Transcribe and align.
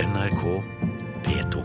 NRK 0.00 0.62
P2. 1.24 1.62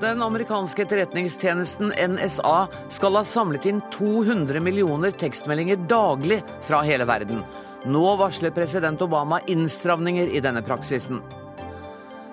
Den 0.00 0.22
amerikanske 0.22 0.82
etterretningstjenesten 0.82 1.92
NSA 2.08 2.66
skal 2.88 3.14
ha 3.14 3.22
samlet 3.24 3.66
inn 3.70 3.78
200 3.94 4.60
millioner 4.60 5.14
tekstmeldinger 5.14 5.86
daglig 5.86 6.42
fra 6.66 6.82
hele 6.82 7.06
verden. 7.06 7.46
Nå 7.86 8.16
varsler 8.18 8.50
president 8.50 9.02
Obama 9.06 9.38
innstramninger 9.46 10.34
i 10.34 10.42
denne 10.42 10.66
praksisen. 10.66 11.22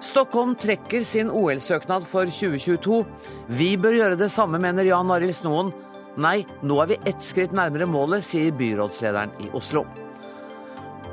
Stockholm 0.01 0.57
trekker 0.57 1.05
sin 1.05 1.29
OL-søknad 1.29 2.09
for 2.09 2.25
2022. 2.25 3.03
Vi 3.47 3.75
bør 3.77 4.01
gjøre 4.01 4.21
det 4.25 4.33
samme, 4.33 4.57
mener 4.57 4.89
Jan 4.89 5.13
Arild 5.13 5.37
Snoen. 5.37 5.75
Nei, 6.21 6.43
nå 6.61 6.77
er 6.83 6.91
vi 6.91 6.97
ett 7.09 7.23
skritt 7.25 7.53
nærmere 7.57 7.87
målet, 7.89 8.25
sier 8.25 8.53
byrådslederen 8.53 9.33
i 9.41 9.49
Oslo. 9.57 9.81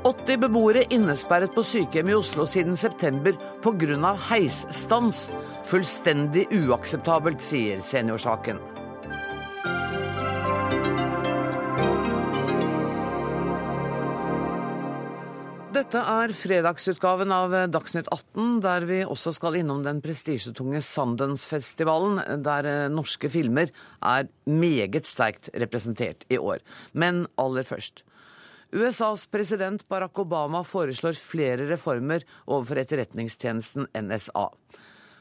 80 0.05 0.37
beboere 0.41 0.83
innesperret 0.93 1.53
på 1.53 1.63
sykehjem 1.65 2.09
i 2.09 2.17
Oslo 2.17 2.45
siden 2.49 2.77
september 2.77 3.37
pga. 3.61 4.15
heisstans. 4.29 5.29
Fullstendig 5.69 6.47
uakseptabelt, 6.51 7.41
sier 7.41 7.81
Seniorsaken. 7.81 8.70
Dette 15.91 16.07
er 16.07 16.31
fredagsutgaven 16.31 17.33
av 17.35 17.51
Dagsnytt 17.67 18.07
18, 18.07 18.61
der 18.63 18.85
vi 18.87 19.01
også 19.03 19.33
skal 19.35 19.57
innom 19.59 19.81
den 19.83 19.97
prestisjetunge 19.99 20.79
Sundance-festivalen, 20.87 22.21
der 22.45 22.87
norske 22.87 23.27
filmer 23.27 23.73
er 23.99 24.29
meget 24.47 25.09
sterkt 25.09 25.49
representert 25.51 26.23
i 26.31 26.37
år. 26.39 26.63
Men 26.95 27.25
aller 27.35 27.67
først. 27.67 28.05
USAs 28.71 29.25
president 29.27 29.83
Barack 29.91 30.15
Obama 30.23 30.61
foreslår 30.63 31.19
flere 31.19 31.67
reformer 31.73 32.23
overfor 32.47 32.79
etterretningstjenesten 32.85 33.91
NSA. 33.91 34.47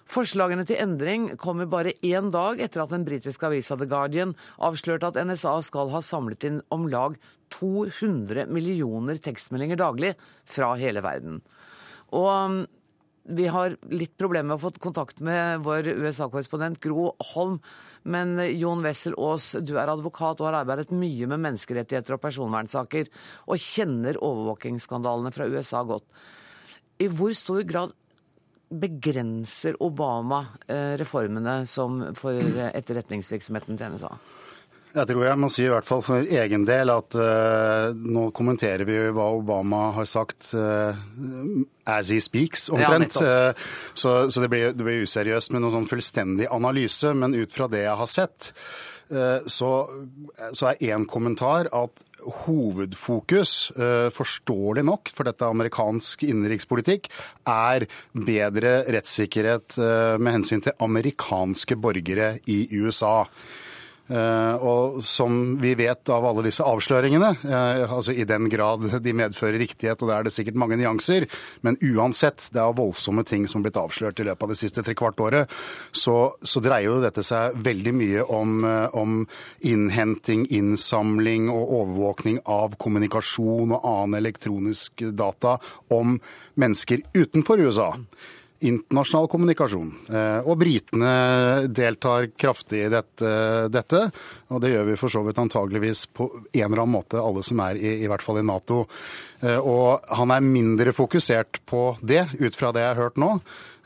Forslagene 0.06 0.62
til 0.70 0.78
endring 0.82 1.32
kommer 1.38 1.66
bare 1.70 1.96
én 1.98 2.30
dag 2.30 2.62
etter 2.62 2.84
at 2.84 2.94
den 2.94 3.02
britiske 3.06 3.50
avisa 3.50 3.74
The 3.74 3.90
Guardian 3.90 4.38
avslørte 4.62 5.10
at 5.10 5.18
NSA 5.26 5.58
skal 5.66 5.90
ha 5.90 5.98
samlet 5.98 6.46
inn 6.46 6.62
om 6.70 6.86
lag 6.94 7.18
200 7.54 8.46
millioner 8.52 9.20
tekstmeldinger 9.22 9.80
daglig 9.80 10.14
fra 10.48 10.72
hele 10.80 11.02
verden. 11.04 11.40
Og 12.16 12.28
um, 12.30 12.60
vi 13.30 13.46
har 13.52 13.76
litt 13.92 14.16
problemer 14.18 14.48
med 14.50 14.58
å 14.58 14.64
få 14.64 14.72
kontakt 14.82 15.20
med 15.22 15.62
vår 15.66 15.92
USA-korrespondent 15.92 16.80
Gro 16.82 17.10
Holm. 17.32 17.60
Men 18.02 18.38
Jon 18.56 18.82
Wessel 18.82 19.14
Aas, 19.20 19.52
du 19.60 19.74
er 19.78 19.92
advokat 19.92 20.40
og 20.40 20.48
har 20.48 20.62
arbeidet 20.62 20.94
mye 20.94 21.28
med 21.30 21.42
menneskerettigheter 21.44 22.16
og 22.16 22.22
personvernsaker, 22.22 23.10
og 23.46 23.60
kjenner 23.60 24.18
overvåkingsskandalene 24.24 25.34
fra 25.36 25.48
USA 25.52 25.84
godt. 25.86 26.06
I 27.00 27.08
hvor 27.12 27.36
stor 27.36 27.62
grad 27.68 27.94
begrenser 28.70 29.76
Obama 29.82 30.44
eh, 30.70 30.94
reformene 31.00 31.64
som 31.66 32.02
for 32.16 32.38
etterretningsvirksomheten 32.70 33.78
til 33.78 33.96
NSA? 33.96 34.14
Jeg 34.90 35.06
tror 35.06 35.22
jeg 35.22 35.38
må 35.38 35.48
si 35.54 35.62
i 35.64 35.70
hvert 35.70 35.86
fall 35.86 36.02
for 36.02 36.26
egen 36.42 36.64
del 36.66 36.90
at 36.90 37.14
uh, 37.14 37.94
nå 37.94 38.28
kommenterer 38.34 38.82
vi 38.88 38.98
hva 39.14 39.28
Obama 39.36 39.88
har 39.94 40.08
sagt 40.10 40.50
uh, 40.58 40.98
as 41.86 42.10
he 42.10 42.18
speaks, 42.22 42.68
omtrent. 42.74 43.20
Ja, 43.22 43.50
uh, 43.50 43.66
så, 43.94 44.14
så 44.30 44.42
det, 44.42 44.50
blir, 44.50 44.70
det, 44.74 44.86
blir, 44.86 45.06
useriøst 45.06 45.54
med 45.54 45.62
noen 45.62 45.78
sånn 45.78 45.90
fullstendig 45.90 46.50
analyse. 46.50 47.14
Men 47.14 47.38
ut 47.38 47.54
fra 47.54 47.70
det 47.70 47.84
jeg 47.86 47.98
har 48.02 48.10
sett, 48.10 48.52
så, 49.50 49.68
så 50.54 50.68
er 50.70 50.84
én 50.86 51.02
kommentar 51.10 51.66
at 51.74 52.04
hovedfokus, 52.20 53.72
eh, 53.76 54.10
forståelig 54.10 54.84
nok, 54.84 55.10
for 55.14 55.24
dette 55.24 55.44
er 55.44 55.54
amerikansk 55.54 56.24
innenrikspolitikk, 56.24 57.08
er 57.46 57.86
bedre 58.12 58.84
rettssikkerhet 58.90 59.78
eh, 59.78 60.18
med 60.18 60.40
hensyn 60.40 60.64
til 60.64 60.76
amerikanske 60.80 61.76
borgere 61.76 62.38
i 62.46 62.66
USA. 62.72 63.26
Eh, 64.10 64.54
og 64.66 64.98
som 65.06 65.54
vi 65.62 65.76
vet 65.78 66.10
av 66.10 66.24
alle 66.26 66.42
disse 66.42 66.64
avsløringene, 66.66 67.28
eh, 67.46 67.82
altså 67.86 68.10
i 68.10 68.26
den 68.26 68.48
grad 68.50 68.88
de 69.04 69.12
medfører 69.14 69.60
riktighet, 69.62 70.02
og 70.02 70.10
der 70.10 70.16
er 70.16 70.26
det 70.26 70.32
sikkert 70.34 70.58
mange 70.58 70.78
nyanser, 70.80 71.28
men 71.62 71.78
uansett, 71.78 72.48
det 72.50 72.58
er 72.58 72.74
voldsomme 72.74 73.22
ting 73.26 73.46
som 73.46 73.60
har 73.60 73.68
blitt 73.68 73.78
avslørt 73.78 74.18
i 74.18 74.26
løpet 74.26 74.42
av 74.42 74.50
det 74.50 74.58
siste 74.58 74.82
trekvart 74.82 75.22
året, 75.22 75.54
så, 75.92 76.16
så 76.42 76.62
dreier 76.64 76.90
jo 76.90 77.04
dette 77.04 77.22
seg 77.26 77.54
veldig 77.62 77.94
mye 78.00 78.26
om, 78.34 78.58
eh, 78.66 78.98
om, 78.98 79.22
innhenting, 79.70 80.48
innsamling 80.50 81.46
og 81.52 81.70
overvåkning 81.78 82.42
av 82.50 82.74
kommunikasjon 82.82 83.76
og 83.76 83.86
annen 83.86 84.18
elektronisk 84.18 85.06
data 85.14 85.54
om 85.94 86.18
mennesker 86.58 87.06
utenfor 87.14 87.62
USA 87.62 87.92
internasjonal 88.60 89.28
kommunikasjon. 89.30 89.90
Eh, 90.12 90.40
og 90.44 90.58
britene 90.60 91.12
deltar 91.72 92.28
kraftig 92.36 92.84
i 92.84 92.90
dette, 92.92 93.32
dette, 93.72 94.02
og 94.52 94.60
det 94.62 94.74
gjør 94.74 94.90
vi 94.90 94.98
for 95.00 95.12
så 95.12 95.22
vidt 95.26 95.40
antageligvis 95.40 96.06
på 96.16 96.28
en 96.34 96.66
eller 96.66 96.84
annen 96.84 96.96
måte, 96.98 97.20
alle 97.20 97.44
som 97.46 97.62
er 97.64 97.80
i, 97.80 97.96
i 98.04 98.10
hvert 98.10 98.24
fall 98.24 98.42
i 98.42 98.46
Nato. 98.46 98.84
Eh, 99.40 99.58
og 99.58 100.04
han 100.20 100.34
er 100.34 100.44
mindre 100.44 100.94
fokusert 100.96 101.62
på 101.68 101.84
det, 102.02 102.26
ut 102.38 102.56
fra 102.56 102.74
det 102.76 102.84
jeg 102.84 102.92
har 102.92 103.02
hørt 103.06 103.20
nå, 103.20 103.32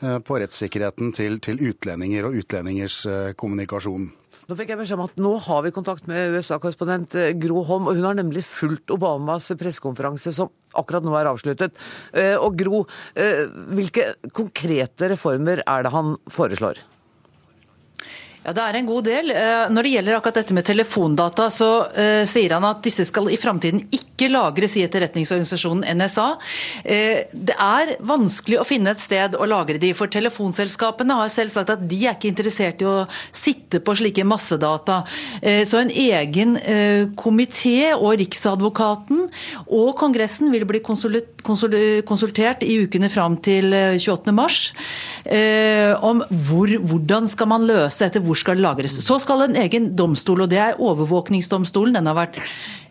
eh, 0.01 0.19
på 0.19 0.41
rettssikkerheten 0.43 1.15
til, 1.15 1.39
til 1.43 1.63
utlendinger 1.71 2.27
og 2.27 2.39
utlendingers 2.43 3.03
kommunikasjon. 3.39 4.11
Nå 4.45 4.53
fikk 4.57 4.73
jeg 4.73 4.77
beskjed 4.77 4.99
om 4.99 5.07
at 5.07 5.21
nå 5.21 5.31
har 5.47 5.63
vi 5.65 5.73
kontakt 5.73 6.05
med 6.09 6.35
USA-korrespondent 6.35 7.15
eh, 7.17 7.31
Gro 7.41 7.63
Holm, 7.65 7.89
og 7.89 7.97
hun 7.97 8.05
har 8.05 8.17
nemlig 8.17 8.43
fulgt 8.45 8.93
Obamas 8.93 9.49
pressekonferanse 9.57 10.33
som 10.35 10.51
akkurat 10.77 11.05
nå 11.05 11.15
er 11.17 11.31
avsluttet. 11.31 11.73
Eh, 12.13 12.35
og 12.37 12.57
Gro, 12.59 12.83
eh, 13.17 13.47
hvilke 13.73 14.11
konkrete 14.37 15.09
reformer 15.15 15.63
er 15.65 15.87
det 15.87 15.93
han 15.95 16.13
foreslår? 16.29 16.83
Ja, 18.45 18.53
Det 18.53 18.61
er 18.61 18.77
en 18.77 18.85
god 18.85 19.07
del. 19.07 19.31
Eh, 19.33 19.69
når 19.73 19.83
det 19.83 19.91
gjelder 19.95 20.15
akkurat 20.19 20.35
dette 20.37 20.53
med 20.53 20.65
telefondata, 20.67 21.47
så 21.49 21.89
uh, 21.89 22.25
sier 22.29 22.53
han 22.53 22.65
at 22.67 22.83
disse 22.85 23.01
skal 23.09 23.25
i 23.33 23.39
framtiden 23.41 23.81
ikke 23.89 24.29
lagres 24.29 24.77
i 24.77 24.83
etterretningsorganisasjonen 24.85 25.81
NSA. 25.97 26.27
Eh, 26.85 27.25
det 27.33 27.55
er 27.57 27.95
vanskelig 28.05 28.59
å 28.61 28.67
finne 28.67 28.93
et 28.93 29.01
sted 29.01 29.33
å 29.33 29.47
lagre 29.49 29.81
de, 29.81 29.89
for 29.97 30.05
telefonselskapene 30.13 31.17
har 31.17 31.33
selv 31.33 31.49
sagt 31.55 31.73
at 31.73 31.87
de 31.89 32.05
er 32.05 32.13
ikke 32.13 32.29
interessert 32.29 32.81
i 32.85 32.89
å 32.89 33.07
sitte 33.33 33.81
på 33.81 33.95
slike 33.97 34.23
massedata. 34.27 35.01
Så 35.41 35.81
en 35.81 35.91
egen 35.91 36.55
komité 37.17 37.93
og 37.95 38.19
Riksadvokaten 38.21 39.25
og 39.65 39.95
Kongressen 39.99 40.51
vil 40.53 40.65
bli 40.69 40.79
konsultert 40.85 42.63
i 42.65 42.77
ukene 42.85 43.09
fram 43.11 43.37
til 43.45 43.73
28.3 43.73 46.01
om 46.05 46.23
hvor, 46.29 46.77
hvordan 46.79 47.27
skal 47.31 47.47
man 47.51 47.67
løse 47.67 48.05
dette. 48.05 48.23
Hvor 48.25 48.34
hvor 48.35 48.43
skal 48.43 48.59
det 48.59 48.65
lagres. 48.65 48.99
Så 49.03 49.19
skal 49.23 49.47
en 49.47 49.59
egen 49.63 49.93
domstol, 49.95 50.43
og 50.43 50.51
det 50.51 50.59
er 50.59 50.81
overvåkningsdomstolen. 50.83 51.95
Den 51.95 52.09
har 52.11 52.17
vært 52.17 52.39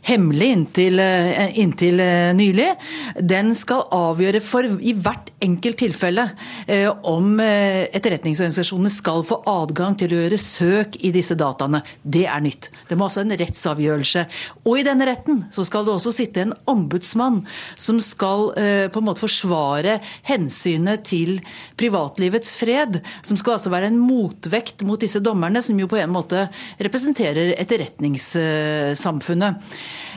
hemmelig 0.05 0.49
inntil, 0.53 0.99
eh, 1.01 1.59
inntil, 1.59 2.01
eh, 2.01 2.35
nylig, 2.37 2.75
den 3.21 3.55
skal 3.55 3.89
avgjøre 3.91 4.41
for 4.45 4.63
i 4.65 4.93
hvert 4.93 5.31
enkelt 5.45 5.79
tilfelle 5.81 6.31
eh, 6.69 6.91
om 7.09 7.41
etterretningsorganisasjonene 7.41 8.91
skal 8.93 9.25
få 9.27 9.43
adgang 9.49 9.97
til 9.99 10.13
å 10.13 10.17
gjøre 10.23 10.39
søk 10.41 10.97
i 11.05 11.11
disse 11.15 11.35
dataene. 11.39 11.83
Det 12.03 12.27
er 12.29 12.41
nytt. 12.45 12.71
Det 12.89 12.97
må 12.99 13.05
også 13.09 13.21
en 13.25 13.37
rettsavgjørelse. 13.41 14.27
Og 14.65 14.79
i 14.81 14.85
denne 14.87 15.07
retten 15.09 15.45
så 15.55 15.65
skal 15.67 15.85
det 15.87 15.95
også 15.95 16.13
sitte 16.15 16.41
en 16.45 16.55
ombudsmann 16.71 17.47
som 17.77 18.01
skal 18.01 18.53
på 18.55 19.01
en 19.01 19.07
måte 19.07 19.23
forsvare 19.23 20.01
hensynet 20.29 21.05
til 21.09 21.41
privatlivets 21.81 22.55
fred. 22.59 23.01
Som 23.23 23.37
skal 23.41 23.53
altså 23.57 23.73
være 23.73 23.87
en 23.93 24.01
motvekt 24.01 24.83
mot 24.87 25.01
disse 25.01 25.21
dommerne, 25.25 25.63
som 25.65 25.79
jo 25.81 25.87
på 25.91 26.01
en 26.01 26.15
måte 26.15 26.49
representerer 26.83 27.55
etterretningssamfunnet. 27.59 29.55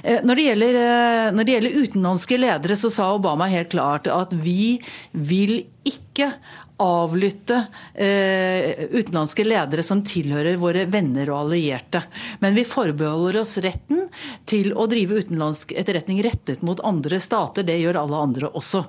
Eh, 0.03 0.21
når 0.23 0.39
det, 0.39 0.45
gjelder, 0.49 0.79
eh, 0.83 1.31
når 1.35 1.47
det 1.47 1.57
gjelder 1.57 1.81
utenlandske 1.83 2.39
ledere, 2.39 2.79
så 2.79 2.91
sa 2.93 3.11
Obama 3.15 3.49
helt 3.51 3.73
klart 3.73 4.09
at 4.11 4.33
vi 4.33 4.77
vil 5.11 5.59
ikke 5.87 6.31
avlytte 6.77 7.57
eh, 7.93 8.85
utenlandske 8.91 9.43
ledere 9.45 9.83
som 9.83 10.03
tilhører 10.05 10.59
våre 10.61 10.85
venner 10.89 11.31
og 11.31 11.39
allierte. 11.47 12.03
Men 12.43 12.55
vi 12.57 12.65
forbeholder 12.67 13.39
oss 13.41 13.55
retten 13.65 14.05
til 14.49 14.73
å 14.77 14.85
drive 14.89 15.23
utenlandsk 15.23 15.73
etterretning 15.77 16.21
rettet 16.25 16.61
mot 16.65 16.81
andre 16.85 17.19
stater. 17.23 17.65
Det 17.65 17.79
gjør 17.81 18.01
alle 18.03 18.21
andre 18.27 18.51
også. 18.53 18.83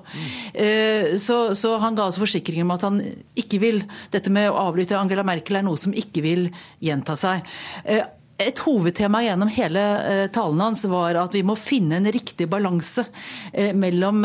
Eh, 0.53 1.15
så, 1.17 1.39
så, 1.57 1.75
han 1.81 1.97
ga 1.97 2.05
altså 2.07 2.23
forsikring 2.25 2.65
om 2.67 2.75
at 2.77 2.85
han 2.85 3.01
ikke 3.39 3.61
vil 3.61 3.81
Dette 4.13 4.31
med 4.33 4.49
å 4.51 4.57
avlytte 4.67 4.97
Angela 4.97 5.23
Merkel 5.25 5.59
er 5.59 5.65
noe 5.65 5.79
som 5.79 5.93
ikke 5.95 6.21
vil 6.25 6.47
gjenta 6.83 7.15
seg. 7.17 7.45
Eh, 7.89 8.05
et 8.39 8.59
hovedtema 8.63 9.19
gjennom 9.25 9.49
hele 9.51 9.81
eh, 10.07 10.25
talen 10.31 10.61
hans 10.63 10.85
var 10.87 11.17
at 11.19 11.33
vi 11.35 11.41
må 11.43 11.57
finne 11.59 11.97
en 11.99 12.07
riktig 12.07 12.47
balanse 12.51 13.03
eh, 13.51 13.73
mellom 13.75 14.23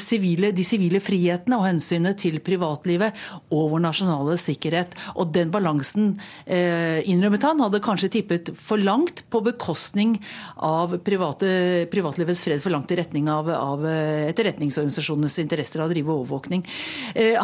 civile, 0.00 0.50
de 0.54 0.64
sivile 0.66 1.00
frihetene 1.02 1.58
og 1.58 1.66
hensynet 1.68 2.18
til 2.20 2.40
privatlivet 2.44 3.14
og 3.54 3.70
vår 3.72 3.82
nasjonale 3.84 4.36
sikkerhet. 4.40 4.94
Og 5.18 5.30
den 5.34 5.50
balansen, 5.54 6.14
innrømmet 6.46 7.44
han, 7.46 7.60
hadde 7.62 7.80
kanskje 7.84 8.10
tippet 8.16 8.50
for 8.58 8.80
langt 8.80 9.22
på 9.32 9.40
bekostning 9.44 10.16
av 10.56 10.96
private, 11.06 11.48
privatlivets 11.92 12.44
fred, 12.46 12.62
for 12.62 12.74
langt 12.74 12.92
i 12.94 12.98
retning 12.98 13.28
av, 13.32 13.50
av 13.54 13.84
etterretningsorganisasjonenes 13.86 15.38
interesser 15.42 15.82
av 15.82 15.90
å 15.90 15.94
drive 15.94 16.14
overvåkning. 16.14 16.64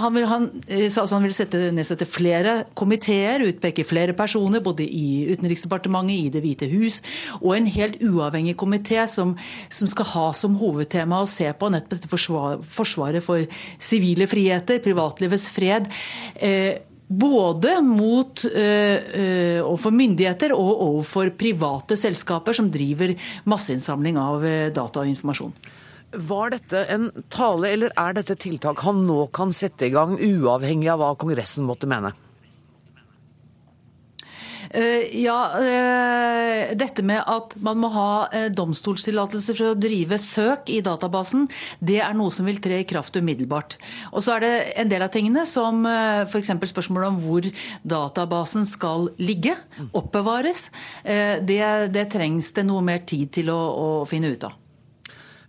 Han 0.05 0.17
vil, 0.17 0.29
han, 0.31 0.49
sa 0.89 1.05
altså 1.05 1.19
han 1.19 1.27
vil 1.27 1.37
sette, 1.37 1.63
nedsette 1.75 2.09
flere 2.09 2.57
komiteer, 2.79 3.47
utpeke 3.51 3.87
flere 3.89 4.17
personer, 4.19 4.65
både 4.65 4.87
i 4.87 5.27
Utenriksdepartementet 5.31 6.00
Utenriksdepartementet, 6.01 6.21
i 6.21 6.31
Det 6.31 6.43
hvite 6.43 6.69
hus, 6.71 7.01
og 7.41 7.57
en 7.57 7.67
helt 7.67 8.01
uavhengig 8.03 8.57
komité 8.57 9.07
som, 9.09 9.37
som, 9.69 9.89
skal 9.89 10.09
ha 10.15 10.27
som 10.37 10.57
hovedtema 10.61 11.23
å 11.23 11.29
se 11.29 11.49
på 11.53 11.71
nettopp 11.71 11.97
dette 11.97 12.11
forsvar, 12.11 12.61
forsvaret 12.63 13.25
for 13.25 13.45
sivile 13.79 14.29
friheter, 14.31 14.81
privatlivets 14.83 15.49
fred. 15.51 15.89
Eh, 16.37 16.81
både 17.11 17.81
mot 17.83 18.45
øh, 18.47 19.61
overfor 19.65 19.91
myndigheter 19.91 20.55
og 20.55 20.83
overfor 20.85 21.33
private 21.35 21.99
selskaper 21.99 22.55
som 22.55 22.71
driver 22.71 23.17
masseinnsamling 23.51 24.19
av 24.21 24.47
data 24.77 25.03
og 25.03 25.11
informasjon. 25.11 25.55
Var 26.11 26.55
dette 26.55 26.85
en 26.91 27.09
tale, 27.31 27.71
eller 27.71 27.93
er 27.99 28.15
dette 28.19 28.39
tiltak 28.39 28.83
han 28.87 29.05
nå 29.07 29.25
kan 29.35 29.55
sette 29.55 29.87
i 29.87 29.95
gang, 29.95 30.17
uavhengig 30.19 30.91
av 30.91 31.03
hva 31.03 31.15
Kongressen 31.19 31.67
måtte 31.67 31.91
mene? 31.91 32.15
Eh, 34.71 35.23
ja, 35.23 35.39
eh, 35.59 36.77
dette 36.79 37.03
med 37.03 37.25
at 37.27 37.57
man 37.59 37.81
må 37.83 37.91
ha 37.91 38.11
eh, 38.31 38.47
domstolstillatelse 38.55 39.57
for 39.57 39.73
å 39.73 39.79
drive 39.79 40.19
søk 40.23 40.71
i 40.71 40.79
databasen, 40.87 41.49
det 41.83 41.99
er 42.05 42.15
noe 42.15 42.31
som 42.35 42.47
vil 42.47 42.61
tre 42.63 42.79
i 42.85 42.87
kraft 42.87 43.19
umiddelbart. 43.19 43.77
Og 44.15 44.23
så 44.23 44.37
er 44.37 44.47
det 44.47 44.53
en 44.85 44.93
del 44.93 45.03
av 45.03 45.11
tingene 45.15 45.43
som 45.49 45.83
f.eks. 45.87 46.53
spørsmålet 46.71 47.11
om 47.11 47.21
hvor 47.25 47.51
databasen 47.83 48.69
skal 48.69 49.11
ligge, 49.19 49.57
oppbevares. 49.97 50.69
Det, 51.03 51.61
det 51.91 52.09
trengs 52.13 52.53
det 52.55 52.67
noe 52.69 52.85
mer 52.85 53.03
tid 53.09 53.33
til 53.41 53.51
å, 53.53 53.59
å 53.59 53.91
finne 54.09 54.31
ut 54.35 54.47
av. 54.47 54.60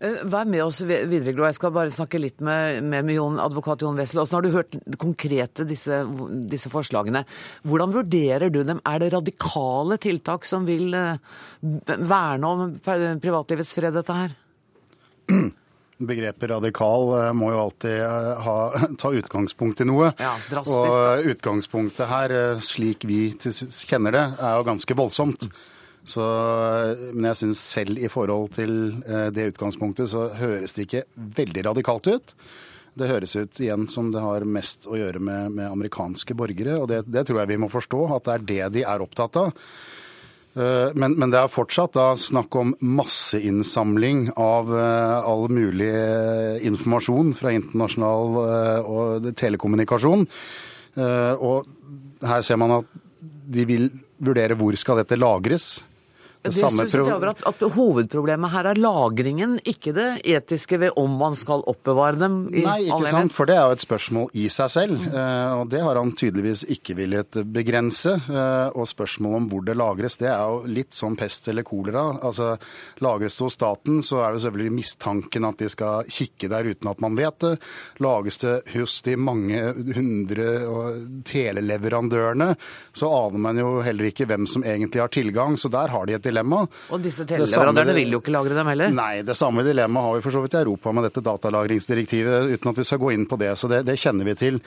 Eh, 0.02 0.22
vær 0.26 0.48
med 0.50 0.64
oss 0.64 0.80
videre, 0.82 1.34
Glo. 1.36 1.46
Jeg 1.46 1.60
skal 1.60 1.74
bare 1.76 1.94
snakke 1.94 2.20
litt 2.22 2.42
med, 2.42 2.82
med, 2.82 3.06
med 3.06 3.16
Jon, 3.20 3.38
advokat 3.42 3.84
Jon 3.86 4.00
Wessel. 4.02 4.24
Nå 4.24 4.40
har 4.40 4.46
du 4.46 4.56
hørt 4.56 4.78
konkrete 5.02 5.66
disse, 5.70 6.02
disse, 6.50 6.72
forslagene? 6.74 7.22
Hvordan 7.70 7.94
vurderer 7.94 8.50
du 8.50 8.64
dem? 8.66 8.82
Er 8.88 9.04
det 9.04 9.12
radikale 9.14 10.00
tiltak 10.02 10.48
som 10.50 10.66
vil 10.66 10.96
eh, 10.98 11.22
verne 11.62 12.50
om 12.50 12.78
privatlivets 12.82 13.78
fred, 13.78 13.94
dette 13.94 14.18
her? 14.24 14.38
Begrepet 16.12 16.50
radikal 16.50 17.12
eh, 17.20 17.32
må 17.38 17.52
jo 17.54 17.62
alltid 17.68 18.02
ha, 18.48 18.58
ta 19.04 19.14
utgangspunkt 19.22 19.86
i 19.86 19.90
noe. 19.92 20.16
Ja, 20.18 20.34
drastisk. 20.50 20.98
Og 20.98 21.36
utgangspunktet 21.36 22.10
her, 22.10 22.40
slik 22.66 23.06
vi 23.06 23.28
kjenner 23.38 24.18
det, 24.18 24.26
er 24.42 24.58
jo 24.58 24.66
ganske 24.74 24.98
voldsomt. 24.98 25.52
Så, 26.08 26.24
men 27.14 27.30
jeg 27.30 27.40
syns 27.44 27.62
selv 27.76 28.00
i 28.02 28.10
forhold 28.10 28.56
til 28.58 28.74
eh, 29.06 29.30
det 29.34 29.52
utgangspunktet, 29.54 30.10
så 30.10 30.32
høres 30.40 30.74
det 30.74 30.88
ikke 30.88 31.06
veldig 31.38 31.66
radikalt 31.70 32.10
ut. 32.10 32.36
Det 32.98 33.08
høres 33.08 33.36
ut 33.38 33.60
igjen 33.62 33.86
som 33.88 34.10
det 34.12 34.24
har 34.24 34.44
mest 34.44 34.88
å 34.90 34.98
gjøre 34.98 35.22
med, 35.24 35.54
med 35.56 35.70
amerikanske 35.70 36.36
borgere. 36.38 36.80
Og 36.82 36.90
det, 36.92 37.04
det, 37.08 37.24
tror 37.28 37.44
jeg 37.44 37.54
vi 37.54 37.60
må 37.62 37.70
forstå, 37.72 38.02
at 38.18 38.28
det 38.28 38.34
er 38.34 38.48
det 38.50 38.70
de 38.80 38.86
er 38.90 39.04
opptatt 39.06 39.38
av. 39.44 39.54
Eh, 40.58 40.90
men, 40.98 41.14
men, 41.22 41.30
det 41.30 41.44
er 41.44 41.54
fortsatt 41.54 41.94
da 42.00 42.08
snakk 42.18 42.58
om 42.58 42.74
masseinnsamling 42.82 44.32
av 44.42 44.74
eh, 44.74 45.30
all 45.30 45.48
mulig 45.54 45.94
informasjon 46.66 47.32
fra 47.38 47.54
internasjonal 47.56 48.42
og 48.82 49.32
telekommunikasjon. 49.38 50.26
Og 50.92 51.70
her 52.28 52.42
ser 52.44 52.58
man 52.60 52.74
at 52.82 52.90
de 53.22 53.64
vil 53.70 53.86
vurdere 54.20 54.58
hvor 54.60 54.76
skal 54.76 55.00
dette 55.00 55.16
lagres. 55.16 55.78
Det 56.42 56.54
stusset 56.56 57.02
over 57.06 57.32
at, 57.36 57.44
at, 57.46 57.62
Hovedproblemet 57.76 58.52
her 58.52 58.72
er 58.72 58.80
lagringen, 58.82 59.60
ikke 59.68 59.94
det 59.94 60.08
etiske 60.26 60.80
ved 60.82 60.98
om 61.00 61.14
man 61.20 61.36
skal 61.38 61.62
oppbevare 61.70 62.18
dem. 62.18 62.38
i 62.50 62.64
Nei, 62.66 62.78
ikke 62.88 63.12
sant, 63.12 63.34
for 63.36 63.50
det 63.50 63.58
er 63.60 63.68
jo 63.70 63.78
et 63.78 63.84
spørsmål 63.84 64.32
i 64.42 64.48
seg 64.52 64.72
selv. 64.74 65.04
Mm. 65.06 65.18
Og 65.62 65.70
det 65.72 65.84
har 65.86 66.00
han 66.00 66.14
tydeligvis 66.18 66.64
ikke 66.74 66.96
villet 66.98 67.42
begrense. 67.54 68.16
Eh, 68.26 68.68
og 68.74 68.90
spørsmålet 68.90 69.42
om 69.42 69.50
hvor 69.52 69.66
det 69.68 69.78
lagres, 69.78 70.18
det 70.22 70.32
er 70.32 70.42
jo 70.42 70.64
litt 70.72 70.98
som 70.98 71.18
pest 71.20 71.52
eller 71.52 71.66
kolera. 71.68 72.08
Altså, 72.22 72.56
Lagres 73.02 73.38
det 73.38 73.46
hos 73.46 73.58
staten, 73.58 74.02
så 74.06 74.22
er 74.26 74.34
det 74.34 74.44
selvfølgelig 74.44 74.76
mistanken 74.76 75.48
at 75.48 75.62
de 75.62 75.70
skal 75.72 76.10
kikke 76.10 76.50
der 76.52 76.72
uten 76.72 76.90
at 76.92 77.02
man 77.04 77.18
vet 77.18 77.38
det. 77.44 77.54
Lages 78.04 78.42
det 78.42 78.56
hos 78.74 78.98
de 79.06 79.16
mange 79.20 79.62
hundre 79.96 80.50
teleleverandørene, 81.28 82.54
så 82.98 83.10
aner 83.22 83.46
man 83.46 83.62
jo 83.62 83.78
heller 83.86 84.10
ikke 84.10 84.28
hvem 84.30 84.48
som 84.50 84.66
egentlig 84.66 85.04
har 85.04 85.14
tilgang. 85.14 85.58
Så 85.62 85.72
der 85.74 85.92
har 85.94 86.08
de 86.08 86.18
et 86.18 86.31
dilemma. 86.32 86.64
Og 86.90 87.04
disse 87.04 87.28
teleleverandørene 87.30 87.96
vil 88.00 88.16
jo 88.16 88.22
ikke 88.24 88.34
lagre 88.34 88.58
dem 88.58 88.72
heller? 88.72 88.94
Nei, 88.96 89.22
det 89.28 89.38
samme 89.38 89.66
dilemmaet 89.68 90.08
har 90.08 90.18
vi 90.18 90.26
for 90.26 90.36
så 90.36 90.44
vidt 90.44 90.58
i 90.58 90.62
Europa 90.64 90.96
med 90.96 91.08
dette 91.08 91.24
datalagringsdirektivet, 91.26 92.56
uten 92.56 92.72
at 92.72 92.82
vi 92.82 92.88
skal 92.88 93.02
gå 93.04 93.14
inn 93.16 93.28
på 93.30 93.40
det. 93.42 93.54
Så 93.60 93.70
det, 93.72 93.84
det 93.88 94.00
kjenner 94.02 94.28
vi 94.28 94.38
til. 94.40 94.60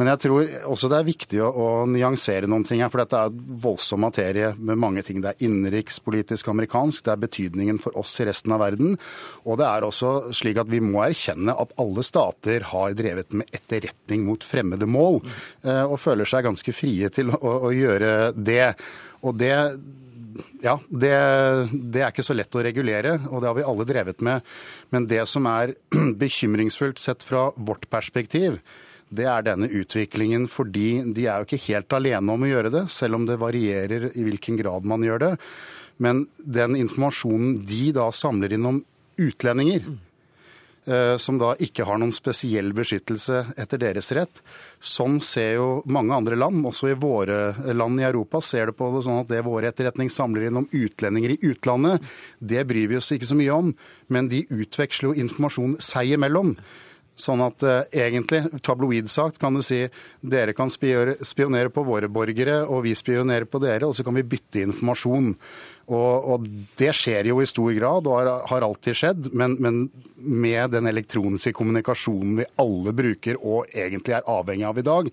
Men 0.00 0.12
jeg 0.12 0.22
tror 0.26 0.54
også 0.72 0.90
det 0.90 1.00
er 1.00 1.08
viktig 1.08 1.42
å, 1.44 1.50
å 1.50 1.68
nyansere 1.90 2.50
noen 2.50 2.66
ting 2.66 2.82
her, 2.84 2.90
for 2.92 3.04
dette 3.04 3.20
er 3.20 3.38
voldsom 3.62 4.02
materie 4.04 4.52
med 4.58 4.80
mange 4.80 5.04
ting. 5.06 5.20
Det 5.22 5.34
er 5.34 5.46
innenrikspolitisk 5.46 6.50
amerikansk, 6.52 7.04
det 7.06 7.14
er 7.14 7.24
betydningen 7.26 7.80
for 7.82 7.96
oss 8.00 8.16
i 8.20 8.28
resten 8.28 8.56
av 8.56 8.62
verden. 8.64 8.96
Og 9.44 9.60
det 9.60 9.68
er 9.68 9.86
også 9.86 10.32
slik 10.36 10.60
at 10.60 10.70
vi 10.70 10.82
må 10.84 11.04
erkjenne 11.06 11.54
at 11.54 11.74
alle 11.80 12.04
stater 12.06 12.66
har 12.72 12.96
drevet 12.98 13.36
med 13.36 13.50
etterretning 13.56 14.26
mot 14.26 14.44
fremmede 14.46 14.88
mål, 14.90 15.20
eh, 15.64 15.84
og 15.84 16.00
føler 16.00 16.28
seg 16.28 16.46
ganske 16.48 16.74
frie 16.74 17.10
til 17.14 17.32
å, 17.34 17.56
å 17.68 17.72
gjøre 17.74 18.32
det. 18.36 18.72
Og 19.26 19.36
det, 19.40 19.54
ja, 20.62 20.76
det, 20.88 21.14
det, 21.72 22.02
er 22.02 22.10
ikke 22.10 22.26
så 22.26 22.36
lett 22.36 22.54
å 22.54 22.62
regulere, 22.64 23.16
og 23.30 23.40
det 23.40 23.50
har 23.50 23.56
vi 23.58 23.66
alle 23.66 23.86
drevet 23.88 24.22
med. 24.26 24.46
Men 24.94 25.08
det 25.10 25.24
som 25.30 25.48
er 25.50 25.74
bekymringsfullt 26.22 27.00
sett 27.02 27.26
fra 27.26 27.48
vårt 27.56 27.88
perspektiv, 27.92 28.60
det 29.10 29.26
er 29.26 29.42
denne 29.42 29.66
utviklingen 29.66 30.46
fordi 30.50 31.00
de 31.16 31.26
er 31.26 31.40
jo 31.40 31.48
ikke 31.48 31.64
helt 31.66 31.96
alene 31.98 32.36
om 32.36 32.46
å 32.46 32.50
gjøre 32.50 32.70
det, 32.74 32.84
selv 32.94 33.18
om 33.18 33.26
det 33.26 33.40
varierer 33.42 34.10
i 34.14 34.26
hvilken 34.26 34.60
grad 34.60 34.86
man 34.86 35.02
gjør 35.06 35.24
det. 35.24 35.32
Men 36.00 36.24
den 36.38 36.78
informasjonen 36.78 37.58
de 37.66 37.90
da 37.96 38.06
samler 38.14 38.54
inn 38.56 38.68
om 38.70 38.78
utlendinger, 39.20 39.84
som 41.22 41.38
da 41.38 41.52
ikke 41.62 41.84
har 41.86 42.00
noen 42.00 42.12
spesiell 42.14 42.72
beskyttelse 42.74 43.44
etter 43.60 43.78
deres 43.78 44.10
rett. 44.16 44.42
Sånn 44.82 45.20
ser 45.22 45.54
jo 45.58 45.68
mange 45.86 46.16
andre 46.16 46.38
land, 46.38 46.64
også 46.66 46.90
i 46.90 46.98
våre 46.98 47.54
land 47.76 48.02
i 48.02 48.06
Europa, 48.08 48.40
ser 48.42 48.70
det 48.70 48.76
på 48.78 48.90
det 48.94 49.04
sånn 49.06 49.22
at 49.22 49.30
det 49.30 49.44
våre 49.46 49.70
etterretning 49.70 50.10
samler 50.10 50.48
inn 50.48 50.60
om 50.62 50.68
utlendinger 50.72 51.36
i 51.36 51.40
utlandet, 51.52 52.02
det 52.38 52.66
bryr 52.68 52.90
vi 52.90 52.98
oss 52.98 53.12
ikke 53.14 53.30
så 53.30 53.38
mye 53.38 53.54
om. 53.54 53.74
Men 54.10 54.30
de 54.32 54.44
utveksler 54.50 55.10
jo 55.10 55.26
informasjon 55.26 55.76
seg 55.84 56.16
imellom. 56.16 56.56
Sånn 57.20 57.42
at 57.44 57.64
eh, 57.66 57.82
egentlig, 58.06 58.42
tabloid 58.64 59.10
sagt, 59.12 59.40
kan 59.40 59.56
du 59.56 59.62
si 59.64 59.82
dere 60.20 60.54
kan 60.56 60.70
spionere 60.72 61.72
på 61.72 61.84
våre 61.86 62.08
borgere, 62.12 62.62
og 62.64 62.86
vi 62.86 62.96
spionerer 62.96 63.48
på 63.50 63.60
dere, 63.62 63.88
og 63.88 63.96
så 63.96 64.06
kan 64.06 64.16
vi 64.16 64.26
bytte 64.26 64.64
informasjon. 64.64 65.34
Og, 65.90 66.26
og, 66.32 66.46
det 66.78 66.92
skjer 66.94 67.30
jo 67.32 67.40
i 67.42 67.48
stor 67.50 67.72
grad, 67.74 68.06
og 68.06 68.18
har, 68.20 68.30
har 68.50 68.66
alltid 68.66 68.98
skjedd. 68.98 69.30
Men, 69.34 69.56
men, 69.62 69.82
med 70.20 70.74
den 70.74 70.86
elektroniske 70.86 71.54
kommunikasjonen 71.56 72.42
vi 72.42 72.48
alle 72.60 72.92
bruker 72.94 73.38
og 73.40 73.70
egentlig 73.72 74.18
er 74.18 74.28
avhengig 74.28 74.68
av 74.68 74.78
i 74.78 74.86
dag, 74.86 75.08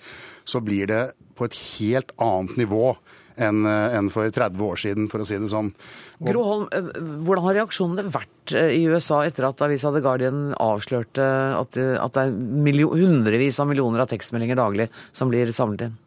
så 0.47 0.61
blir 0.63 0.89
det 0.91 1.03
på 1.37 1.47
et 1.47 1.59
helt 1.77 2.11
annet 2.21 2.57
nivå 2.59 2.91
enn 3.37 3.67
en 3.67 4.09
for 4.13 4.29
30 4.33 4.63
år 4.67 4.81
siden, 4.81 5.07
for 5.11 5.23
å 5.23 5.27
si 5.27 5.37
det 5.39 5.51
sånn. 5.51 5.71
Og... 6.17 6.31
Gro 6.31 6.43
Holm, 6.47 6.65
eh, 6.73 6.89
hvordan 7.27 7.45
har 7.45 7.59
reaksjonene 7.59 8.13
vært 8.13 8.55
eh, 8.57 8.73
i 8.79 8.83
USA 8.89 9.21
etter 9.27 9.47
at 9.47 9.61
avisa 9.65 9.93
The 9.93 10.01
Guardian 10.05 10.49
avslørte 10.57 11.27
at 11.59 11.77
det, 11.77 11.87
at 12.01 12.17
det 12.17 12.25
er 12.25 12.89
hundrevis 12.97 13.61
av 13.61 13.69
millioner 13.69 14.03
av 14.03 14.11
tekstmeldinger 14.11 14.59
daglig 14.59 14.89
som 15.11 15.31
blir 15.33 15.53
samlet 15.55 15.87
inn? 15.89 15.97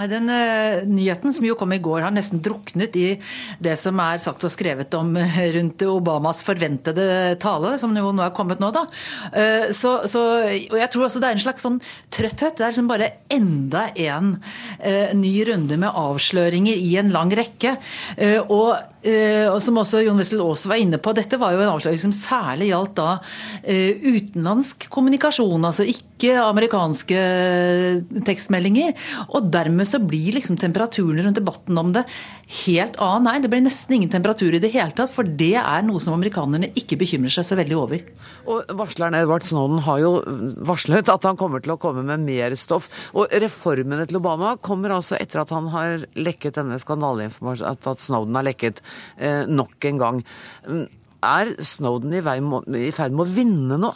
Den 0.00 0.24
uh, 0.32 0.86
nyheten 0.88 1.34
som 1.36 1.44
jo 1.44 1.52
kom 1.60 1.74
i 1.74 1.80
går, 1.84 1.98
har 2.00 2.12
nesten 2.16 2.40
druknet 2.40 2.94
i 2.96 3.10
det 3.60 3.74
som 3.76 3.98
er 4.00 4.22
sagt 4.24 4.46
og 4.48 4.52
skrevet 4.54 4.94
om 4.96 5.10
uh, 5.20 5.34
rundt 5.52 5.84
Obamas 5.84 6.40
forventede 6.46 7.36
tale, 7.42 7.74
som 7.76 7.92
jo 7.92 8.08
nå 8.16 8.24
er 8.24 8.32
kommet 8.32 8.62
nå, 8.62 8.70
da. 8.72 8.86
Uh, 9.36 9.68
så, 9.68 9.98
så, 10.08 10.22
og 10.48 10.78
jeg 10.80 10.88
tror 10.94 11.04
også 11.04 11.20
det 11.20 11.28
er 11.28 11.36
en 11.36 11.44
slags 11.44 11.66
sånn 11.68 11.76
trøtthet. 12.08 12.56
Det 12.56 12.64
er 12.64 12.72
liksom 12.72 12.88
bare 12.88 13.10
enda 13.36 13.90
en 13.92 14.32
ny 15.20 15.34
runde 15.50 15.76
med 15.76 16.00
avsløringer 16.00 16.80
i 16.88 16.96
en 17.02 17.12
lang 17.12 17.28
rekke. 17.36 17.76
og 18.48 18.80
og 19.02 19.58
som 19.64 19.80
også 19.80 20.04
Jon 20.04 20.20
Wessel 20.20 20.42
Aas 20.44 20.62
var 20.70 20.78
inne 20.78 21.00
på, 21.02 21.14
dette 21.16 21.38
var 21.40 21.56
jo 21.56 21.62
en 21.64 21.72
avsløring 21.72 21.98
som 21.98 22.14
særlig 22.14 22.70
gjaldt 22.70 22.94
da 23.00 23.08
uh, 23.18 24.04
utenlandsk 24.06 24.86
kommunikasjon, 24.92 25.66
altså 25.66 25.86
ikke 25.88 26.36
amerikanske 26.38 27.18
tekstmeldinger. 28.22 28.94
Og 29.34 29.48
dermed 29.50 29.88
så 29.90 29.98
blir 29.98 30.36
liksom 30.36 30.58
temperaturen 30.60 31.18
rundt 31.24 31.40
debatten 31.40 31.80
om 31.80 31.90
det 31.96 32.04
helt 32.62 32.98
annen. 33.02 33.26
Nei, 33.26 33.40
det 33.42 33.50
blir 33.50 33.62
nesten 33.64 33.96
ingen 33.96 34.12
temperatur 34.12 34.54
i 34.54 34.60
det 34.62 34.70
hele 34.74 34.94
tatt, 34.94 35.12
for 35.14 35.26
det 35.26 35.56
er 35.58 35.84
noe 35.86 36.02
som 36.02 36.14
amerikanerne 36.16 36.70
ikke 36.78 36.98
bekymrer 37.00 37.32
seg 37.32 37.46
så 37.48 37.58
veldig 37.58 37.78
over. 37.78 38.04
Og 38.50 38.70
varsleren 38.78 39.16
Edvard 39.18 39.46
Snowden 39.48 39.82
har 39.86 40.02
jo 40.02 40.12
varslet 40.66 41.10
at 41.10 41.26
han 41.26 41.38
kommer 41.40 41.62
til 41.62 41.74
å 41.74 41.78
komme 41.80 42.04
med 42.06 42.22
mer 42.26 42.56
stoff. 42.60 42.88
Og 43.18 43.32
reformene 43.42 44.06
til 44.06 44.20
Obama 44.20 44.54
kommer 44.62 44.94
altså 44.94 45.18
etter 45.18 45.42
at 45.42 45.54
han 45.54 45.70
har 45.74 46.06
lekket 46.14 46.58
denne 46.60 46.78
skandaleinformasjonen, 46.82 47.82
at 47.82 48.02
Snowden 48.02 48.38
har 48.38 48.46
lekket 48.46 48.82
eh, 48.82 48.91
nok 49.48 49.84
en 49.88 50.00
gang. 50.00 50.22
Er 51.22 51.52
Snowden 51.62 52.14
i 52.16 52.90
ferd 52.94 53.14
med 53.14 53.24
å 53.26 53.30
vinne 53.30 53.78
nå? 53.78 53.92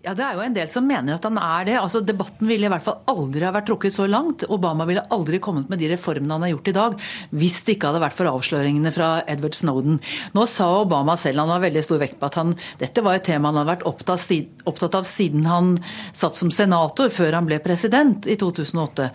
Ja, 0.00 0.14
Det 0.16 0.24
er 0.24 0.32
jo 0.32 0.40
en 0.40 0.54
del 0.56 0.68
som 0.72 0.86
mener 0.88 1.18
at 1.18 1.26
han 1.28 1.36
er 1.36 1.66
det. 1.68 1.74
Altså, 1.76 2.00
Debatten 2.00 2.48
ville 2.48 2.64
i 2.64 2.70
hvert 2.72 2.84
fall 2.86 3.02
aldri 3.12 3.44
ha 3.44 3.50
vært 3.52 3.66
trukket 3.68 3.92
så 3.92 4.06
langt. 4.08 4.46
Obama 4.48 4.86
ville 4.88 5.02
aldri 5.12 5.36
kommet 5.44 5.68
med 5.68 5.76
de 5.82 5.90
reformene 5.90 6.38
han 6.38 6.46
har 6.46 6.54
gjort 6.54 6.70
i 6.70 6.74
dag, 6.78 6.94
hvis 7.36 7.58
det 7.66 7.74
ikke 7.76 7.90
hadde 7.90 8.00
vært 8.06 8.16
for 8.16 8.30
avsløringene 8.30 8.92
fra 8.94 9.10
Edward 9.28 9.58
Snowden. 9.58 9.98
Nå 10.32 10.46
sa 10.48 10.70
Obama 10.78 11.18
selv, 11.20 11.42
han 11.42 11.52
har 11.52 11.60
veldig 11.66 11.82
stor 11.84 12.00
vekt 12.00 12.16
på 12.16 12.30
at 12.30 12.38
han, 12.40 12.54
dette 12.80 13.04
var 13.04 13.18
et 13.18 13.26
tema 13.28 13.50
han 13.50 13.58
hadde 13.60 13.72
vært 13.74 13.84
opptatt, 13.90 14.24
opptatt 14.72 14.96
av 14.96 15.04
siden 15.10 15.44
han 15.50 15.74
satt 16.16 16.38
som 16.38 16.48
senator, 16.54 17.12
før 17.12 17.36
han 17.36 17.50
ble 17.50 17.60
president 17.60 18.24
i 18.24 18.38
2008. 18.40 19.10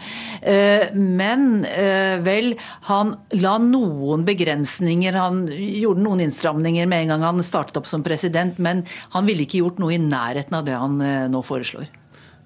Eh, 0.46 0.94
men 0.94 1.65
eh, 1.72 2.22
vel, 2.22 2.54
han 2.92 3.15
la 3.42 3.56
noen 3.58 4.27
begrensninger, 4.30 5.18
han 5.18 5.48
gjorde 5.50 6.06
noen 6.06 6.24
innstramninger 6.27 6.94
med 6.94 7.08
en 7.08 7.15
gang 7.15 7.27
han 7.32 7.44
startet 7.48 7.82
opp 7.82 7.89
som 7.89 8.06
president, 8.06 8.62
men 8.62 8.86
han 9.18 9.25
ville 9.25 9.50
ikke 9.50 9.63
gjort 9.63 9.82
noe 9.82 9.98
i 9.98 10.01
nærheten 10.06 10.54
av 10.54 10.70
det 10.70 10.75
han 10.82 11.00
eh, 11.01 11.27
nå 11.32 11.41
foreslår. 11.46 11.88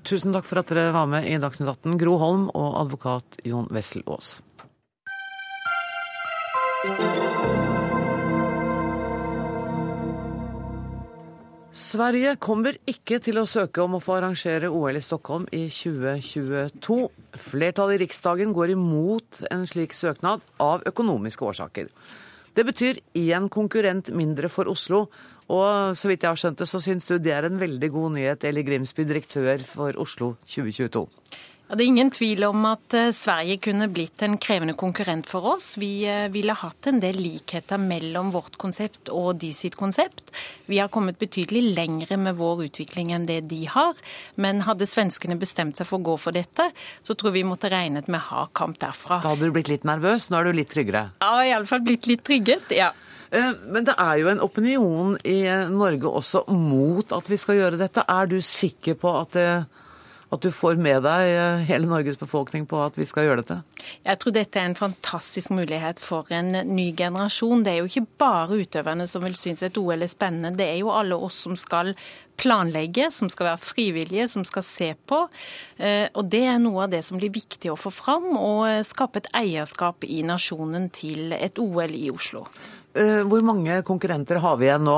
Tusen 0.07 0.33
takk 0.33 0.47
for 0.47 0.61
at 0.61 0.69
dere 0.71 0.93
var 0.95 1.09
med 1.11 1.27
i 1.27 1.37
Dagsnytt 1.41 1.69
18, 1.69 1.97
Gro 1.99 2.17
Holm 2.21 2.47
og 2.55 2.77
advokat 2.79 3.41
Jon 3.45 3.67
Wessel 3.73 4.05
Aas. 4.07 4.39
Sverige 11.79 12.33
kommer 12.41 12.75
ikke 12.89 13.19
til 13.23 13.37
å 13.39 13.45
søke 13.47 13.83
om 13.83 13.93
å 13.95 14.01
få 14.03 14.17
arrangere 14.17 14.71
OL 14.73 14.97
i 14.97 15.03
Stockholm 15.03 15.45
i 15.55 15.67
2022. 15.71 16.97
Flertallet 17.39 17.99
i 17.99 18.01
Riksdagen 18.03 18.55
går 18.55 18.73
imot 18.73 19.43
en 19.51 19.67
slik 19.69 19.93
søknad 19.95 20.41
av 20.59 20.83
økonomiske 20.89 21.45
årsaker. 21.45 21.91
Det 22.57 22.65
betyr 22.67 22.99
én 23.15 23.47
konkurrent 23.53 24.09
mindre 24.11 24.49
for 24.51 24.67
Oslo, 24.71 25.05
og 25.49 25.97
så 25.97 26.11
vidt 26.11 26.25
jeg 26.25 26.29
har 26.29 26.39
skjønt 26.39 26.61
det, 26.61 26.69
så 26.69 26.81
syns 26.83 27.09
du 27.09 27.17
det 27.17 27.33
er 27.33 27.49
en 27.49 27.59
veldig 27.59 27.91
god 27.93 28.17
nyhet, 28.19 28.45
Eli 28.45 28.65
Grimsby, 28.67 29.05
direktør 29.09 29.63
for 29.65 29.97
Oslo 30.01 30.35
2022. 30.45 31.07
Ja, 31.69 31.75
det 31.77 31.83
er 31.83 31.89
ingen 31.91 32.09
tvil 32.09 32.41
om 32.47 32.63
at 32.65 32.95
eh, 32.97 33.11
Sverige 33.13 33.59
kunne 33.61 33.85
blitt 33.93 34.23
en 34.25 34.39
krevende 34.41 34.73
konkurrent 34.73 35.27
for 35.29 35.45
oss. 35.51 35.75
Vi 35.77 36.01
eh, 36.09 36.25
ville 36.33 36.55
hatt 36.57 36.87
en 36.89 36.97
del 36.97 37.19
likheter 37.21 37.77
mellom 37.77 38.31
vårt 38.33 38.55
konsept 38.57 39.11
og 39.13 39.35
de 39.43 39.51
sitt 39.53 39.77
konsept. 39.77 40.31
Vi 40.65 40.79
har 40.81 40.89
kommet 40.89 41.19
betydelig 41.21 41.75
lengre 41.77 42.17
med 42.17 42.39
vår 42.41 42.63
utvikling 42.71 43.11
enn 43.13 43.27
det 43.29 43.43
de 43.51 43.67
har. 43.69 44.01
Men 44.41 44.63
hadde 44.65 44.89
svenskene 44.89 45.37
bestemt 45.37 45.77
seg 45.77 45.85
for 45.85 46.01
å 46.01 46.07
gå 46.09 46.15
for 46.17 46.33
dette, 46.33 46.71
så 47.05 47.13
tror 47.13 47.37
vi 47.37 47.45
måtte 47.45 47.69
regnet 47.69 48.09
med 48.09 48.25
hard 48.31 48.49
kamp 48.57 48.81
derfra. 48.81 49.19
Da 49.21 49.35
hadde 49.35 49.51
du 49.51 49.53
blitt 49.53 49.69
litt 49.69 49.85
nervøs, 49.85 50.31
nå 50.33 50.41
er 50.41 50.49
du 50.49 50.57
litt 50.63 50.73
tryggere? 50.73 51.11
Ja, 51.21 51.35
iallfall 51.51 51.85
blitt 51.85 52.09
litt 52.09 52.25
trygget. 52.25 52.73
ja. 52.73 52.89
Eh, 53.31 53.51
men 53.67 53.85
det 53.85 53.95
er 53.99 54.21
jo 54.21 54.31
en 54.31 54.41
opinion 54.41 55.17
i 55.27 55.41
Norge 55.71 56.09
også 56.09 56.45
mot 56.53 57.13
at 57.15 57.29
vi 57.29 57.37
skal 57.37 57.59
gjøre 57.59 57.81
dette. 57.81 58.05
Er 58.09 58.29
du 58.29 58.39
sikker 58.41 58.97
på 58.99 59.11
at, 59.21 59.35
det, 59.37 59.49
at 60.33 60.45
du 60.45 60.49
får 60.53 60.79
med 60.81 61.03
deg 61.05 61.33
eh, 61.33 61.65
hele 61.69 61.89
Norges 61.89 62.17
befolkning 62.21 62.65
på 62.69 62.81
at 62.81 62.97
vi 62.97 63.05
skal 63.09 63.27
gjøre 63.27 63.43
dette? 63.43 63.59
Jeg 64.05 64.21
tror 64.21 64.35
dette 64.35 64.61
er 64.61 64.69
en 64.69 64.79
fantastisk 64.79 65.53
mulighet 65.53 66.01
for 66.01 66.29
en 66.33 66.51
ny 66.71 66.89
generasjon. 66.97 67.65
Det 67.65 67.75
er 67.75 67.83
jo 67.83 67.91
ikke 67.91 68.07
bare 68.21 68.63
utøverne 68.63 69.05
som 69.09 69.25
vil 69.25 69.37
synes 69.37 69.65
et 69.65 69.77
OL 69.77 70.05
er 70.05 70.11
spennende, 70.11 70.57
det 70.57 70.71
er 70.71 70.81
jo 70.81 70.93
alle 70.93 71.17
oss 71.17 71.43
som 71.45 71.57
skal 71.59 71.93
planlegge, 72.39 73.09
som 73.11 73.27
skal 73.27 73.49
være 73.49 73.61
frivillige, 73.67 74.27
som 74.31 74.45
skal 74.47 74.63
se 74.63 74.93
på. 75.11 75.25
Eh, 75.77 76.07
og 76.15 76.29
Det 76.31 76.45
er 76.47 76.59
noe 76.63 76.85
av 76.85 76.93
det 76.93 77.03
som 77.05 77.19
blir 77.19 77.33
viktig 77.35 77.71
å 77.71 77.77
få 77.79 77.91
fram, 77.91 78.31
og 78.37 78.85
skape 78.87 79.19
et 79.19 79.31
eierskap 79.35 80.07
i 80.07 80.21
nasjonen 80.23 80.87
til 80.95 81.33
et 81.35 81.59
OL 81.59 81.95
i 81.95 82.07
Oslo. 82.13 82.45
Eh, 82.93 83.21
hvor 83.29 83.43
mange 83.45 83.81
konkurrenter 83.85 84.39
har 84.41 84.57
vi 84.57 84.65
igjen 84.69 84.87
nå? 84.87 84.97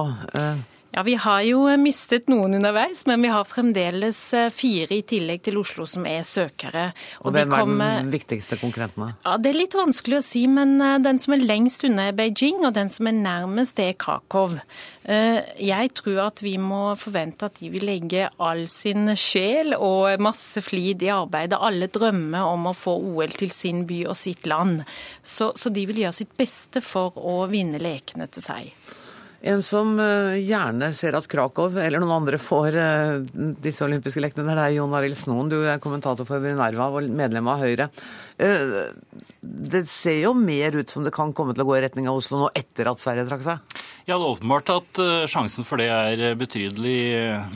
Eh, 0.91 0.97
ja, 0.97 1.03
Vi 1.03 1.15
har 1.15 1.41
jo 1.41 1.63
mistet 1.77 2.27
noen 2.29 2.53
underveis, 2.55 3.05
men 3.05 3.21
vi 3.21 3.31
har 3.31 3.45
fremdeles 3.45 4.33
eh, 4.33 4.49
fire 4.49 4.95
i 4.95 5.01
tillegg 5.01 5.41
til 5.43 5.57
Oslo 5.57 5.85
som 5.87 6.05
er 6.05 6.21
søkere. 6.23 6.91
Og, 7.21 7.31
og 7.31 7.33
Hvem 7.33 7.81
er 7.81 8.01
den 8.01 8.11
viktigste 8.11 8.57
konkurrenten? 8.57 9.13
Ja, 9.25 9.37
Det 9.37 9.51
er 9.51 9.59
litt 9.59 9.73
vanskelig 9.77 10.19
å 10.19 10.25
si, 10.25 10.45
men 10.47 10.77
den 11.03 11.19
som 11.19 11.33
er 11.33 11.45
lengst 11.45 11.83
unna 11.87 12.09
er 12.09 12.17
Beijing, 12.17 12.65
og 12.65 12.75
den 12.75 12.89
som 12.89 13.07
er 13.07 13.17
nærmest 13.17 13.79
er 13.79 13.93
Krakow. 13.93 14.57
Jeg 15.01 15.91
tror 15.97 16.19
at 16.27 16.41
vi 16.43 16.53
må 16.61 16.93
forvente 16.99 17.47
at 17.47 17.57
de 17.57 17.71
vil 17.73 17.87
legge 17.87 18.27
all 18.37 18.67
sin 18.69 19.09
sjel 19.17 19.73
og 19.73 20.21
masse 20.21 20.61
flid 20.61 21.01
i 21.01 21.09
arbeidet. 21.13 21.57
Alle 21.57 21.89
drømmer 21.91 22.45
om 22.45 22.69
å 22.69 22.75
få 22.77 22.93
OL 23.11 23.33
til 23.33 23.51
sin 23.55 23.85
by 23.89 24.03
og 24.11 24.17
sitt 24.19 24.45
land. 24.49 24.83
Så, 25.23 25.51
så 25.57 25.73
de 25.73 25.87
vil 25.89 26.03
gjøre 26.03 26.19
sitt 26.21 26.35
beste 26.37 26.83
for 26.85 27.17
å 27.17 27.45
vinne 27.51 27.81
lekene 27.81 28.29
til 28.29 28.45
seg. 28.45 28.99
En 29.41 29.63
som 29.65 29.95
eh, 29.99 30.37
gjerne 30.45 30.91
ser 30.93 31.15
at 31.17 31.25
Krakow 31.29 31.73
eller 31.81 32.01
noen 32.01 32.13
andre 32.19 32.37
får 32.41 32.75
eh, 32.77 33.13
disse 33.63 33.81
olympiske 33.81 34.21
lekene, 34.21 34.53
det 34.53 34.67
er 34.67 34.75
Jon 34.75 34.93
Arild 34.93 35.17
Snoen. 35.17 35.49
Du 35.49 35.57
er 35.65 35.81
kommentator 35.81 36.27
for 36.29 36.43
Brinerva 36.43 36.91
og 36.93 37.09
medlem 37.09 37.49
av 37.49 37.63
Høyre. 37.63 37.89
Eh, 38.37 38.75
det 39.41 39.83
ser 39.89 40.19
jo 40.27 40.35
mer 40.37 40.77
ut 40.77 40.93
som 40.93 41.05
det 41.05 41.13
kan 41.15 41.33
komme 41.33 41.55
til 41.57 41.65
å 41.65 41.69
gå 41.71 41.79
i 41.79 41.81
retning 41.87 42.11
av 42.11 42.21
Oslo 42.21 42.43
nå 42.43 42.51
etter 42.53 42.91
at 42.91 43.01
Sverige 43.01 43.25
trakk 43.31 43.47
seg? 43.47 43.81
Ja, 44.05 44.13
det 44.13 44.21
er 44.21 44.29
åpenbart 44.29 44.69
at 44.73 45.01
sjansen 45.29 45.65
for 45.65 45.81
det 45.81 45.89
er 45.93 46.37
betydelig 46.37 46.95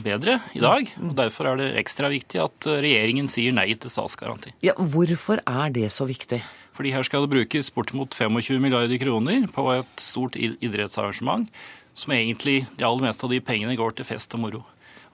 bedre 0.02 0.38
i 0.58 0.62
dag. 0.62 0.90
og 1.02 1.16
Derfor 1.18 1.52
er 1.52 1.62
det 1.62 1.72
ekstra 1.82 2.10
viktig 2.10 2.42
at 2.42 2.68
regjeringen 2.82 3.30
sier 3.30 3.54
nei 3.54 3.68
til 3.74 3.92
statsgaranti. 3.92 4.54
Ja, 4.66 4.74
Hvorfor 4.78 5.42
er 5.42 5.74
det 5.74 5.90
så 5.94 6.06
viktig? 6.08 6.42
Fordi 6.76 6.92
her 6.92 7.06
skal 7.08 7.24
det 7.24 7.32
brukes 7.32 7.70
bortimot 7.72 8.14
25 8.14 8.60
milliarder 8.60 9.00
kroner 9.00 9.46
på 9.48 9.64
et 9.72 10.00
stort 10.02 10.36
idrettsarrangement, 10.36 11.48
som 11.96 12.12
egentlig 12.12 12.66
de 12.76 12.84
aller 12.84 13.08
meste 13.08 13.24
av 13.24 13.32
de 13.32 13.40
pengene 13.40 13.78
går 13.80 13.96
til 13.96 14.08
fest 14.08 14.36
og 14.36 14.44
moro. 14.44 14.64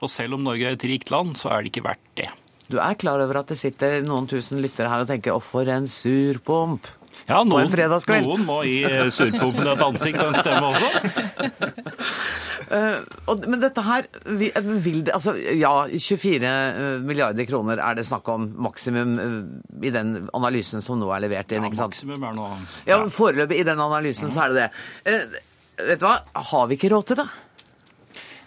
Og 0.03 0.11
selv 0.11 0.35
om 0.35 0.43
Norge 0.43 0.67
er 0.67 0.75
et 0.75 0.87
rikt 0.89 1.13
land, 1.13 1.37
så 1.39 1.53
er 1.53 1.63
det 1.63 1.71
ikke 1.71 1.85
verdt 1.87 2.09
det. 2.19 2.27
Du 2.67 2.79
er 2.81 2.97
klar 2.99 3.21
over 3.23 3.39
at 3.39 3.51
det 3.51 3.59
sitter 3.59 4.01
noen 4.03 4.27
tusen 4.27 4.59
lyttere 4.63 4.91
her 4.91 5.03
og 5.03 5.07
tenker 5.07 5.31
'å, 5.31 5.41
for 5.41 5.67
en 5.67 5.87
surpomp'? 5.87 6.91
Ja, 7.27 7.39
noen, 7.47 7.69
noen 7.71 8.43
må 8.43 8.57
gi 8.67 8.81
eh, 8.83 9.05
surpompen 9.13 9.69
et 9.71 9.83
ansikt 9.85 10.19
og 10.19 10.33
en 10.33 10.39
stemme 10.41 10.71
også. 10.73 10.89
uh, 12.73 13.45
men 13.47 13.61
dette 13.61 13.85
her 13.85 14.09
vil 14.27 14.99
det 15.07 15.13
Altså, 15.15 15.35
ja, 15.37 15.71
24 15.87 16.49
eh, 16.49 16.81
milliarder 17.05 17.47
kroner 17.47 17.79
er 17.79 17.97
det 17.99 18.05
snakk 18.09 18.27
om 18.33 18.49
maksimum 18.67 19.15
i 19.79 19.93
den 19.93 20.27
analysen 20.35 20.83
som 20.83 20.99
nå 20.99 21.07
er 21.15 21.23
levert 21.23 21.55
inn? 21.55 21.69
Ja, 21.69 21.73
maksimum 21.85 22.27
er 22.27 22.35
nå 22.35 22.49
ja. 22.51 22.59
Ja, 22.91 22.99
foreløpig 23.13 23.63
i 23.63 23.67
den 23.71 23.79
analysen 23.79 24.27
mm. 24.27 24.35
så 24.35 24.45
er 24.45 24.53
det 24.53 24.65
det. 24.65 24.69
Uh, 25.07 25.41
vet 25.93 26.03
du 26.03 26.07
hva, 26.09 26.19
har 26.51 26.69
vi 26.69 26.79
ikke 26.79 26.91
råd 26.93 27.11
til 27.11 27.23
det? 27.23 27.29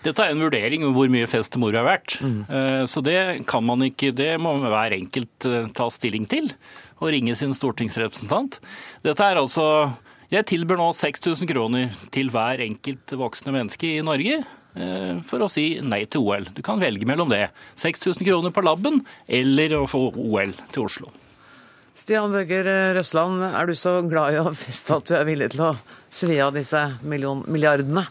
Dette 0.05 0.23
er 0.23 0.37
en 0.37 0.43
vurdering 0.45 0.85
om 0.87 0.93
hvor 0.95 1.09
mye 1.11 1.27
fest 1.27 1.57
og 1.57 1.65
moro 1.65 1.81
er 1.81 1.83
verdt. 1.83 2.21
Mm. 2.23 2.85
Så 2.87 3.01
det 3.03 3.17
kan 3.51 3.65
man 3.67 3.81
ikke, 3.83 4.13
det 4.15 4.37
må 4.39 4.53
hver 4.63 4.95
enkelt 4.95 5.47
ta 5.75 5.89
stilling 5.91 6.29
til 6.31 6.53
og 7.01 7.13
ringe 7.13 7.37
sin 7.39 7.55
stortingsrepresentant. 7.57 8.61
Dette 9.05 9.25
er 9.25 9.41
altså 9.41 9.67
Jeg 10.33 10.47
tilbyr 10.51 10.81
nå 10.81 10.89
6000 10.97 11.47
kroner 11.47 11.93
til 12.11 12.33
hver 12.35 12.59
enkelt 12.65 13.13
voksne 13.15 13.53
menneske 13.55 13.93
i 13.95 14.03
Norge 14.03 14.41
eh, 14.41 15.21
for 15.23 15.45
å 15.45 15.51
si 15.51 15.79
nei 15.79 16.03
til 16.11 16.27
OL. 16.27 16.49
Du 16.51 16.65
kan 16.67 16.83
velge 16.83 17.07
mellom 17.07 17.31
det. 17.31 17.45
6000 17.79 18.27
kroner 18.27 18.51
på 18.51 18.65
labben 18.67 19.05
eller 19.29 19.77
å 19.79 19.87
få 19.87 20.09
OL 20.11 20.57
til 20.75 20.89
Oslo. 20.89 21.13
Stian 21.97 22.35
Bøger 22.35 22.67
Røsland, 22.99 23.41
er 23.41 23.71
du 23.71 23.73
så 23.79 24.03
glad 24.05 24.35
i 24.35 24.41
å 24.43 24.51
feste 24.53 24.99
at 24.99 25.07
du 25.09 25.15
er 25.17 25.25
villig 25.25 25.55
til 25.55 25.63
å 25.71 25.71
svi 26.13 26.37
av 26.45 26.59
disse 26.59 26.83
milliardene? 27.07 28.03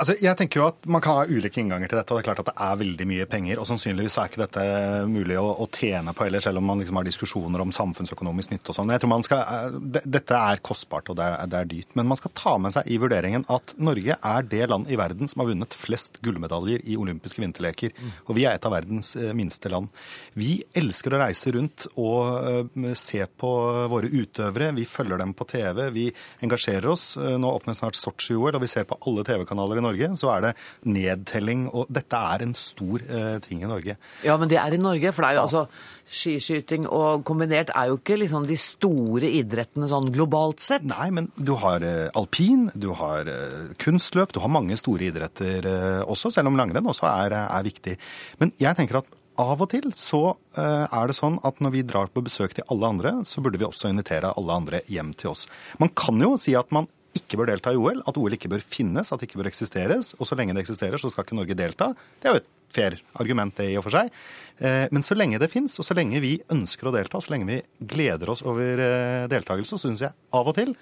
Altså, 0.00 0.14
jeg 0.16 0.36
tenker 0.38 0.62
jo 0.62 0.66
at 0.70 0.86
Man 0.88 1.02
kan 1.04 1.18
ha 1.18 1.24
ulike 1.28 1.60
innganger 1.60 1.90
til 1.90 1.98
dette. 2.00 2.12
og 2.12 2.18
det 2.18 2.22
er 2.22 2.28
klart 2.30 2.40
at 2.42 2.48
det 2.48 2.66
er 2.66 2.78
veldig 2.80 3.06
mye 3.10 3.26
penger. 3.28 3.60
og 3.60 3.68
Sannsynligvis 3.68 4.16
er 4.16 4.30
ikke 4.30 4.42
dette 4.42 4.64
mulig 5.10 5.36
å, 5.36 5.46
å 5.60 5.66
tjene 5.68 6.14
på 6.16 6.24
heller, 6.24 6.40
selv 6.44 6.60
om 6.62 6.68
man 6.70 6.80
liksom 6.80 6.96
har 6.96 7.08
diskusjoner 7.08 7.60
om 7.60 7.74
samfunnsøkonomisk 7.74 8.54
nytte 8.54 8.72
og 8.72 8.78
sånn. 8.78 8.92
Jeg 8.94 9.02
tror 9.02 9.12
man 9.12 9.26
skal, 9.26 9.42
eh, 9.44 10.00
Dette 10.16 10.38
er 10.38 10.62
kostbart 10.64 11.10
og 11.12 11.18
det 11.20 11.26
er, 11.26 11.50
det 11.50 11.58
er, 11.58 11.68
dyrt. 11.70 11.92
Men 11.98 12.08
man 12.10 12.20
skal 12.20 12.32
ta 12.38 12.56
med 12.62 12.74
seg 12.74 12.88
i 12.88 12.96
vurderingen 13.02 13.44
at 13.52 13.74
Norge 13.80 14.16
er 14.16 14.48
det 14.48 14.70
land 14.72 14.88
i 14.88 14.98
verden 15.00 15.28
som 15.30 15.44
har 15.44 15.50
vunnet 15.52 15.76
flest 15.76 16.20
gullmedaljer 16.24 16.86
i 16.88 16.96
olympiske 17.00 17.44
vinterleker. 17.44 17.92
Og 18.26 18.34
vi 18.38 18.46
er 18.48 18.56
et 18.56 18.68
av 18.68 18.74
verdens 18.74 19.12
eh, 19.20 19.34
minste 19.36 19.72
land. 19.72 19.92
Vi 20.32 20.62
elsker 20.80 21.14
å 21.14 21.22
reise 21.26 21.52
rundt 21.52 21.86
og 22.00 22.64
uh, 22.72 22.92
se 22.96 23.20
på 23.40 23.50
våre 23.90 24.08
utøvere. 24.08 24.72
Vi 24.76 24.88
følger 24.88 25.20
dem 25.20 25.34
på 25.36 25.46
TV. 25.50 25.82
Vi 25.92 26.08
engasjerer 26.44 26.88
oss. 26.88 27.12
Nå 27.18 27.50
åpner 27.50 27.76
snart 27.76 27.98
Sotsji-OL, 27.98 28.54
og 28.56 28.62
vi 28.62 28.70
ser 28.70 28.86
på 28.88 28.98
alle 29.06 29.24
TV-kanaler 29.26 29.80
i 29.80 29.84
Norge 29.84 29.89
Norge, 29.90 30.10
så 30.18 30.32
er 30.34 30.48
det 30.48 30.56
nedtelling. 30.88 31.68
Og 31.74 31.90
dette 31.92 32.24
er 32.32 32.44
en 32.46 32.56
stor 32.56 33.04
eh, 33.04 33.38
ting 33.44 33.64
i 33.64 33.70
Norge. 33.70 33.96
Ja, 34.26 34.36
men 34.40 34.50
det 34.50 34.60
er 34.62 34.76
i 34.76 34.80
Norge. 34.80 35.12
For 35.14 35.24
det 35.24 35.32
er 35.32 35.38
jo 35.38 35.42
ja. 35.42 35.48
altså 35.48 35.66
Skiskyting 36.10 36.88
og 36.90 37.22
kombinert 37.22 37.68
er 37.70 37.92
jo 37.92 38.00
ikke 38.00 38.16
liksom 38.18 38.48
de 38.48 38.56
store 38.58 39.28
idrettene 39.38 39.86
sånn 39.90 40.08
globalt 40.10 40.62
sett. 40.64 40.82
Nei, 40.90 41.06
men 41.14 41.28
du 41.38 41.52
har 41.62 41.84
uh, 41.86 42.08
alpin, 42.18 42.66
du 42.74 42.88
har 42.98 43.30
uh, 43.30 43.70
kunstløp, 43.78 44.34
du 44.34 44.40
har 44.42 44.50
mange 44.50 44.74
store 44.80 45.06
idretter 45.06 45.68
også, 46.10 46.32
selv 46.34 46.50
om 46.50 46.58
langrenn 46.58 46.88
også 46.90 47.06
er, 47.06 47.36
er 47.44 47.66
viktig. 47.66 47.94
Men 48.42 48.50
jeg 48.58 48.74
tenker 48.78 49.04
at 49.04 49.16
av 49.40 49.62
og 49.62 49.70
til 49.72 49.86
så 49.96 50.34
er 50.58 51.08
det 51.08 51.14
sånn 51.16 51.38
at 51.46 51.62
når 51.62 51.72
vi 51.72 51.84
drar 51.86 52.10
på 52.12 52.20
besøk 52.26 52.52
til 52.56 52.66
alle 52.74 52.90
andre, 52.90 53.12
så 53.24 53.40
burde 53.40 53.60
vi 53.60 53.64
også 53.64 53.88
invitere 53.88 54.34
alle 54.36 54.56
andre 54.58 54.82
hjem 54.90 55.14
til 55.16 55.30
oss. 55.30 55.46
Man 55.80 55.94
kan 55.96 56.18
jo 56.20 56.34
si 56.40 56.56
at 56.58 56.74
man 56.74 56.90
ikke 57.20 57.38
bør 57.40 57.52
delta 57.52 57.72
i 57.74 57.78
OL, 57.78 58.00
at 58.08 58.18
OL 58.18 58.36
ikke 58.36 58.50
bør 58.52 58.64
finnes, 58.64 59.12
at 59.12 59.20
det 59.20 59.30
ikke 59.30 59.42
bør 59.42 59.50
eksisteres. 59.52 60.14
Og 60.18 60.28
så 60.28 60.38
lenge 60.38 60.56
det 60.56 60.64
eksisterer, 60.64 61.00
så 61.00 61.12
skal 61.12 61.28
ikke 61.28 61.38
Norge 61.38 61.58
delta. 61.58 61.92
Det 62.20 62.28
er 62.28 62.36
jo 62.36 62.42
et 62.42 62.50
fair 62.74 62.98
argument, 63.20 63.54
det 63.58 63.70
i 63.72 63.78
og 63.78 63.86
for 63.86 63.96
seg. 63.96 64.12
Eh, 64.60 64.86
men 64.94 65.04
så 65.06 65.16
lenge 65.18 65.40
det 65.42 65.50
fins, 65.52 65.76
og 65.80 65.86
så 65.86 65.96
lenge 65.98 66.22
vi 66.22 66.36
ønsker 66.52 66.90
å 66.90 66.94
delta, 66.94 67.20
så 67.22 67.34
lenge 67.34 67.48
vi 67.50 67.58
gleder 67.94 68.32
oss 68.32 68.44
over 68.46 68.84
eh, 68.84 69.24
deltakelse, 69.30 69.76
så 69.76 69.88
syns 69.88 70.04
jeg 70.06 70.16
av 70.36 70.50
og 70.50 70.56
til, 70.58 70.76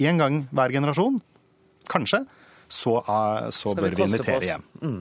én 0.00 0.20
gang 0.20 0.44
hver 0.50 0.72
generasjon, 0.76 1.20
kanskje, 1.90 2.24
så, 2.70 2.92
så 3.50 3.72
bør 3.74 3.96
vi 3.98 4.04
invitere 4.06 4.46
hjem. 4.46 4.66
Mm. 4.78 4.98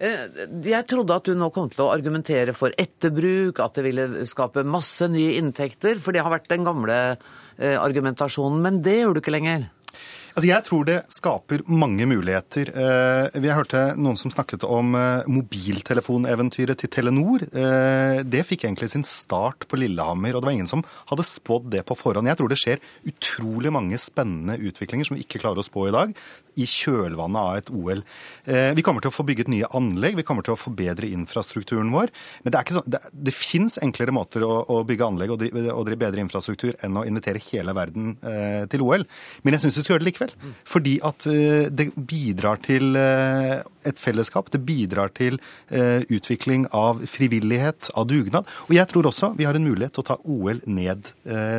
Eh, 0.00 0.22
jeg 0.70 0.86
trodde 0.88 1.18
at 1.20 1.26
du 1.28 1.34
nå 1.36 1.50
kom 1.52 1.68
til 1.68 1.84
å 1.84 1.90
argumentere 1.92 2.54
for 2.56 2.72
etterbruk, 2.80 3.60
at 3.60 3.76
det 3.76 3.84
ville 3.84 4.06
skape 4.28 4.64
masse 4.64 5.04
nye 5.12 5.34
inntekter, 5.36 6.00
for 6.00 6.16
det 6.16 6.24
har 6.24 6.32
vært 6.32 6.48
den 6.52 6.64
gamle 6.64 6.96
argumentasjonen. 7.60 8.62
Men 8.64 8.80
det 8.80 9.02
gjør 9.02 9.18
du 9.18 9.20
ikke 9.20 9.36
lenger? 9.36 9.68
Altså, 10.30 10.46
jeg 10.46 10.64
tror 10.66 10.86
det 10.86 10.98
skaper 11.10 11.64
mange 11.66 12.06
muligheter. 12.06 12.70
Eh, 12.70 13.38
vi 13.42 13.50
har 13.50 13.58
hørt 13.58 13.74
noen 13.98 14.18
som 14.18 14.30
snakket 14.30 14.62
om 14.68 14.94
eh, 14.94 15.26
mobiltelefoneventyret 15.30 16.78
til 16.78 16.92
Telenor. 16.92 17.42
Eh, 17.50 18.20
det 18.22 18.44
fikk 18.46 18.68
egentlig 18.68 18.92
sin 18.92 19.06
start 19.06 19.66
på 19.70 19.80
Lillehammer, 19.80 20.36
og 20.36 20.42
det 20.42 20.50
var 20.50 20.56
ingen 20.58 20.70
som 20.70 20.84
hadde 21.10 21.26
spådd 21.26 21.70
det 21.74 21.82
på 21.88 21.98
forhånd. 21.98 22.30
Jeg 22.30 22.38
tror 22.38 22.52
det 22.52 22.60
skjer 22.62 22.84
utrolig 23.10 23.74
mange 23.74 23.98
spennende 23.98 24.58
utviklinger 24.70 25.08
som 25.08 25.18
vi 25.18 25.26
ikke 25.26 25.42
klarer 25.42 25.62
å 25.62 25.66
spå 25.66 25.88
i 25.88 25.96
dag, 25.96 26.14
i 26.60 26.66
kjølvannet 26.66 27.40
av 27.40 27.56
et 27.56 27.68
OL. 27.72 28.00
Vi 28.76 28.82
kommer 28.84 29.00
til 29.00 29.08
å 29.12 29.14
få 29.14 29.24
bygget 29.24 29.48
nye 29.48 29.68
anlegg, 29.76 30.16
vi 30.18 30.24
kommer 30.26 30.44
til 30.44 30.52
å 30.52 30.58
forbedre 30.58 31.08
infrastrukturen 31.08 31.92
vår. 31.94 32.10
Men 32.42 32.52
det, 32.52 32.58
er 32.58 32.66
ikke 32.66 32.76
så, 32.76 32.82
det, 32.90 33.00
det 33.14 33.32
fins 33.32 33.78
enklere 33.80 34.12
måter 34.12 34.44
å, 34.44 34.50
å, 34.66 34.80
bygge 34.84 35.06
anlegg 35.06 35.32
og 35.32 35.38
og 35.40 35.86
drive 35.86 36.00
bedre 36.02 36.24
infrastruktur 36.24 36.74
enn 36.84 36.98
å 36.98 37.06
invitere 37.08 37.40
hele 37.46 37.72
verden 37.76 38.12
til 38.70 38.84
OL. 38.84 39.06
Men 39.46 39.56
jeg 39.56 39.64
syns 39.64 39.78
vi 39.78 39.84
skal 39.86 39.94
gjøre 39.94 40.04
det 40.04 40.10
likevel 40.10 40.19
likevel. 40.20 40.54
Fordi 40.64 40.96
at 41.06 41.26
eh, 41.30 41.68
det 41.70 41.90
bidrar 41.96 42.60
til 42.64 42.96
eh, 42.96 43.60
et 43.86 43.98
fellesskap. 43.98 44.50
Det 44.52 44.62
bidrar 44.66 45.12
til 45.16 45.40
eh, 45.68 46.02
utvikling 46.08 46.66
av 46.72 47.04
frivillighet, 47.06 47.92
av 47.94 48.08
dugnad. 48.10 48.48
Og 48.68 48.74
jeg 48.76 48.88
tror 48.90 49.10
også 49.10 49.34
vi 49.38 49.48
har 49.48 49.56
en 49.56 49.66
mulighet 49.66 49.94
til 49.96 50.04
å 50.04 50.10
ta 50.10 50.18
OL 50.24 50.60
ned 50.66 51.12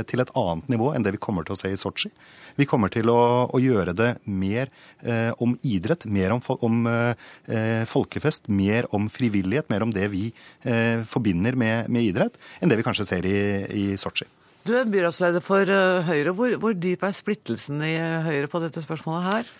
til 0.09 0.21
et 0.21 0.31
annet 0.37 0.69
nivå 0.71 0.91
enn 0.93 1.03
det 1.05 1.13
vi 1.15 1.21
kommer 1.21 1.45
til 1.45 1.55
å 1.55 1.59
se 1.59 1.71
i 1.71 1.79
Sotsji. 1.79 2.11
Vi 2.59 2.67
kommer 2.67 2.91
til 2.91 3.09
å, 3.11 3.47
å 3.47 3.61
gjøre 3.61 3.93
det 3.97 4.09
mer 4.25 4.69
eh, 4.99 5.31
om 5.43 5.55
idrett, 5.63 6.05
mer 6.05 6.35
om, 6.35 6.43
om 6.59 6.83
eh, 6.89 7.85
folkefest, 7.89 8.49
mer 8.51 8.89
om 8.95 9.07
frivillighet, 9.11 9.69
mer 9.71 9.85
om 9.85 9.93
det 9.95 10.09
vi 10.11 10.27
eh, 10.67 11.01
forbinder 11.07 11.57
med, 11.59 11.89
med, 11.89 12.11
idrett, 12.11 12.37
enn 12.59 12.71
det 12.71 12.81
vi 12.81 12.87
kanskje 12.87 13.07
ser 13.07 13.27
i, 13.27 13.39
i 13.71 13.85
Sotsji. 13.99 14.27
Du 14.67 14.75
er 14.77 14.85
byrådsleder 14.85 15.41
for 15.41 15.65
eh, 15.65 16.05
Høyre. 16.05 16.31
Hvor, 16.37 16.55
hvor 16.61 16.73
dyp 16.77 17.03
er 17.03 17.11
splittelsen 17.17 17.81
i 17.81 17.95
Høyre 17.97 18.47
på 18.47 18.61
dette 18.61 18.83
spørsmålet 18.83 19.23
her? 19.31 19.53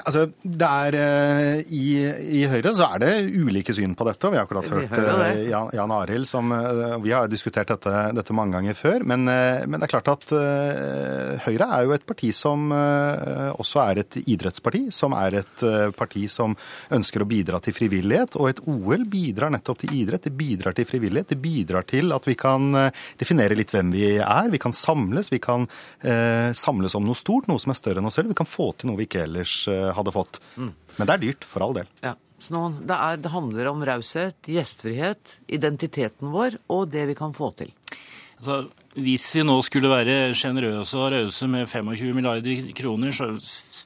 Altså, 0.00 0.22
det 0.40 0.64
er, 0.64 0.94
uh, 0.96 1.58
i, 1.68 1.82
i, 2.38 2.42
Høyre 2.48 2.70
så 2.72 2.86
er 2.94 3.02
det 3.02 3.10
ulike 3.36 3.74
syn 3.76 3.92
på 3.92 4.06
dette. 4.08 4.30
Vi 4.32 4.38
har 4.38 4.46
akkurat 4.46 4.70
hørt 4.72 4.94
uh, 4.96 5.42
Jan, 5.44 5.68
Jan 5.76 5.92
Arild 5.92 6.28
som 6.30 6.48
uh, 6.48 6.96
Vi 7.02 7.12
har 7.12 7.28
diskutert 7.28 7.68
dette, 7.68 7.92
dette 8.16 8.36
mange 8.36 8.56
ganger 8.56 8.78
før. 8.78 9.04
Men, 9.04 9.26
men, 9.28 9.76
det 9.76 9.84
er 9.84 9.92
klart 9.92 10.08
at 10.08 10.32
Høyre 11.44 11.68
er 11.76 11.84
jo 11.84 11.92
et 11.96 12.06
parti 12.08 12.30
som 12.36 12.70
også 12.72 13.82
er 13.82 14.00
et 14.02 14.16
idrettsparti. 14.22 14.86
Som 14.94 15.16
er 15.18 15.40
et 15.42 15.64
parti 15.98 16.24
som 16.32 16.54
ønsker 16.94 17.24
å 17.24 17.28
bidra 17.28 17.60
til 17.64 17.76
frivillighet. 17.76 18.38
Og 18.40 18.48
et 18.48 18.62
OL 18.70 19.04
bidrar 19.10 19.52
nettopp 19.52 19.82
til 19.82 19.92
idrett. 20.00 20.24
Det 20.24 20.32
bidrar 20.38 20.76
til 20.78 20.88
frivillighet. 20.88 21.34
Det 21.34 21.40
bidrar 21.42 21.86
til 21.88 22.14
at 22.16 22.28
vi 22.28 22.36
kan 22.38 22.70
definere 23.20 23.58
litt 23.58 23.74
hvem 23.74 23.92
vi 23.92 24.06
er. 24.22 24.52
Vi 24.52 24.62
kan 24.62 24.76
samles. 24.76 25.32
Vi 25.32 25.42
kan 25.42 25.68
samles 26.00 26.96
om 26.96 27.06
noe 27.08 27.18
stort, 27.18 27.50
noe 27.50 27.60
som 27.62 27.74
er 27.74 27.80
større 27.80 28.02
enn 28.02 28.08
oss 28.08 28.20
selv. 28.20 28.32
Vi 28.32 28.40
kan 28.40 28.48
få 28.48 28.72
til 28.76 28.92
noe 28.92 29.00
vi 29.02 29.08
ikke 29.10 29.26
ellers 29.26 29.56
hadde 29.96 30.14
fått. 30.14 30.40
Mm. 30.56 30.72
Men 30.98 31.08
det 31.08 31.14
er 31.14 31.24
dyrt, 31.26 31.48
for 31.48 31.66
all 31.66 31.76
del. 31.76 31.90
Ja. 32.04 32.16
Så 32.42 32.56
nå, 32.56 32.62
det, 32.82 32.96
er, 32.96 33.18
det 33.22 33.30
handler 33.30 33.70
om 33.70 33.84
raushet, 33.86 34.50
gjestfrihet, 34.50 35.36
identiteten 35.46 36.32
vår 36.34 36.58
og 36.74 36.88
det 36.90 37.06
vi 37.12 37.18
kan 37.18 37.34
få 37.36 37.52
til. 37.60 37.70
Altså, 38.42 38.64
hvis 38.98 39.28
vi 39.36 39.44
nå 39.46 39.54
skulle 39.62 39.86
være 39.88 40.32
sjenerøse 40.34 40.98
og 40.98 41.12
rause 41.14 41.46
med 41.46 41.68
25 41.70 42.16
milliarder 42.16 42.72
kroner, 42.74 43.12
så 43.14 43.28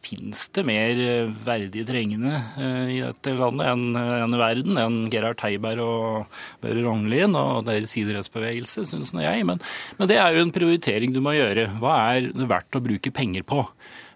finnes 0.00 0.46
det 0.56 0.64
mer 0.64 1.02
eh, 1.04 1.34
verdig 1.44 1.84
trengende 1.86 2.32
eh, 2.56 2.94
i 2.94 2.96
dette 3.04 3.34
landet 3.36 3.68
enn 3.68 4.00
enn 4.00 4.32
i 4.32 4.40
verden, 4.40 4.80
enn 4.80 4.96
Gerhard 5.12 5.36
Teiberg 5.42 5.84
og 5.84 6.40
Børre 6.64 6.86
Rognlien 6.88 7.36
og 7.36 7.68
deres 7.68 7.92
idrettsbevegelse, 8.00 8.86
syns 8.88 9.12
nå 9.12 9.26
jeg. 9.26 9.44
Men, 9.44 9.60
men, 10.00 10.08
det 10.08 10.16
er 10.22 10.32
jo 10.32 10.46
en 10.46 10.56
prioritering 10.56 11.12
du 11.12 11.20
må 11.20 11.36
gjøre. 11.36 11.68
Hva 11.76 12.00
er 12.16 12.32
det 12.32 12.48
verdt 12.48 12.80
å 12.80 12.84
bruke 12.88 13.12
penger 13.14 13.44
på? 13.44 13.60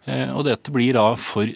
Eh, 0.09 0.33
og 0.33 0.49
dette 0.49 0.73
blir 0.73 0.97
da 0.97 1.11
for 1.21 1.53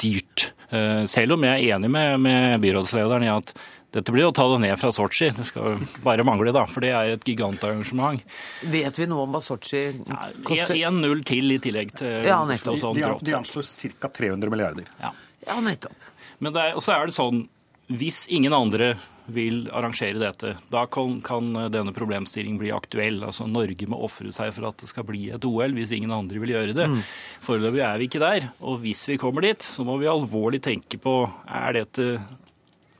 dyrt. 0.00 0.52
Eh, 0.70 1.04
selv 1.10 1.36
om 1.36 1.46
jeg 1.46 1.62
er 1.62 1.76
enig 1.76 1.90
med, 1.90 2.18
med 2.22 2.60
byrådslederen 2.62 3.26
i 3.26 3.32
at 3.32 3.54
dette 3.94 4.10
blir 4.10 4.26
å 4.26 4.32
ta 4.34 4.46
det 4.50 4.58
ned 4.64 4.74
fra 4.78 4.90
Sotsji. 4.94 5.28
Det 5.36 5.44
skal 5.46 5.78
bare 6.02 6.24
mangle, 6.26 6.50
da, 6.54 6.64
for 6.66 6.82
det 6.82 6.90
er 6.98 7.12
et 7.14 7.28
gigantarrangement. 7.28 8.22
Vet 8.72 8.98
vi 8.98 9.06
noe 9.10 9.26
om 9.28 9.36
hva 9.36 9.42
Sotsji 9.44 9.84
koster? 10.46 10.74
1-0 10.74 11.22
til 11.28 11.54
i 11.54 11.60
tillegg 11.62 11.94
til 12.00 12.26
ja, 12.26 12.40
Oslo. 12.42 12.74
Sånn 12.80 12.98
de, 12.98 13.06
de, 13.22 13.36
anslår 13.38 13.68
ca. 14.02 14.10
300 14.18 14.50
milliarder. 14.50 14.90
Ja, 14.98 15.12
ja 15.46 15.60
nettopp. 15.62 16.10
Men 16.42 16.56
det 16.56 16.64
er, 16.66 16.80
så 16.82 16.96
er 16.96 17.06
det 17.06 17.14
sånn, 17.14 17.44
hvis 17.94 18.24
ingen 18.34 18.56
andre 18.56 18.96
vil 19.32 19.64
arrangere 19.72 20.20
dette. 20.20 20.54
Da 20.72 20.84
kan, 20.92 21.18
kan 21.24 21.48
denne 21.72 21.94
problemstillingen 21.96 22.60
bli 22.60 22.72
aktuell. 22.74 23.22
Altså 23.24 23.48
Norge 23.48 23.88
må 23.90 24.00
ofre 24.04 24.32
seg 24.34 24.52
for 24.56 24.68
at 24.68 24.80
det 24.82 24.90
skal 24.90 25.06
bli 25.08 25.26
et 25.34 25.48
OL, 25.48 25.76
hvis 25.76 25.94
ingen 25.96 26.12
andre 26.14 26.42
vil 26.42 26.54
gjøre 26.54 26.76
det. 26.76 26.88
Mm. 26.92 27.02
Foreløpig 27.44 27.84
er 27.86 28.00
vi 28.00 28.08
ikke 28.10 28.24
der. 28.24 28.48
Og 28.64 28.80
hvis 28.84 29.06
vi 29.10 29.20
kommer 29.20 29.46
dit, 29.46 29.64
så 29.64 29.86
må 29.86 29.98
vi 30.02 30.10
alvorlig 30.10 30.62
tenke 30.64 31.00
på 31.00 31.22
er 31.48 31.80
dette 31.80 32.08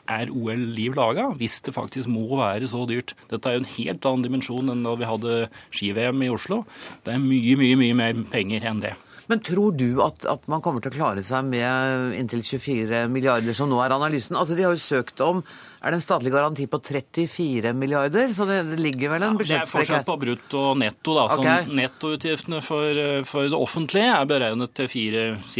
er 0.04 0.28
OL 0.28 0.66
liv 0.76 0.96
laga, 0.96 1.30
hvis 1.38 1.62
det 1.64 1.72
faktisk 1.76 2.10
må 2.12 2.26
være 2.36 2.68
så 2.68 2.84
dyrt? 2.88 3.14
Dette 3.30 3.48
er 3.48 3.56
jo 3.56 3.62
en 3.62 3.72
helt 3.76 4.04
annen 4.08 4.26
dimensjon 4.26 4.72
enn 4.72 4.84
da 4.84 4.92
vi 5.00 5.08
hadde 5.08 5.38
ski-VM 5.70 6.26
i 6.26 6.30
Oslo. 6.32 6.62
Det 7.06 7.14
er 7.14 7.24
mye, 7.24 7.56
mye, 7.60 7.78
mye 7.80 7.96
mer 7.96 8.24
penger 8.32 8.68
enn 8.68 8.84
det. 8.84 8.94
Men 9.30 9.40
tror 9.40 9.72
du 9.72 10.02
at, 10.04 10.26
at, 10.28 10.48
man 10.52 10.60
kommer 10.64 10.84
til 10.84 10.92
å 10.92 10.96
klare 10.98 11.22
seg 11.24 11.46
med 11.48 12.12
inntil 12.18 12.42
24 12.44 13.06
milliarder, 13.12 13.56
som 13.56 13.70
nå 13.70 13.78
er 13.80 13.94
analysen? 13.96 14.36
Altså, 14.36 14.56
De 14.56 14.66
har 14.66 14.74
jo 14.74 14.82
søkt 14.82 15.22
om 15.24 15.40
er 15.84 15.92
det 15.92 15.98
en 15.98 16.04
statlig 16.04 16.32
garanti 16.32 16.64
på 16.70 16.80
34 16.80 17.74
milliarder, 17.76 18.32
så 18.32 18.46
det, 18.48 18.62
ligger 18.80 19.12
vel 19.12 19.26
en 19.26 19.36
budsjettsprekk 19.36 19.68
her? 19.68 19.68
Det 19.68 19.92
er 19.92 20.00
forskjell 20.00 20.04
på 20.08 20.18
brutto 20.22 20.62
og 20.70 20.78
netto. 20.80 21.16
da. 21.18 21.24
Okay. 21.36 21.70
Nettoutgiftene 21.76 22.60
for, 22.64 23.00
for, 23.28 23.50
det 23.52 23.58
offentlige 23.58 24.12
er 24.16 24.28
beregnet 24.30 24.72
til 24.80 24.88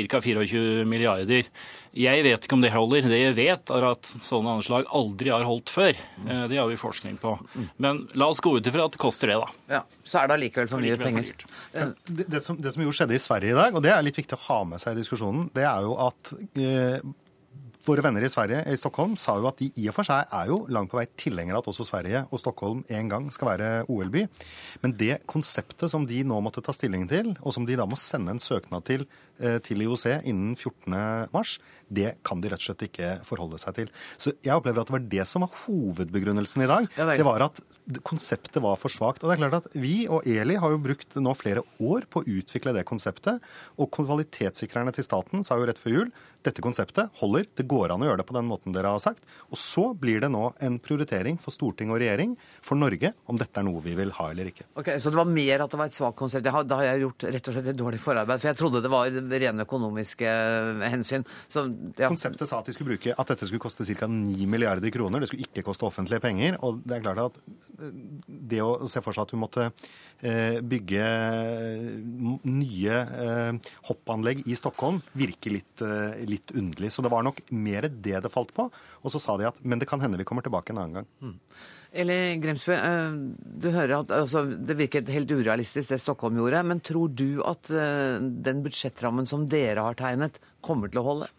ca. 0.08 0.22
24 0.24 0.86
milliarder. 0.88 1.50
Jeg 1.94 2.24
vet 2.26 2.46
ikke 2.46 2.56
om 2.56 2.62
det 2.64 2.72
holder. 2.74 3.06
Det 3.06 3.18
jeg 3.20 3.34
vet, 3.36 3.70
er 3.70 3.86
at 3.86 4.14
sånne 4.24 4.56
anslag 4.58 4.88
aldri 4.96 5.30
har 5.30 5.44
holdt 5.46 5.70
før. 5.70 5.92
Eh, 6.24 6.46
det 6.50 6.58
har 6.58 6.70
vi 6.72 6.78
forskning 6.80 7.20
på. 7.22 7.36
Men 7.84 8.02
la 8.18 8.30
oss 8.32 8.40
gå 8.42 8.56
ut 8.56 8.70
ifra 8.70 8.88
at 8.88 8.96
det 8.96 9.02
koster 9.02 9.30
det, 9.30 9.36
da. 9.44 9.76
Ja, 9.76 9.82
Så 10.02 10.22
er 10.22 10.30
det 10.30 10.38
allikevel 10.38 10.72
for 10.72 10.82
mye 10.82 10.96
penger. 10.98 11.44
Det, 11.70 12.24
det, 12.24 12.40
som, 12.42 12.56
det, 12.58 12.72
som, 12.74 12.82
jo 12.82 12.96
skjedde 12.96 13.14
i 13.14 13.22
Sverige 13.22 13.54
i 13.54 13.60
dag, 13.60 13.76
og 13.76 13.84
det 13.84 13.92
er 13.94 14.02
litt 14.02 14.18
viktig 14.18 14.40
å 14.40 14.46
ha 14.48 14.62
med 14.72 14.82
seg 14.82 14.96
i 14.96 15.04
diskusjonen, 15.04 15.46
det 15.54 15.68
er 15.68 15.86
jo 15.86 15.94
at 16.08 16.34
eh, 16.58 16.98
Våre 17.84 18.00
venner 18.00 18.24
i 18.24 18.30
Sverige, 18.32 18.62
i 18.72 18.78
Stockholm, 18.80 19.12
sa 19.20 19.34
jo 19.36 19.44
at 19.50 19.58
de 19.60 19.66
i 19.76 19.90
og 19.90 19.92
for 19.92 20.08
seg 20.08 20.30
er 20.32 20.48
jo 20.48 20.62
langt 20.72 20.88
på 20.88 20.96
vei 20.96 21.04
tilhengere 21.20 21.58
av 21.58 21.66
at 21.66 21.66
også 21.68 21.84
Sverige 21.84 22.22
og 22.30 22.40
Stockholm 22.40 22.80
en 22.88 23.10
gang 23.12 23.26
skal 23.34 23.50
være 23.50 23.66
OL-by. 23.92 24.22
Men 24.80 24.94
det 24.96 25.18
konseptet 25.28 25.92
som 25.92 26.06
de 26.08 26.22
nå 26.24 26.38
måtte 26.40 26.64
ta 26.64 26.72
stilling 26.72 27.04
til, 27.10 27.34
og 27.44 27.52
som 27.52 27.66
de 27.68 27.76
da 27.76 27.84
må 27.84 27.98
sende 28.00 28.32
en 28.32 28.40
søknad 28.40 28.86
til 28.88 29.04
til 29.66 29.82
IOC 29.84 30.04
innen 30.30 30.54
14.3, 30.54 31.58
det 31.94 32.14
kan 32.26 32.40
de 32.42 32.50
rett 32.50 32.62
og 32.62 32.66
slett 32.68 32.84
ikke 32.86 33.10
forholde 33.26 33.58
seg 33.60 33.76
til. 33.76 33.90
Så 34.20 34.32
jeg 34.44 34.54
opplever 34.54 34.82
at 34.82 34.90
det 34.90 34.96
var 34.96 35.06
det 35.14 35.26
som 35.28 35.44
var 35.44 35.52
hovedbegrunnelsen 35.64 36.64
i 36.64 36.68
dag. 36.70 36.88
Ja, 36.96 37.06
det, 37.10 37.18
det 37.20 37.26
var 37.28 37.44
at 37.46 37.60
konseptet 38.06 38.62
var 38.64 38.78
for 38.80 38.92
svakt. 38.92 39.22
Og 39.22 39.30
det 39.30 39.36
er 39.36 39.42
klart 39.42 39.58
at 39.60 39.78
Vi 39.78 40.06
og 40.08 40.26
Eli 40.28 40.58
har 40.60 40.74
jo 40.74 40.82
brukt 40.82 41.18
nå 41.20 41.34
flere 41.38 41.64
år 41.82 42.08
på 42.10 42.22
å 42.22 42.28
utvikle 42.38 42.74
det 42.76 42.86
konseptet. 42.88 43.42
Og 43.78 43.90
kvalitetssikrerne 43.94 44.94
til 44.96 45.06
staten 45.06 45.44
sa 45.46 45.58
jo 45.60 45.68
rett 45.68 45.80
før 45.80 45.98
jul 45.98 46.14
dette 46.44 46.60
konseptet 46.64 47.08
holder, 47.22 47.46
det 47.56 47.64
går 47.68 47.94
an 47.94 48.02
å 48.04 48.08
gjøre 48.08 48.20
det 48.20 48.26
på 48.28 48.36
den 48.36 48.48
måten 48.48 48.74
dere 48.74 48.90
har 48.92 49.02
sagt. 49.02 49.24
Og 49.48 49.56
så 49.60 49.86
blir 49.96 50.20
det 50.20 50.28
nå 50.32 50.50
en 50.64 50.76
prioritering 50.82 51.38
for 51.40 51.54
storting 51.54 51.92
og 51.92 52.00
regjering 52.02 52.34
for 52.64 52.76
Norge 52.76 53.14
om 53.30 53.38
dette 53.40 53.60
er 53.60 53.66
noe 53.66 53.80
vi 53.84 53.94
vil 53.96 54.12
ha 54.18 54.28
eller 54.32 54.50
ikke. 54.50 54.66
Ok, 54.80 54.92
Så 55.00 55.12
det 55.12 55.20
var 55.20 55.30
mer 55.30 55.64
at 55.64 55.72
det 55.72 55.80
var 55.80 55.88
et 55.88 55.96
svakt 55.96 56.18
konsept. 56.20 56.44
Da 56.44 56.80
har 56.80 56.88
jeg 56.90 57.04
gjort 57.06 57.26
rett 57.36 57.48
og 57.48 57.56
slett 57.56 57.70
et 57.72 57.80
dårlig 57.80 58.00
forarbeid, 58.02 58.42
for 58.42 58.50
jeg 58.50 58.60
trodde 58.60 58.84
det 58.84 58.92
var 58.92 59.16
rene 59.30 59.64
økonomiske 59.64 60.28
eh, 60.28 60.84
hensyn. 60.92 61.24
Så, 61.50 61.66
ja. 61.98 62.08
Konseptet 62.10 62.50
sa 62.50 62.60
at, 62.60 62.68
de 62.68 62.74
skulle 62.76 62.94
bruke, 62.94 63.14
at 63.14 63.32
dette 63.32 63.48
skulle 63.48 63.62
koste 63.62 63.86
ca. 63.88 64.08
9 64.10 64.48
milliarder 64.50 64.92
kroner. 64.94 65.22
Det 65.22 65.30
skulle 65.30 65.46
ikke 65.46 65.64
koste 65.66 65.86
offentlige 65.88 66.22
penger. 66.24 66.58
Og 66.66 66.80
det 66.84 66.98
er 66.98 67.04
klart 67.04 67.22
at 67.24 67.38
eh, 67.78 67.92
det 68.54 68.62
å 68.64 68.88
se 68.90 69.02
for 69.04 69.16
seg 69.16 69.26
at 69.26 69.34
du 69.34 69.40
måtte 69.40 69.68
eh, 69.68 70.60
bygge 70.64 71.06
nye 72.44 72.98
hoppanlegg 73.88 74.44
i 74.50 74.56
Stockholm, 74.58 75.00
virker 75.18 75.56
litt, 75.56 75.84
litt 76.28 76.52
underlig. 76.54 76.92
Så 76.94 77.04
det 77.04 77.12
var 77.12 77.24
nok 77.26 77.40
mer 77.54 77.88
det 77.88 78.20
det 78.24 78.32
falt 78.32 78.52
på. 78.56 78.68
Og 79.04 79.12
så 79.12 79.20
sa 79.22 79.38
de 79.40 79.48
at 79.48 79.58
men 79.64 79.80
det 79.80 79.88
kan 79.90 80.02
hende 80.02 80.20
vi 80.20 80.26
kommer 80.28 80.44
tilbake 80.44 80.72
en 80.72 80.82
annen 80.82 81.00
gang. 81.00 81.08
Mm. 81.22 81.38
Eli 81.94 82.18
Grimsby, 82.42 82.74
du 83.62 83.68
hører 83.70 84.00
at 84.00 84.10
altså, 84.10 84.42
det 84.50 84.74
virket 84.80 85.12
helt 85.14 85.30
urealistisk 85.30 85.92
det 85.92 86.00
Stockholm 86.02 86.40
gjorde. 86.40 86.64
Men 86.66 86.82
tror 86.82 87.12
du 87.14 87.38
at 87.46 87.70
den 87.70 88.64
budsjettrammen 88.64 89.28
som 89.30 89.46
dere 89.46 89.84
har 89.86 89.94
tegnet, 89.98 90.40
kommer 90.64 90.90
til 90.90 91.04
å 91.04 91.06
holde? 91.06 91.30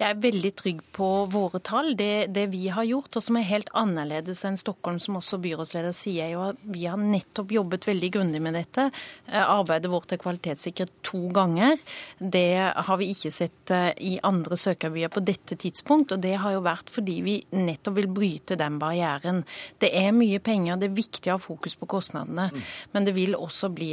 Jeg 0.00 0.14
er 0.14 0.20
veldig 0.22 0.50
trygg 0.56 0.78
på 0.96 1.08
våre 1.32 1.60
tall. 1.60 1.92
Det, 1.96 2.30
det, 2.32 2.46
vi 2.54 2.70
har 2.72 2.86
gjort, 2.88 3.18
og 3.18 3.24
som 3.24 3.36
er 3.36 3.48
helt 3.50 3.68
annerledes 3.76 4.40
enn 4.48 4.56
Stockholm, 4.56 4.96
som 5.02 5.18
også 5.18 5.38
byrådsleder 5.42 5.92
sier, 5.96 6.30
jo 6.32 6.44
at 6.48 6.62
vi 6.64 6.86
har 6.88 7.00
nettopp 7.00 7.52
jobbet 7.52 7.84
veldig 7.90 8.10
grundig 8.14 8.40
med 8.44 8.56
dette. 8.56 8.86
Arbeidet 9.28 9.90
vårt 9.92 10.14
er 10.14 10.22
kvalitetssikret 10.22 10.94
to 11.06 11.26
ganger. 11.36 11.76
Det 12.16 12.46
har 12.88 13.00
vi 13.00 13.10
ikke 13.12 13.32
sett 13.34 13.74
i 14.00 14.14
andre 14.24 14.56
søkerbyer 14.60 15.12
på 15.12 15.24
dette 15.24 15.58
tidspunkt. 15.60 16.16
Og 16.16 16.24
det 16.24 16.36
har 16.40 16.56
jo 16.56 16.64
vært 16.64 16.92
fordi 16.92 17.18
vi 17.26 17.36
nettopp 17.52 18.00
vil 18.00 18.10
bryte 18.10 18.56
den 18.60 18.80
barrieren. 18.80 19.44
Det 19.82 19.92
er 20.00 20.16
mye 20.16 20.40
penger, 20.40 20.80
det 20.80 20.88
er 20.90 20.96
viktig 20.96 21.28
å 21.28 21.36
ha 21.36 21.44
fokus 21.44 21.76
på 21.76 21.90
kostnadene. 21.98 22.48
Men 22.96 23.04
det 23.04 23.14
vil 23.18 23.36
også 23.36 23.68
bli 23.74 23.92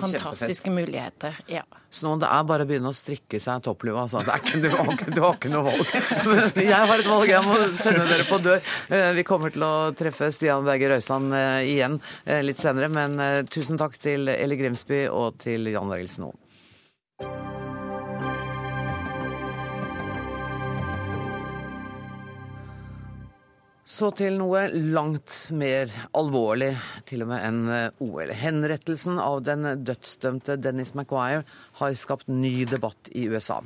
fantastiske 0.00 0.74
muligheter. 0.74 1.38
Ja. 1.52 1.62
Så 1.94 2.08
nå 2.08 2.16
det 2.18 2.26
er 2.26 2.46
bare 2.46 2.64
å 2.66 2.68
begynne 2.68 2.90
å 2.90 2.96
strikke 2.96 3.38
seg 3.42 3.62
topplua. 3.62 4.02
Altså. 4.02 4.22
Det 4.26 4.32
er 4.34 4.42
ikke, 4.42 4.60
du, 4.64 4.68
har 4.72 4.88
ikke, 4.96 5.12
du 5.14 5.20
har 5.22 5.36
ikke 5.44 5.52
noe 5.52 5.64
valg. 5.66 5.90
Jeg 6.64 6.88
har 6.88 6.96
et 6.96 7.10
valg, 7.10 7.28
jeg 7.28 7.44
må 7.44 7.56
sende 7.76 8.06
dere 8.08 8.24
på 8.28 8.38
dør. 8.42 8.62
Vi 9.18 9.24
kommer 9.28 9.52
til 9.52 9.66
å 9.66 9.74
treffe 9.96 10.30
Stian 10.32 10.64
Berger 10.64 10.94
Røisland 10.94 11.34
igjen 11.66 11.98
litt 12.46 12.62
senere, 12.62 12.88
men 12.92 13.20
tusen 13.52 13.80
takk 13.80 13.98
til 14.00 14.30
Eli 14.32 14.58
Grimsby 14.60 15.04
og 15.12 15.36
til 15.44 15.68
Jan 15.74 15.92
Arild 15.92 16.12
Snoen. 16.14 16.40
Så 23.84 24.08
til 24.16 24.38
noe 24.40 24.64
langt 24.72 25.34
mer 25.52 25.90
alvorlig, 26.16 26.72
til 27.04 27.26
og 27.26 27.28
med 27.30 27.42
enn 27.44 27.58
OL. 28.02 28.32
Henrettelsen 28.32 29.20
av 29.20 29.42
den 29.44 29.68
dødsdømte 29.84 30.56
Dennis 30.56 30.94
Maguire 30.96 31.44
har 31.82 31.98
skapt 32.00 32.32
ny 32.32 32.64
debatt 32.70 33.12
i 33.12 33.28
USA. 33.28 33.60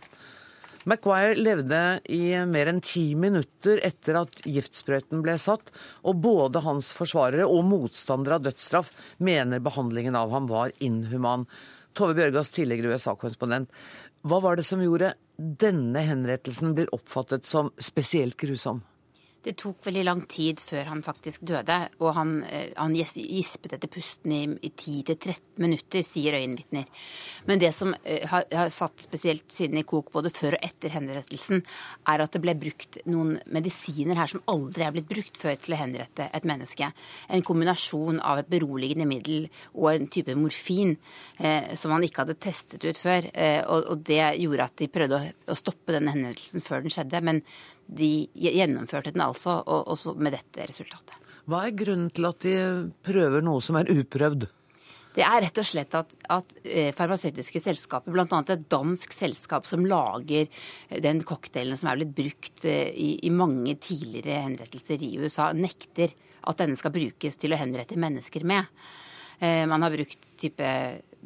Maguire 0.88 1.34
levde 1.36 1.78
i 2.08 2.32
mer 2.48 2.70
enn 2.70 2.78
ti 2.80 3.10
minutter 3.18 3.80
etter 3.84 4.16
at 4.22 4.38
giftsprøyten 4.48 5.20
ble 5.24 5.34
satt, 5.36 5.68
og 6.00 6.22
både 6.24 6.62
hans 6.64 6.94
forsvarere 6.96 7.44
og 7.44 7.66
motstandere 7.68 8.38
av 8.38 8.46
dødsstraff 8.46 8.88
mener 9.20 9.60
behandlingen 9.60 10.16
av 10.16 10.32
ham 10.32 10.48
var 10.48 10.72
inhuman. 10.80 11.44
Tove 11.92 12.16
Bjørgaas, 12.16 12.54
tidligere 12.56 12.94
USA-korrespondent. 12.96 13.68
Hva 14.24 14.40
var 14.40 14.56
det 14.56 14.64
som 14.64 14.80
gjorde 14.80 15.12
denne 15.36 16.06
henrettelsen 16.08 16.72
blir 16.78 16.88
oppfattet 16.96 17.44
som 17.44 17.68
spesielt 17.76 18.38
grusom? 18.40 18.80
Det 19.44 19.54
tok 19.60 19.86
veldig 19.86 20.04
lang 20.04 20.22
tid 20.30 20.60
før 20.60 20.90
han 20.90 21.02
faktisk 21.06 21.44
døde, 21.46 21.76
og 22.02 22.14
han, 22.16 22.32
han 22.76 22.96
gispet 22.96 23.76
etter 23.76 23.90
pusten 23.90 24.34
i, 24.34 24.42
i 24.66 24.70
10-13 24.72 25.62
minutter, 25.62 26.02
sier 26.04 26.36
øyenvitner. 26.38 26.88
Men 27.48 27.62
det 27.62 27.70
som 27.74 27.94
har, 28.04 28.44
har, 28.50 28.72
satt 28.74 29.06
spesielt 29.06 29.46
siden 29.52 29.78
i 29.80 29.86
kok 29.88 30.10
både 30.14 30.32
før 30.34 30.58
og 30.58 30.66
etter 30.66 30.92
henrettelsen, 30.94 31.62
er 32.10 32.24
at 32.24 32.34
det 32.34 32.42
ble 32.42 32.54
brukt 32.58 33.00
noen 33.08 33.36
medisiner 33.54 34.18
her 34.18 34.30
som 34.30 34.42
aldri 34.50 34.86
er 34.86 34.94
blitt 34.94 35.08
brukt 35.10 35.40
før 35.40 35.56
til 35.60 35.76
å 35.76 35.80
henrette 35.80 36.28
et 36.34 36.48
menneske. 36.48 36.90
En 37.28 37.44
kombinasjon 37.46 38.20
av 38.24 38.42
et 38.42 38.50
beroligende 38.50 39.08
middel 39.08 39.48
og 39.74 39.90
en 39.94 40.10
type 40.12 40.34
morfin 40.38 40.94
eh, 41.38 41.74
som 41.78 41.94
man 41.94 42.04
ikke 42.06 42.24
hadde 42.24 42.38
testet 42.42 42.84
ut 42.84 43.00
før. 43.00 43.30
Eh, 43.32 43.62
og, 43.64 43.92
og, 43.92 44.04
det 44.08 44.22
gjorde 44.42 44.68
at 44.68 44.78
de 44.80 44.92
prøvde 44.92 45.18
å, 45.18 45.32
å 45.52 45.58
stoppe 45.58 45.94
denne 45.94 46.14
henrettelsen 46.14 46.64
før 46.64 46.84
den 46.84 46.94
skjedde. 46.94 47.24
men 47.24 47.42
de 47.88 48.28
gjennomførte 48.36 49.14
den 49.14 49.24
altså, 49.24 49.58
og, 49.64 49.88
og 49.88 50.20
med 50.20 50.36
dette 50.36 50.68
resultatet. 50.68 51.16
Hva 51.48 51.64
er 51.64 51.76
grunnen 51.76 52.12
til 52.12 52.28
at 52.28 52.44
de 52.44 52.54
prøver 53.06 53.44
noe 53.44 53.64
som 53.64 53.78
er 53.80 53.88
uprøvd? 53.88 54.44
Det 55.16 55.24
er 55.24 55.40
rett 55.42 55.58
og 55.58 55.66
slett 55.66 55.94
at, 55.96 56.12
at 56.30 56.52
farmasøytiske 56.94 57.62
selskaper, 57.64 58.12
bl.a. 58.12 58.26
et 58.28 58.68
dansk 58.70 59.16
selskap 59.16 59.66
som 59.66 59.86
lager 59.88 60.46
den 61.02 61.24
cocktailen 61.26 61.80
som 61.80 61.88
er 61.90 61.98
blitt 62.02 62.14
brukt 62.14 62.68
i, 62.68 63.16
i 63.26 63.32
mange 63.34 63.74
tidligere 63.82 64.44
henrettelser 64.44 65.02
i 65.02 65.14
USA, 65.18 65.48
nekter 65.56 66.12
at 66.48 66.60
denne 66.60 66.78
skal 66.78 66.94
brukes 66.94 67.40
til 67.40 67.56
å 67.56 67.58
henrette 67.58 67.98
mennesker 67.98 68.46
med. 68.46 68.68
Man 69.40 69.82
har 69.82 69.94
brukt 69.94 70.30
type 70.38 70.68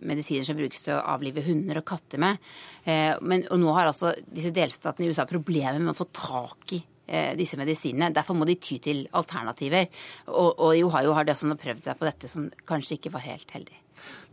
medisiner 0.01 0.47
som 0.47 0.59
brukes 0.59 0.85
til 0.85 0.97
å 0.97 1.03
avlive 1.15 1.45
hunder 1.47 1.81
og 1.81 1.87
katter 1.89 2.23
med. 2.23 2.41
Eh, 2.85 3.13
men, 3.23 3.45
og 3.51 3.61
nå 3.63 3.75
har 3.77 3.91
altså 3.91 4.15
disse 4.27 4.55
delstatene 4.55 5.07
i 5.07 5.13
USA 5.13 5.27
problemer 5.29 5.81
med 5.81 5.95
å 5.95 5.99
få 5.99 6.09
tak 6.15 6.75
i 6.77 6.81
eh, 7.07 7.33
disse 7.39 7.59
medisinene. 7.61 8.13
Derfor 8.15 8.39
må 8.39 8.49
de 8.49 8.59
ty 8.63 8.81
til 8.83 9.05
alternativer. 9.19 9.89
Og, 10.33 10.51
og 10.57 10.75
Ohio 10.89 11.15
har 11.17 11.29
det 11.29 11.37
også 11.37 11.55
prøvd 11.61 11.87
seg 11.87 12.01
på 12.01 12.09
dette, 12.09 12.33
som 12.33 12.51
kanskje 12.69 12.99
ikke 12.99 13.15
var 13.15 13.27
helt 13.29 13.57
heldig. 13.57 13.79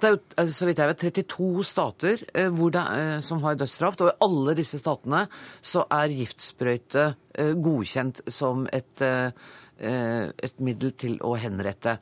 Det 0.02 0.08
er 0.08 0.16
jo 0.16 0.22
eh, 0.42 0.52
så 0.56 0.70
vidt 0.70 0.82
jeg 0.82 0.94
vet, 0.94 1.08
32 1.20 1.66
stater 1.68 2.28
det, 2.34 2.86
som 3.26 3.44
har 3.46 3.60
dødsstraff. 3.60 4.00
Og 4.02 4.14
i 4.14 4.20
alle 4.26 4.58
disse 4.58 4.82
statene 4.82 5.26
så 5.62 5.86
er 6.00 6.16
giftsprøyte 6.18 7.10
godkjent 7.40 8.26
som 8.28 8.66
et, 8.76 9.00
et 9.80 10.58
middel 10.60 10.92
til 11.00 11.14
å 11.24 11.38
henrette. 11.40 11.94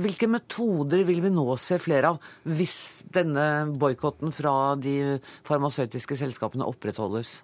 Hvilke 0.00 0.28
metoder 0.30 1.04
vil 1.08 1.22
vi 1.24 1.32
nå 1.32 1.46
se 1.60 1.78
flere 1.82 2.14
av 2.14 2.32
hvis 2.48 2.78
denne 3.12 3.44
boikotten 3.80 4.34
fra 4.34 4.74
de 4.80 5.18
farmasøytiske 5.48 6.18
selskapene 6.20 6.68
opprettholdes? 6.68 7.38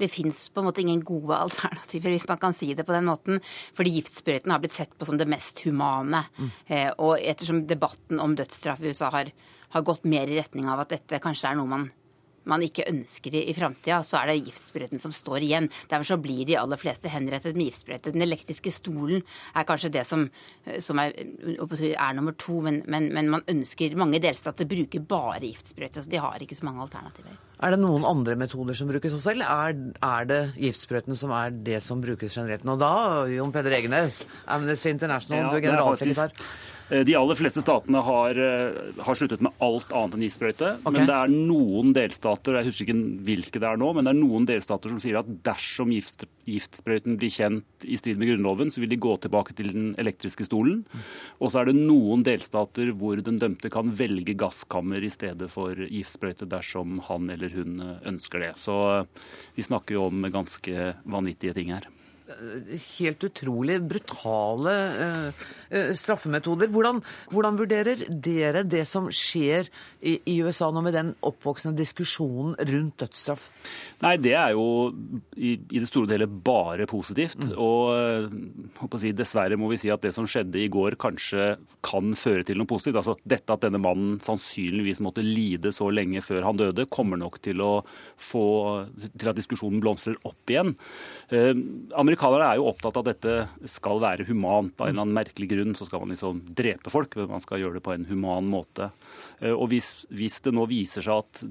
det 0.00 0.08
fins 0.08 0.48
på 0.48 0.62
en 0.62 0.68
måte 0.70 0.82
ingen 0.82 1.02
gode 1.04 1.36
alternativer, 1.36 2.14
hvis 2.14 2.28
man 2.28 2.40
kan 2.40 2.56
si 2.56 2.72
det 2.76 2.86
på 2.88 2.94
den 2.96 3.08
måten. 3.08 3.40
Fordi 3.76 3.94
giftsprøyten 3.98 4.52
har 4.52 4.62
blitt 4.62 4.76
sett 4.76 4.94
på 4.96 5.08
som 5.08 5.18
det 5.20 5.28
mest 5.30 5.60
humane. 5.66 6.24
Mm. 6.38 6.50
Eh, 6.66 6.90
og 6.98 7.16
ettersom 7.20 7.64
debatten 7.68 8.22
om 8.22 8.36
dødsstraff 8.38 8.80
i 8.80 8.94
USA 8.94 9.10
har, 9.14 9.32
har, 9.74 9.86
gått 9.86 10.08
mer 10.08 10.30
i 10.30 10.38
retning 10.40 10.70
av 10.70 10.84
at 10.84 10.94
dette 10.96 11.20
kanskje 11.22 11.52
er 11.52 11.60
noe 11.60 11.70
man 11.70 11.90
man 12.50 12.64
ikke 12.66 12.86
ønsker 12.90 13.34
i, 13.36 13.44
i 13.50 13.56
framtida, 13.56 14.00
så 14.06 14.20
er 14.20 14.30
det 14.30 14.40
giftsprøyten 14.48 15.02
som 15.02 15.14
står 15.14 15.46
igjen. 15.46 15.68
Derfor 15.90 16.12
så 16.12 16.18
blir 16.20 16.44
de 16.48 16.58
aller 16.60 16.80
fleste 16.80 17.10
henrettet 17.12 17.58
med 17.58 17.70
giftsprøyte. 17.70 18.14
Den 18.14 18.26
elektriske 18.26 18.72
stolen 18.74 19.22
er 19.54 19.68
kanskje 19.68 19.92
det 19.94 20.04
som, 20.08 20.26
som 20.82 21.00
er, 21.02 21.14
er, 21.16 22.16
nummer 22.16 22.36
to, 22.40 22.60
men, 22.66 22.82
men, 22.90 23.10
men, 23.14 23.30
man 23.30 23.46
ønsker 23.50 23.96
Mange 24.00 24.20
delstater 24.22 24.68
bruker 24.68 25.02
bare 25.04 25.42
giftsprøyte, 25.44 26.02
så 26.02 26.10
de 26.10 26.20
har 26.22 26.42
ikke 26.42 26.56
så 26.58 26.66
mange 26.68 26.84
alternativer. 26.86 27.36
Er 27.60 27.74
det 27.74 27.80
noen 27.82 28.06
andre 28.08 28.36
metoder 28.40 28.76
som 28.76 28.88
brukes 28.88 29.14
også, 29.16 29.34
eller 29.34 29.50
er, 29.50 29.80
er 30.06 30.28
det 30.28 30.40
giftsprøyten 30.56 31.18
som 31.18 31.34
er 31.36 31.52
det 31.66 31.82
som 31.84 32.00
brukes 32.02 32.36
generelt 32.38 32.64
nå? 32.68 32.78
Da, 32.80 32.92
Jon 33.30 33.52
Peder 33.54 33.76
Egenes, 33.76 34.24
Amnesty 34.50 34.92
International, 34.94 35.44
ja, 35.44 35.50
du 35.50 35.58
er 35.58 35.66
generalsekretær. 35.68 36.34
Eh, 36.90 37.04
de 37.06 37.14
aller 37.14 37.38
fleste 37.38 37.62
statene 37.62 38.02
har, 38.02 38.38
eh, 38.38 39.02
har 39.04 39.14
sluttet 39.14 39.40
med 39.40 39.52
alt 39.62 39.92
annet 39.92 40.16
enn 40.16 40.26
issprøyte. 40.26 40.72
Okay. 40.80 40.92
Men 40.92 41.06
det 41.06 41.16
er 41.16 41.28
noen 41.30 41.92
delstater 41.94 42.58
jeg 42.58 42.66
husker 42.66 42.86
ikke 42.86 43.24
hvilke 43.26 43.60
det 43.62 43.68
er 43.68 43.78
nå, 43.78 43.92
men 43.94 44.04
det 44.04 44.14
er 44.14 44.18
noen 44.18 44.46
delstater 44.48 44.90
som 44.90 44.98
sier 44.98 45.20
at 45.20 45.30
dersom 45.46 45.92
gift, 45.94 46.26
giftsprøyten 46.46 47.16
blir 47.20 47.30
kjent 47.30 47.86
i 47.86 47.96
strid 48.00 48.18
med 48.18 48.32
Grunnloven, 48.32 48.72
så 48.74 48.82
vil 48.82 48.90
de 48.90 49.00
gå 49.00 49.14
tilbake 49.22 49.54
til 49.54 49.70
den 49.72 49.94
elektriske 50.02 50.48
stolen. 50.48 50.84
Og 51.40 51.52
så 51.52 51.62
er 51.62 51.70
det 51.70 51.78
noen 51.78 52.24
delstater 52.26 52.90
hvor 52.92 53.22
den 53.22 53.38
dømte 53.38 53.70
kan 53.70 53.94
velge 53.94 54.34
gasskammer 54.34 55.02
i 55.02 55.12
stedet 55.12 55.50
for 55.50 55.74
giftsprøyte 55.74 56.48
dersom 56.50 57.00
han 57.06 57.30
eller 57.30 57.54
hun 57.54 57.78
ønsker 58.04 58.40
det. 58.40 58.52
Så 58.58 59.06
vi 59.54 59.62
snakker 59.62 59.94
jo 59.94 60.08
om 60.10 60.26
ganske 60.32 60.94
vanvittige 61.06 61.54
ting 61.54 61.70
her. 61.70 61.86
Helt 62.98 63.24
utrolig 63.26 63.78
brutale 63.82 64.74
uh, 65.00 65.42
uh, 65.70 65.90
straffemetoder. 65.96 66.70
Hvordan, 66.72 67.00
hvordan, 67.32 67.58
vurderer 67.60 68.04
dere 68.08 68.64
det 68.64 68.84
som 68.88 69.08
skjer 69.12 69.68
i, 70.00 70.18
i, 70.24 70.38
USA 70.44 70.70
nå 70.72 70.82
med 70.84 70.96
den 70.96 71.12
oppvoksende 71.26 71.78
diskusjonen 71.78 72.56
rundt 72.70 73.00
dødsstraff? 73.02 73.48
Nei, 74.04 74.14
det 74.22 74.34
er 74.38 74.54
jo 74.56 74.66
i, 75.36 75.56
i 75.58 75.80
det 75.80 75.88
store 75.90 76.08
og 76.08 76.14
hele 76.14 76.30
bare 76.30 76.86
positivt. 76.90 77.42
Mm. 77.42 77.54
Og 77.60 78.98
si, 79.02 79.12
dessverre 79.16 79.58
må 79.60 79.70
vi 79.72 79.80
si 79.82 79.92
at 79.92 80.02
det 80.04 80.14
som 80.16 80.28
skjedde 80.28 80.62
i 80.62 80.70
går 80.72 80.96
kanskje 81.00 81.54
kan 81.84 82.14
føre 82.18 82.46
til 82.46 82.60
noe 82.60 82.70
positivt. 82.70 83.00
Altså 83.02 83.16
dette 83.28 83.54
at 83.54 83.66
denne 83.66 83.80
mannen 83.82 84.18
sannsynligvis 84.24 85.02
måtte 85.04 85.24
lide 85.24 85.74
så 85.74 85.90
lenge 85.92 86.22
før 86.24 86.48
han 86.48 86.60
døde, 86.60 86.88
kommer 86.92 87.20
nok 87.20 87.40
til 87.44 87.62
å 87.64 87.72
få 88.20 88.46
til 89.16 89.30
at 89.30 89.38
diskusjonen 89.38 89.82
blomstrer 89.82 90.18
opp 90.28 90.52
igjen. 90.52 90.74
Eh, 91.32 91.52
amerikanere 92.20 92.50
er 92.52 92.60
jo 92.60 92.68
opptatt 92.68 92.96
av 92.96 93.06
at 93.06 93.14
dette 93.14 93.68
skal 93.70 94.00
være 94.02 94.26
humant. 94.28 94.74
Av 94.78 94.88
en 94.88 94.92
eller 94.92 95.06
annen 95.06 95.16
merkelig 95.16 95.48
grunn 95.50 95.74
så 95.74 95.86
skal 95.88 96.02
man 96.02 96.12
liksom 96.12 96.42
drepe 96.56 96.92
folk, 96.92 97.16
men 97.16 97.30
man 97.30 97.40
skal 97.40 97.60
gjøre 97.60 97.78
det 97.78 97.84
på 97.86 97.94
en 97.94 98.06
human 98.10 98.50
måte. 98.50 98.90
Eh, 99.40 99.52
og 99.52 99.70
hvis, 99.72 100.06
hvis 100.10 100.40
det 100.44 100.52
nå 100.54 100.66
viser 100.70 101.04
seg 101.04 101.24
at 101.24 101.44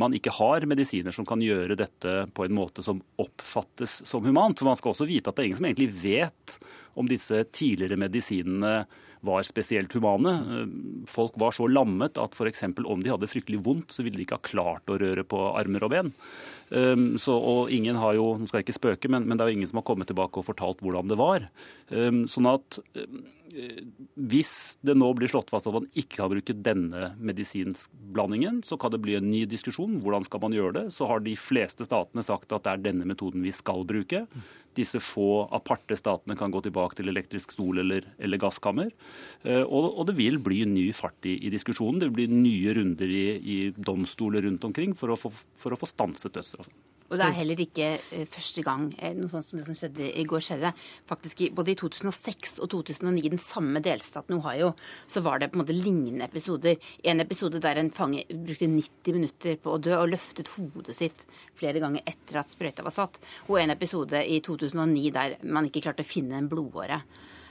man 0.00 0.14
ikke 0.14 0.32
har 0.36 0.64
medisiner 0.70 1.14
som 1.14 1.26
kan 1.26 1.42
gjøre 1.42 1.76
dette 1.78 2.26
på 2.34 2.46
en 2.46 2.54
måte 2.54 2.82
som 2.82 3.02
oppfattes 3.18 4.00
som 4.06 4.24
humant. 4.24 4.58
For 4.58 4.70
man 4.70 4.78
skal 4.78 4.94
også 4.94 5.08
vite 5.08 5.30
at 5.30 5.36
det 5.36 5.42
er 5.42 5.50
ingen 5.50 5.60
som 5.60 5.70
egentlig 5.70 5.90
vet 6.02 6.58
om 6.98 7.08
disse 7.10 7.42
tidligere 7.50 7.98
medisinene 7.98 8.84
var 9.20 9.42
spesielt 9.44 9.92
humane. 9.92 10.32
Folk 11.10 11.34
var 11.42 11.52
så 11.52 11.66
lammet 11.68 12.18
at 12.22 12.36
f.eks. 12.36 12.64
om 12.70 13.02
de 13.02 13.12
hadde 13.12 13.28
fryktelig 13.28 13.60
vondt, 13.66 13.92
så 13.92 14.04
ville 14.06 14.16
de 14.16 14.24
ikke 14.24 14.38
ha 14.38 14.46
klart 14.46 14.90
å 14.90 14.96
røre 15.00 15.26
på 15.28 15.42
armer 15.58 15.84
og 15.84 15.92
ben. 15.92 16.12
Um, 16.70 17.18
så, 17.18 17.34
og 17.34 17.70
ingen 17.74 17.98
har 17.98 18.14
jo, 18.14 18.36
nå 18.38 18.46
skal 18.46 18.60
jeg 18.60 18.68
ikke 18.68 18.78
spøke, 18.78 19.10
men, 19.10 19.24
men, 19.26 19.38
det 19.38 19.42
er 19.42 19.50
jo 19.50 19.58
ingen 19.58 19.70
som 19.70 19.80
har 19.80 19.86
kommet 19.88 20.06
tilbake 20.10 20.38
og 20.38 20.46
fortalt 20.46 20.82
hvordan 20.84 21.10
det 21.10 21.18
var. 21.18 21.48
Um, 21.90 22.22
sånn 22.30 22.46
at 22.50 22.78
um, 22.94 23.24
hvis 23.50 24.52
det 24.86 24.94
nå 24.98 25.08
blir 25.16 25.30
slått 25.30 25.50
fast 25.52 25.66
at 25.68 25.74
man 25.74 25.88
ikke 25.98 26.20
kan 26.20 26.30
bruke 26.32 26.54
denne 26.54 27.10
medisinblandingen, 27.18 28.60
så 28.66 28.78
kan 28.80 28.92
det 28.94 29.00
bli 29.02 29.16
en 29.18 29.30
ny 29.30 29.42
diskusjon. 29.50 29.98
Hvordan 30.04 30.26
skal 30.26 30.42
man 30.44 30.54
gjøre 30.54 30.74
det? 30.76 30.84
Så 30.94 31.08
har 31.10 31.22
de 31.24 31.34
fleste 31.38 31.86
statene 31.86 32.24
sagt 32.26 32.52
at 32.54 32.66
det 32.66 32.74
er 32.74 32.84
denne 32.90 33.08
metoden 33.08 33.44
vi 33.44 33.52
skal 33.54 33.84
bruke. 33.88 34.24
Disse 34.78 35.00
få 35.02 35.46
aparte 35.54 35.98
statene 35.98 36.38
kan 36.38 36.52
gå 36.54 36.62
tilbake 36.64 36.98
til 36.98 37.10
elektrisk 37.10 37.56
stol 37.56 37.82
eller, 37.82 38.06
eller 38.22 38.40
gasskammer. 38.40 38.92
Uh, 39.44 39.64
og, 39.64 39.90
og, 39.90 40.04
det 40.10 40.18
vil 40.20 40.38
bli 40.42 40.62
ny 40.68 40.86
fart 40.96 41.26
i, 41.26 41.36
i 41.46 41.52
diskusjonen. 41.52 42.00
Det 42.00 42.10
vil 42.10 42.18
bli 42.20 42.28
nye 42.34 42.76
runder 42.78 43.10
i, 43.10 43.26
i 43.40 43.58
domstoler 43.76 44.46
rundt 44.46 44.68
omkring 44.70 44.94
for 44.98 45.12
å 45.12 45.18
få, 45.18 45.32
for 45.58 45.74
å 45.74 45.80
få 45.80 45.90
stanset 45.90 46.36
dødsstraffen. 46.36 46.74
Og 47.10 47.18
det 47.18 47.26
er 47.26 47.34
heller 47.40 47.60
ikke 47.62 47.88
uh, 47.98 48.26
første 48.30 48.62
gang 48.66 48.86
uh, 48.94 49.10
noe 49.18 49.30
sånt 49.32 49.48
som 49.48 49.58
det 49.58 49.66
som 49.66 49.78
skjedde 49.78 50.10
i 50.14 50.24
går 50.30 50.44
skjedde. 50.46 50.72
Faktisk 51.10 51.42
Både 51.56 51.74
i 51.74 51.78
2006 51.78 52.58
og 52.62 52.70
2009, 52.72 53.24
den 53.32 53.42
samme 53.42 53.82
delstaten 53.82 54.36
Ohio, 54.38 54.72
så 55.10 55.22
var 55.24 55.40
det 55.40 55.50
på 55.50 55.58
en 55.58 55.64
måte 55.64 55.76
lignende 55.76 56.26
episoder. 56.28 56.78
En 57.02 57.22
episode 57.24 57.62
der 57.62 57.80
en 57.80 57.90
fange 57.94 58.22
brukte 58.30 58.70
90 58.70 59.16
minutter 59.16 59.58
på 59.60 59.74
å 59.74 59.80
dø 59.82 59.96
og 59.98 60.12
løftet 60.12 60.52
hodet 60.54 60.96
sitt 60.96 61.26
flere 61.58 61.82
ganger 61.82 62.06
etter 62.06 62.40
at 62.40 62.54
sprøyta 62.54 62.86
var 62.86 62.94
satt. 62.94 63.18
Og 63.48 63.58
en 63.60 63.74
episode 63.74 64.22
i 64.22 64.38
2009 64.44 65.10
der 65.16 65.36
man 65.42 65.66
ikke 65.68 65.82
klarte 65.88 66.06
å 66.06 66.10
finne 66.10 66.38
en 66.38 66.50
blodåre. 66.50 67.02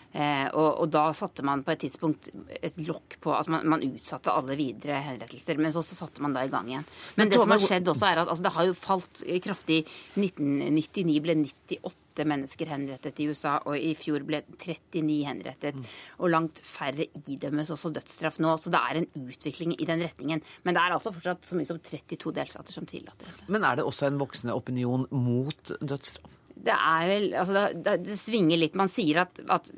Eh, 0.09 0.47
og, 0.57 0.81
og, 0.81 0.87
da 0.89 1.03
satte 1.13 1.43
man 1.45 1.61
på 1.65 1.73
et 1.75 1.83
tidspunkt 1.83 2.31
et 2.57 2.77
lokk 2.81 3.19
på 3.21 3.33
altså 3.35 3.53
man, 3.53 3.67
man, 3.75 3.83
utsatte 3.85 4.33
alle 4.33 4.57
videre 4.57 4.97
henrettelser. 5.05 5.59
Men 5.61 5.75
så, 5.75 5.83
så, 5.85 5.97
satte 5.99 6.23
man 6.25 6.33
da 6.33 6.45
i 6.45 6.51
gang 6.51 6.69
igjen. 6.71 6.87
Men, 7.13 7.27
men 7.27 7.33
det 7.33 7.41
som 7.41 7.53
har 7.53 7.61
skjedd 7.61 7.91
også, 7.93 8.07
er 8.09 8.23
at 8.23 8.31
altså, 8.31 8.45
det 8.47 8.55
har 8.57 8.69
jo 8.69 8.77
falt 8.77 9.23
kraftig. 9.45 9.83
1999 10.17 11.19
ble 11.25 11.35
98 11.43 12.25
mennesker 12.29 12.71
henrettet 12.73 13.21
i 13.21 13.29
USA, 13.29 13.59
og 13.69 13.77
i 13.77 13.93
fjor 13.95 14.25
ble 14.27 14.41
39 14.57 15.19
henrettet. 15.27 15.77
Mm. 15.77 15.85
Og 16.23 16.33
langt 16.33 16.63
færre 16.65 17.05
idømmes 17.21 17.69
også 17.75 17.93
dødsstraff 17.95 18.41
nå. 18.41 18.55
Så 18.59 18.73
det 18.73 18.81
er 18.81 19.03
en 19.03 19.09
utvikling 19.21 19.77
i 19.77 19.87
den 19.89 20.03
retningen. 20.07 20.41
Men 20.65 20.75
det 20.75 20.83
er 20.83 20.97
altså 20.97 21.13
fortsatt 21.13 21.45
så 21.45 21.59
mye 21.59 21.69
som 21.69 21.79
32 21.85 22.33
delstater 22.41 22.75
som 22.75 22.89
tillater 22.89 23.29
dette. 23.29 23.47
Men 23.47 23.67
er 23.67 23.77
det 23.77 23.85
også 23.87 24.09
en 24.09 24.19
voksende 24.19 24.57
opinion 24.57 25.05
mot 25.13 25.77
dødsstraff? 25.79 26.38
Det 26.65 26.75
er 26.75 27.05
vel 27.09 27.27
Altså, 27.39 27.67
det, 27.73 27.95
det 28.05 28.17
svinger 28.19 28.59
litt. 28.59 28.77
Man 28.79 28.91
sier 28.91 29.21
at, 29.23 29.39
at 29.51 29.69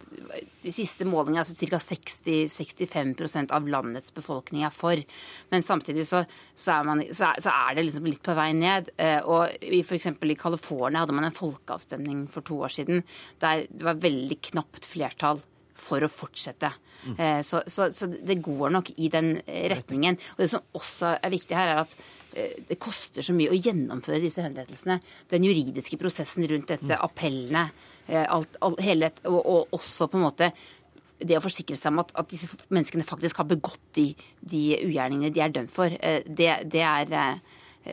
de 0.61 0.73
siste 0.73 1.05
målingene 1.07 1.43
altså 1.43 1.55
ca. 1.69 1.79
60-65% 1.81 3.53
av 3.55 3.69
landets 3.69 4.13
befolkning 4.15 4.65
er 4.65 4.73
for. 4.73 5.01
Men 5.53 5.65
samtidig 5.65 6.07
så, 6.09 6.23
så, 6.55 6.79
er, 6.79 6.87
man, 6.87 7.03
så, 7.11 7.31
er, 7.31 7.43
så 7.43 7.53
er, 7.53 7.77
det 7.77 7.87
liksom 7.87 8.09
litt 8.09 8.23
på 8.25 8.35
vei 8.37 8.49
ned. 8.57 8.91
Eh, 9.01 9.19
og 9.21 9.53
f.eks. 9.61 10.09
i 10.11 10.39
California 10.39 11.03
hadde 11.03 11.17
man 11.17 11.29
en 11.29 11.37
folkeavstemning 11.37 12.25
for 12.31 12.45
to 12.47 12.61
år 12.65 12.73
siden 12.79 13.05
der 13.41 13.65
det 13.69 13.85
var 13.85 14.01
veldig 14.01 14.37
knapt 14.51 14.87
flertall 14.89 15.41
for 15.81 16.03
å 16.03 16.09
fortsette. 16.11 16.71
Mm. 17.01 17.15
Så, 17.43 17.63
så, 17.67 17.87
så, 17.93 18.07
det 18.07 18.41
går 18.45 18.73
nok 18.75 18.91
i 19.01 19.09
den 19.11 19.33
retningen. 19.47 20.17
Og 20.35 20.43
det 20.43 20.49
som 20.51 20.65
også 20.77 21.15
er 21.17 21.33
viktig 21.33 21.57
her, 21.57 21.73
er 21.73 21.81
at 21.81 21.95
eh, 22.37 22.59
det 22.69 22.77
koster 22.81 23.25
så 23.25 23.33
mye 23.37 23.53
å 23.53 23.57
gjennomføre 23.57 24.21
disse 24.21 24.43
henrettelsene. 24.45 24.99
Den 25.31 25.47
juridiske 25.47 25.97
prosessen 26.01 26.45
rundt 26.51 26.69
dette, 26.69 26.91
mm. 26.91 27.01
appellene, 27.07 27.65
eh, 28.07 28.25
alt, 28.27 28.59
alt, 28.61 28.83
hele, 28.85 29.11
og, 29.25 29.41
og, 29.41 29.75
også 29.79 30.11
på 30.11 30.21
en 30.21 30.27
måte 30.27 30.51
det 31.21 31.37
å 31.37 31.43
forsikre 31.43 31.77
seg 31.77 31.93
om 31.93 32.01
at, 32.01 32.15
at 32.17 32.31
disse 32.31 32.49
menneskene 32.73 33.05
faktisk 33.05 33.43
har 33.43 33.49
begått 33.49 33.83
de, 33.97 34.07
de 34.41 34.63
ugjerningene 34.87 35.33
de 35.33 35.43
er 35.43 35.53
dømt 35.53 35.73
for, 35.73 35.93
det, 35.93 36.49
det, 36.73 36.81
er, 36.81 37.11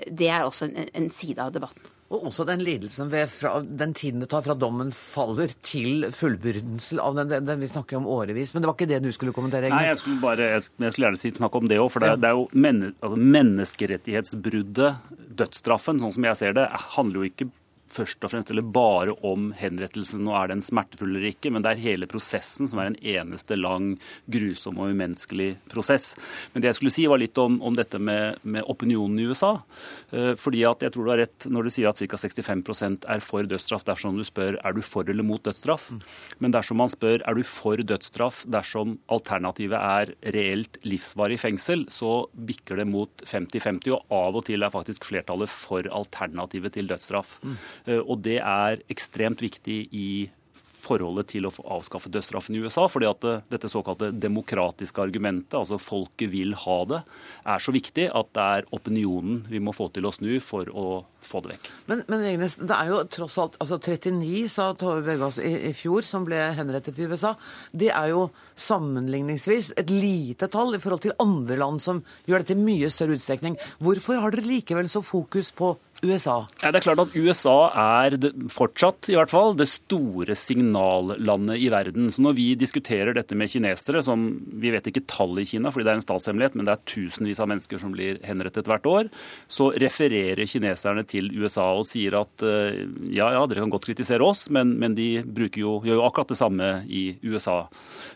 det 0.08 0.30
er 0.32 0.46
også 0.46 0.70
en, 0.70 0.88
en 0.96 1.10
side 1.12 1.44
av 1.44 1.52
debatten. 1.52 1.92
Og 2.08 2.30
også 2.30 2.46
den 2.48 2.62
lidelsen 2.64 3.10
ved 3.12 3.28
fra, 3.28 3.58
den 3.60 3.90
tiden 3.96 4.22
det 4.22 4.30
tar 4.32 4.40
fra 4.46 4.54
dommen 4.56 4.88
faller 4.96 5.50
til 5.60 6.06
fullbyrdelse 6.14 6.96
av 7.04 7.18
den, 7.18 7.28
den, 7.28 7.44
den, 7.50 7.60
Vi 7.60 7.68
snakker 7.68 7.98
om 7.98 8.08
årevis, 8.08 8.54
men 8.54 8.64
det 8.64 8.70
var 8.70 8.78
ikke 8.78 8.88
det 8.88 9.02
du 9.04 9.10
skulle 9.12 9.34
kommentere? 9.36 9.68
Agnes. 9.68 9.76
Nei, 9.76 9.90
jeg 9.90 10.00
skulle, 10.00 10.22
bare, 10.22 10.46
jeg, 10.54 10.64
jeg 10.80 10.94
skulle 10.94 11.08
gjerne 11.10 11.20
si, 11.20 11.34
snakke 11.36 11.60
om 11.60 11.68
det 11.68 11.80
òg. 11.82 11.90
For 11.92 12.04
det, 12.04 12.14
ja. 12.14 12.20
det, 12.22 12.30
er 12.30 12.38
jo 12.38 12.46
men, 12.56 12.80
altså 12.96 13.20
menneskerettighetsbruddet, 13.36 15.16
dødsstraffen, 15.42 16.00
sånn 16.00 16.16
som 16.16 16.28
jeg 16.30 16.40
ser 16.40 16.56
det, 16.56 16.64
handler 16.96 17.20
jo 17.20 17.28
ikke 17.28 17.50
først 17.94 18.24
og 18.24 18.32
fremst 18.32 18.52
eller 18.52 18.66
bare 18.66 19.14
om 19.26 19.50
henrettelsen 19.56 20.26
og 20.28 20.36
er 20.40 20.52
den 20.52 20.64
smertefull 20.64 21.14
eller 21.14 21.30
ikke, 21.30 21.52
men 21.52 21.64
det 21.64 21.72
er 21.72 21.82
hele 21.82 22.08
prosessen 22.10 22.68
som 22.68 22.80
er 22.82 22.90
en 22.90 22.98
eneste 22.98 23.58
lang, 23.58 23.94
grusom 24.30 24.80
og 24.80 24.92
umenneskelig 24.92 25.54
prosess. 25.72 26.12
Men 26.52 26.62
det 26.62 26.72
jeg 26.72 26.78
skulle 26.80 26.94
si 26.94 27.06
var 27.10 27.20
litt 27.22 27.38
om, 27.40 27.60
om 27.64 27.76
dette 27.76 28.00
med, 28.00 28.40
med, 28.42 28.66
opinionen 28.68 29.20
i 29.22 29.28
USA. 29.30 29.54
Eh, 30.10 30.34
fordi 30.38 30.64
at 30.68 30.82
jeg 30.84 30.94
tror 30.94 31.06
du 31.06 31.12
har 31.12 31.22
rett 31.22 31.48
når 31.48 31.68
du 31.68 31.72
sier 31.72 31.90
at 31.90 32.00
ca. 32.00 32.20
65% 32.20 33.06
er 33.08 33.24
for 33.24 33.48
dødsstraff 33.48 33.86
dersom 33.88 34.18
du 34.18 34.24
spør 34.26 34.58
er 34.58 34.76
du 34.76 34.82
for 34.84 35.08
eller 35.08 35.26
mot 35.26 35.42
dødsstraff. 35.44 35.90
Men 36.42 36.54
dersom 36.54 36.80
man 36.82 36.92
spør 36.92 37.22
er 37.24 37.38
du 37.38 37.44
for 37.46 37.80
dødsstraff 37.80 38.44
dersom 38.50 38.98
alternativet 39.12 39.78
er 39.78 40.14
reelt 40.34 40.78
livsvarig 40.86 41.38
fengsel, 41.40 41.86
så 41.92 42.26
bikker 42.32 42.80
det 42.80 42.88
mot 42.88 43.24
50-50, 43.24 43.92
og 43.94 44.14
av 44.14 44.38
og 44.38 44.46
til 44.48 44.64
er 44.64 44.74
faktisk 44.74 45.06
flertallet 45.08 45.50
for 45.52 45.88
alternativet 45.94 46.76
til 46.76 46.90
dødsstraff. 46.90 47.38
Mm. 47.42 47.56
Eh, 47.86 48.00
og 48.00 48.22
det 48.26 48.40
er 48.40 48.82
ekstremt 48.90 49.42
viktig 49.44 49.80
i 49.92 50.10
forholdet 50.78 51.32
til 51.32 51.46
å 51.48 51.52
få 51.52 51.64
avskaffe 51.78 52.10
dødsstraffen 52.12 52.56
i 52.56 52.62
USA. 52.62 52.86
fordi 52.88 53.08
at 53.10 53.26
eh, 53.28 53.44
dette 53.50 53.70
såkalte 53.70 54.10
demokratiske 54.14 55.02
argumentet, 55.02 55.58
altså 55.58 55.78
folket 55.82 56.30
vil 56.32 56.54
ha 56.54 56.78
det, 56.88 57.02
er 57.44 57.62
så 57.62 57.74
viktig 57.74 58.08
at 58.14 58.32
det 58.36 58.48
er 58.58 58.68
opinionen 58.76 59.44
vi 59.50 59.60
må 59.62 59.74
få 59.76 59.90
til 59.94 60.08
å 60.08 60.14
snu 60.14 60.38
for 60.44 60.70
å 60.70 60.88
få 61.24 61.42
det 61.44 61.54
vekk. 61.54 61.70
Men, 61.90 62.02
men 62.08 62.24
Egnes, 62.30 62.56
det 62.60 62.74
er 62.74 62.92
jo 62.92 63.00
tross 63.10 63.38
alt 63.42 63.58
altså 63.62 63.80
39, 63.82 64.46
sa 64.52 64.70
Tove 64.78 65.02
Bergaas 65.06 65.40
i, 65.42 65.50
i, 65.70 65.72
fjor, 65.76 66.06
som 66.06 66.24
ble 66.28 66.38
henrettet 66.56 67.00
i 67.00 67.08
USA. 67.10 67.34
Det 67.72 67.90
er 67.90 68.12
jo 68.12 68.28
sammenligningsvis 68.58 69.72
et 69.80 69.90
lite 69.92 70.48
tall 70.52 70.76
i 70.76 70.82
forhold 70.82 71.04
til 71.04 71.16
andre 71.22 71.58
land 71.60 71.82
som 71.82 72.02
gjør 72.28 72.44
dette 72.44 72.56
i 72.56 72.62
mye 72.62 72.90
større 72.92 73.18
utstrekning. 73.18 73.58
Hvorfor 73.82 74.22
har 74.22 74.34
dere 74.34 74.46
likevel 74.46 74.90
så 74.90 75.02
fokus 75.04 75.50
på 75.58 75.74
USA? 76.02 76.46
Ja, 76.62 76.70
det 76.70 76.78
er 76.78 76.84
klart 76.84 77.00
at 77.02 77.14
USA 77.16 77.56
er 77.74 78.14
fortsatt 78.54 79.08
i 79.10 79.16
hvert 79.16 79.32
fall 79.32 79.56
det 79.58 79.66
store 79.70 80.36
signallandet 80.38 81.58
i 81.58 81.66
verden. 81.72 82.06
Så 82.14 82.22
når 82.22 82.36
vi 82.38 82.46
diskuterer 82.58 83.16
dette 83.16 83.34
med 83.38 83.50
kinesere, 83.50 84.02
som 84.06 84.28
vi 84.62 84.70
vet 84.74 84.86
ikke 84.86 85.02
tallet 85.10 85.42
i 85.42 85.50
Kina, 85.52 85.72
fordi 85.74 85.88
det 85.88 85.92
er 85.92 85.98
en 85.98 86.04
statshemmelighet, 86.04 86.58
men 86.58 86.68
det 86.68 86.76
er 86.76 86.84
tusenvis 86.92 87.42
av 87.42 87.50
mennesker 87.50 87.82
som 87.82 87.94
blir 87.94 88.20
henrettet 88.26 88.70
hvert 88.70 88.86
år, 88.86 89.10
så 89.50 89.72
refererer 89.74 90.46
kineserne 90.46 91.02
til 91.08 91.32
USA 91.34 91.66
og 91.74 91.88
sier 91.88 92.14
at 92.20 92.46
eh, 92.46 92.84
ja, 93.10 93.32
ja, 93.34 93.42
dere 93.50 93.64
kan 93.64 93.74
godt 93.74 93.88
kritisere 93.90 94.22
oss, 94.22 94.46
men, 94.54 94.76
men 94.78 94.94
de 94.98 95.08
jo, 95.18 95.80
gjør 95.82 95.98
jo 95.98 96.06
akkurat 96.06 96.30
det 96.30 96.38
samme 96.38 96.70
i 96.86 97.04
USA. 97.26 97.64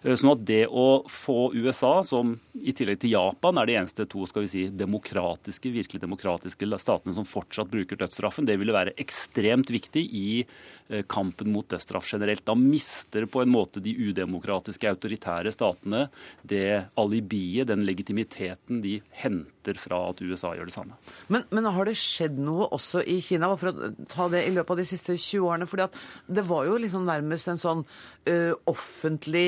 Eh, 0.05 0.15
sånn 0.15 0.37
at 0.37 0.47
det 0.47 0.63
å 0.71 1.03
få 1.11 1.51
USA, 1.59 1.97
som 2.07 2.37
i 2.55 2.77
tillegg 2.77 3.03
til 3.03 3.17
Japan 3.17 3.59
er 3.59 3.67
de 3.67 3.79
eneste 3.81 4.07
to 4.11 4.23
skal 4.31 4.47
vi 4.47 4.55
si, 4.55 4.65
demokratiske, 4.71 5.75
virkelig 5.75 6.03
demokratiske 6.03 6.71
statene 6.79 7.15
som 7.17 7.27
fortsatt 7.27 7.72
bruker 7.73 7.99
dødsstraffen. 8.01 8.47
Det 8.49 8.59
ville 8.61 8.75
være 8.75 8.95
ekstremt 9.01 9.73
viktig 9.73 10.05
i 10.05 10.27
eh, 10.43 11.03
kampen 11.09 11.53
mot 11.55 11.69
dødsstraff 11.69 12.09
generelt. 12.13 12.45
Da 12.47 12.57
mister 12.59 13.27
på 13.31 13.43
en 13.43 13.53
måte 13.53 13.83
de 13.83 13.95
udemokratiske, 13.97 14.91
autoritære 14.93 15.53
statene 15.55 16.07
det 16.47 16.85
alibiet, 17.01 17.71
den 17.71 17.87
legitimiteten 17.89 18.83
de 18.85 18.99
henter 19.23 19.79
fra 19.79 20.01
at 20.11 20.23
USA 20.23 20.53
gjør 20.57 20.69
det 20.69 20.75
samme. 20.75 20.99
Men, 21.33 21.47
men 21.55 21.69
har 21.71 21.89
det 21.89 21.97
skjedd 22.01 22.39
noe 22.43 22.69
også 22.75 23.05
i 23.09 23.21
Kina, 23.25 23.51
for 23.59 23.73
å 23.73 23.93
ta 24.11 24.29
det 24.33 24.45
i 24.47 24.55
løpet 24.55 24.75
av 24.75 24.83
de 24.83 24.89
siste 24.89 25.17
20 25.17 25.49
årene? 25.49 25.69
fordi 25.73 25.87
at 25.87 25.97
det 26.27 26.45
var 26.49 26.67
jo 26.67 26.79
liksom 26.81 27.07
nærmest 27.07 27.49
en 27.49 27.61
sånn 27.61 27.83
ø, 28.29 28.35
offentlig 28.71 29.47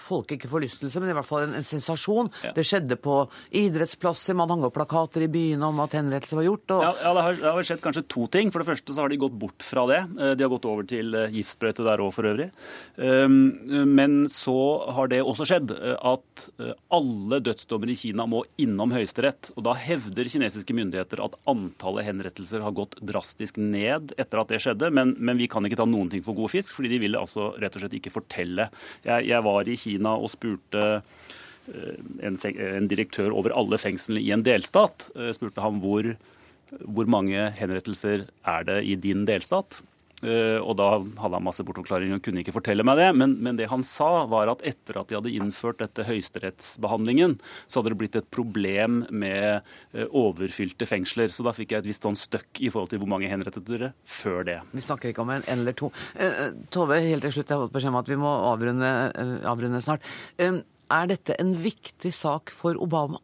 folk 0.00 0.34
ikke 0.34 0.50
forlystelse, 0.50 1.02
men 1.02 1.12
i 1.12 1.16
hvert 1.16 1.28
fall 1.28 1.46
en, 1.46 1.56
en 1.58 1.66
sensasjon. 1.66 2.30
Ja. 2.44 2.54
Det 2.56 2.64
skjedde 2.66 2.98
på 3.00 3.20
idrettsplasser, 3.54 4.36
man 4.38 4.52
hang 4.52 4.64
opp 4.66 4.74
plakater 4.74 5.24
i 5.24 5.30
byene 5.32 5.70
om 5.70 5.82
at 5.84 5.96
henrettelse 5.98 6.38
var 6.38 6.48
gjort. 6.48 6.76
Og... 6.76 6.84
Ja, 6.86 6.92
ja 7.04 7.14
det, 7.16 7.24
har, 7.28 7.43
det, 7.44 7.52
har, 7.52 7.66
skjedd 7.68 7.82
kanskje 7.84 8.04
to 8.10 8.26
ting. 8.32 8.50
For 8.54 8.62
det 8.62 8.70
første 8.70 8.96
så 8.96 9.04
har 9.04 9.12
de 9.12 9.20
gått 9.20 9.36
bort 9.38 9.64
fra 9.64 9.84
det. 9.90 10.00
Eh, 10.16 10.34
de 10.38 10.46
har 10.46 10.52
gått 10.52 10.68
over 10.70 10.88
til 10.88 11.14
eh, 11.18 11.30
giftsprøyte 11.36 11.86
der 11.86 12.02
òg, 12.04 12.12
for 12.16 12.30
øvrig. 12.30 12.48
Um, 12.96 13.36
men 13.90 14.24
så 14.32 14.56
har 14.96 15.10
det 15.12 15.20
også 15.22 15.46
skjedd 15.48 15.72
at 15.74 16.44
alle 16.94 17.40
dødsdommer 17.44 17.90
i 17.92 17.96
Kina 17.98 18.26
må 18.30 18.44
innom 18.60 18.94
Høyesterett. 18.94 19.52
Og 19.54 19.66
da 19.66 19.76
hevder 19.78 20.30
kinesiske 20.30 20.76
myndigheter 20.76 21.22
at 21.24 21.36
antallet 21.50 22.08
henrettelser 22.08 22.64
har 22.64 22.74
gått 22.76 22.96
drastisk 23.04 23.58
ned 23.60 24.14
etter 24.20 24.40
at 24.40 24.52
det 24.52 24.62
skjedde. 24.64 24.90
Men, 24.94 25.14
men 25.18 25.40
vi 25.40 25.48
kan 25.50 25.66
ikke 25.66 25.78
ta 25.80 25.88
noen 25.88 26.10
ting 26.12 26.24
for 26.24 26.36
god 26.38 26.52
fisk, 26.54 26.74
fordi 26.76 26.92
de 26.94 27.00
ville 27.02 27.20
altså 27.20 27.52
rett 27.60 27.76
og 27.76 27.84
slett 27.84 27.98
ikke 27.98 28.14
fortelle. 28.14 28.68
Jeg, 29.04 29.28
jeg 29.30 29.46
var 29.46 29.68
i 29.68 29.78
Kina 29.80 30.14
og 30.16 30.32
spurte 30.32 30.84
eh, 31.72 31.98
en, 32.26 32.88
direktør 32.90 33.34
over 33.34 33.54
alle 33.56 33.80
fengslene 33.80 34.22
i 34.22 34.32
en 34.34 34.44
delstat. 34.46 35.08
Eh, 35.16 35.32
spurte 35.36 35.64
ham 35.64 35.80
hvor, 35.84 36.14
hvor 36.82 37.08
mange 37.10 37.50
henrettelser 37.58 38.28
er 38.28 38.68
det 38.68 38.80
i 38.88 38.96
din 39.00 39.26
delstat. 39.28 39.80
Eh, 40.24 40.56
og 40.62 40.76
da 40.78 40.86
hadde 40.96 41.36
han 41.36 41.44
masse 41.44 41.64
bortforklaringer 41.66 42.16
og 42.16 42.24
kunne 42.24 42.40
ikke 42.40 42.54
fortelle 42.54 42.84
meg 42.86 42.98
det. 43.00 43.08
Men, 43.18 43.36
men, 43.44 43.58
det 43.58 43.68
han 43.72 43.84
sa, 43.86 44.24
var 44.30 44.50
at 44.52 44.64
etter 44.66 45.00
at 45.00 45.10
de 45.10 45.18
hadde 45.18 45.32
innført 45.34 45.82
dette 45.82 46.06
høyesterettsbehandlingen, 46.08 47.36
så 47.66 47.80
hadde 47.80 47.92
det 47.92 48.00
blitt 48.00 48.18
et 48.20 48.30
problem 48.34 49.02
med 49.12 49.60
eh, 49.60 50.06
overfylte 50.08 50.88
fengsler. 50.88 51.32
Så 51.34 51.46
da 51.46 51.54
fikk 51.56 51.74
jeg 51.74 51.84
et 51.84 51.90
visst 51.90 52.06
sånn 52.06 52.18
støkk 52.18 52.62
i 52.64 52.72
forhold 52.72 52.94
til 52.94 53.02
hvor 53.02 53.12
mange 53.14 53.30
henrettet 53.30 53.66
dere 53.68 53.92
før 54.08 54.46
det. 54.48 54.60
Vi 54.72 54.84
snakker 54.84 55.12
ikke 55.12 55.24
om 55.26 55.34
en, 55.34 55.44
eller 55.50 55.76
to. 55.76 55.92
Eh, 56.16 56.46
Tove, 56.74 57.00
helt 57.04 57.26
til 57.26 57.38
slutt, 57.38 57.50
jeg 57.50 57.58
har 57.58 57.66
fått 57.66 57.76
beskjed 57.76 57.94
om 57.94 58.00
at 58.00 58.10
vi 58.10 58.20
må 58.20 58.32
avrunde, 58.54 58.94
avrunde 59.50 59.84
snart. 59.84 60.04
Er 60.40 61.06
dette 61.10 61.36
en 61.40 61.54
viktig 61.56 62.12
sak 62.14 62.52
for 62.54 62.78
Obama? 62.80 63.20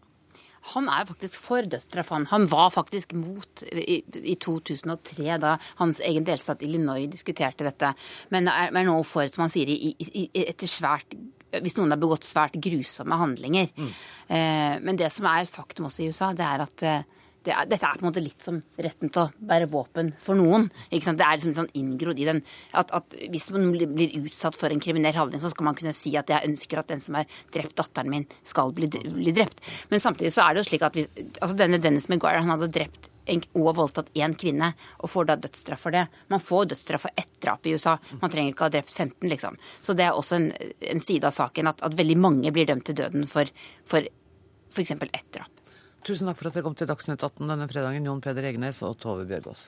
Han 0.75 0.89
er 0.93 1.09
faktisk 1.09 1.41
for 1.43 1.67
dødsstraff. 1.67 2.13
Han. 2.15 2.29
han 2.31 2.47
var 2.51 2.71
faktisk 2.75 3.13
mot 3.19 3.65
i, 3.71 4.01
i, 4.23 4.37
2003, 4.41 5.27
da 5.43 5.57
hans 5.81 6.01
egen 6.07 6.27
delstat 6.27 6.63
Illinois 6.67 7.09
diskuterte 7.11 7.67
dette. 7.67 7.93
Men 8.35 8.49
er, 8.51 8.73
er 8.73 8.89
nå 8.89 8.97
for, 9.07 9.27
som 9.31 9.47
han 9.47 9.53
sier, 9.53 9.71
i, 9.71 9.95
i, 9.99 10.29
etter 10.47 10.71
svært 10.71 11.19
hvis 11.51 11.75
noen 11.75 11.91
har 11.91 11.99
begått 11.99 12.29
svært 12.29 12.59
grusomme 12.63 13.17
handlinger. 13.19 13.71
Mm. 13.75 13.89
Eh, 14.31 14.75
men 14.87 14.99
det 14.99 15.09
som 15.11 15.27
er 15.27 15.49
faktum 15.51 15.89
også 15.89 16.05
i 16.05 16.11
USA, 16.13 16.31
det 16.37 16.47
er 16.47 16.63
at 16.63 16.85
eh, 16.87 17.09
det 17.47 17.53
er, 17.55 17.69
dette 17.71 17.87
er 17.87 17.97
på 17.97 18.05
en 18.05 18.11
måte 18.11 18.23
litt 18.23 18.45
som 18.45 18.59
retten 18.77 19.13
til 19.13 19.23
å 19.23 19.47
bære 19.51 19.69
våpen 19.73 20.13
for 20.21 20.37
noen. 20.37 20.69
Det 20.91 21.01
er 21.01 21.39
liksom 21.39 21.55
sånn 21.57 21.71
inngrodd 21.79 22.21
i 22.21 22.27
den 22.29 22.43
at, 22.77 22.93
at, 22.97 23.17
Hvis 23.33 23.49
man 23.55 23.71
blir 23.73 24.17
utsatt 24.21 24.59
for 24.61 24.73
en 24.73 24.83
kriminell 24.83 25.17
handling, 25.17 25.41
så 25.43 25.53
skal 25.53 25.71
man 25.71 25.79
kunne 25.79 25.97
si 25.97 26.13
at 26.21 26.31
jeg 26.31 26.51
ønsker 26.51 26.83
at 26.83 26.91
den 26.93 27.01
som 27.05 27.17
har 27.17 27.29
drept 27.55 27.79
datteren 27.81 28.13
min, 28.13 28.27
skal 28.45 28.75
bli, 28.77 28.91
bli 28.91 29.33
drept. 29.37 29.63
Men 29.89 30.03
samtidig 30.03 30.35
så 30.37 30.45
er 30.45 30.55
det 30.55 30.65
jo 30.65 30.71
slik 30.73 30.85
at 30.85 30.99
hvis, 30.99 31.09
altså 31.41 31.57
denne 31.57 31.81
Dennis 31.81 32.11
McGuire 32.11 32.43
han 32.45 32.53
hadde 32.53 32.73
drept 32.77 33.09
og 33.31 33.77
voldtatt 33.77 34.11
én 34.19 34.35
kvinne, 34.35 34.73
og 34.99 35.11
får 35.13 35.29
da 35.29 35.37
dødsstraff 35.39 35.85
for 35.87 35.95
det. 35.95 36.07
Man 36.33 36.43
får 36.43 36.73
dødsstraff 36.73 37.07
for 37.07 37.21
ett 37.21 37.31
drap 37.43 37.67
i 37.67 37.75
USA. 37.77 37.97
Man 38.21 38.33
trenger 38.33 38.51
ikke 38.51 38.65
å 38.65 38.69
ha 38.69 38.75
drept 38.75 38.93
15, 38.93 39.29
liksom. 39.31 39.59
Så 39.81 39.95
det 39.95 40.09
er 40.09 40.19
også 40.19 40.39
en, 40.41 40.51
en 40.81 41.03
side 41.05 41.29
av 41.29 41.37
saken 41.37 41.71
at, 41.71 41.85
at, 41.87 41.95
veldig 41.95 42.19
mange 42.19 42.53
blir 42.55 42.67
dømt 42.67 42.89
til 42.89 42.99
døden 42.99 43.29
for 43.31 43.47
f.eks. 43.87 44.91
ett 44.91 45.31
drap. 45.37 45.60
Tusen 46.01 46.31
takk 46.31 46.39
for 46.41 46.49
at 46.49 46.57
dere 46.57 46.65
kom 46.65 46.77
til 46.79 46.89
Dagsnytt 46.89 47.21
18 47.21 47.51
denne 47.51 47.67
fredagen, 47.69 48.07
Jon 48.09 48.23
Peder 48.25 48.47
Egnes 48.49 48.81
og 48.87 48.97
Tove 49.03 49.27
Bjørgaas. 49.29 49.67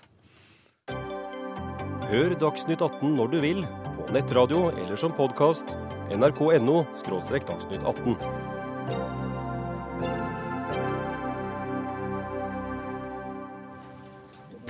Hør 2.08 2.34
Dagsnytt 2.40 2.80
18 2.80 3.18
når 3.18 3.34
du 3.34 3.38
vil, 3.44 3.60
på 3.98 4.06
nettradio 4.16 4.70
eller 4.72 4.96
som 5.00 5.12
podkast. 5.16 5.76
nrk.no– 6.12 6.82
dagsnytt 7.52 7.84
18. 7.84 8.16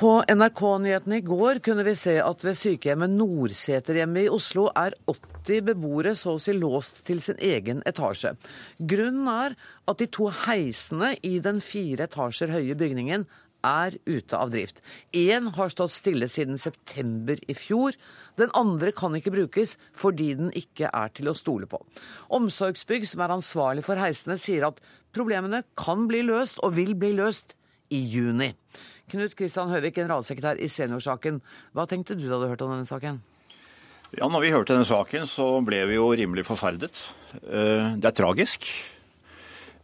På 0.03 0.16
NRK-nyhetene 0.27 1.20
i 1.20 1.27
går 1.27 1.62
kunne 1.62 1.87
vi 1.87 1.94
se 1.94 2.16
at 2.18 2.42
ved 2.42 2.59
sykehjemmet 2.59 3.14
Nordseterhjemmet 3.14 4.27
i 4.27 4.33
Oslo 4.35 4.66
er 4.75 4.98
80 5.07 5.32
80 5.42 5.64
beboere 5.72 6.14
så 6.18 6.37
å 6.37 6.40
si 6.40 6.55
låst 6.57 7.02
til 7.07 7.22
sin 7.24 7.40
egen 7.42 7.83
etasje. 7.88 8.35
Grunnen 8.78 9.28
er 9.31 9.57
at 9.90 10.02
de 10.02 10.09
to 10.11 10.28
heisene 10.44 11.14
i 11.26 11.38
den 11.42 11.62
fire 11.64 12.07
etasjer 12.07 12.52
høye 12.55 12.76
bygningen 12.78 13.26
er 13.62 13.94
ute 14.07 14.38
av 14.38 14.50
drift. 14.50 14.81
Én 15.14 15.52
har 15.55 15.70
stått 15.70 15.94
stille 15.94 16.26
siden 16.31 16.59
september 16.59 17.38
i 17.46 17.55
fjor. 17.55 17.94
Den 18.38 18.50
andre 18.59 18.90
kan 18.94 19.14
ikke 19.14 19.35
brukes 19.35 19.76
fordi 19.94 20.33
den 20.38 20.50
ikke 20.59 20.90
er 20.90 21.12
til 21.14 21.31
å 21.31 21.37
stole 21.38 21.68
på. 21.70 21.78
Omsorgsbygg, 22.35 23.07
som 23.09 23.22
er 23.22 23.37
ansvarlig 23.37 23.87
for 23.87 24.00
heisene, 24.02 24.38
sier 24.40 24.66
at 24.66 24.83
problemene 25.14 25.62
kan 25.78 26.09
bli 26.11 26.24
løst, 26.26 26.59
og 26.62 26.74
vil 26.78 26.96
bli 26.98 27.14
løst, 27.18 27.55
i 27.92 27.98
juni. 28.09 28.55
Knut 29.12 29.35
Kristian 29.37 29.68
Høvik, 29.68 29.98
generalsekretær 29.98 30.57
i 30.57 30.70
Seniorsaken. 30.72 31.42
Hva 31.76 31.85
tenkte 31.85 32.16
du 32.16 32.24
da 32.24 32.38
du 32.40 32.48
hørte 32.48 32.64
om 32.64 32.72
denne 32.72 32.88
saken? 32.88 33.20
Ja, 34.12 34.27
når 34.29 34.42
vi 34.44 34.51
hørte 34.53 34.75
denne 34.75 34.85
saken, 34.85 35.25
så 35.25 35.46
ble 35.64 35.79
vi 35.88 35.94
jo 35.96 36.11
rimelig 36.12 36.44
forferdet. 36.44 36.98
Eh, 37.33 37.94
det 37.96 38.11
er 38.11 38.16
tragisk. 38.18 38.66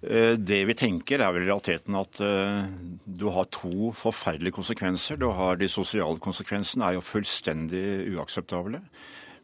Eh, 0.05 0.35
det 0.37 0.59
vi 0.69 0.77
tenker 0.77 1.25
er 1.25 1.33
vel 1.33 1.47
i 1.47 1.49
realiteten 1.49 1.97
at 1.97 2.21
eh, 2.21 2.67
du 3.09 3.25
har 3.33 3.49
to 3.49 3.89
forferdelige 3.97 4.59
konsekvenser. 4.59 5.17
Du 5.17 5.31
har 5.33 5.57
De 5.57 5.71
sosiale 5.73 6.21
konsekvensene 6.21 6.85
er 6.85 6.99
jo 6.99 7.07
fullstendig 7.07 8.13
uakseptable. 8.19 8.83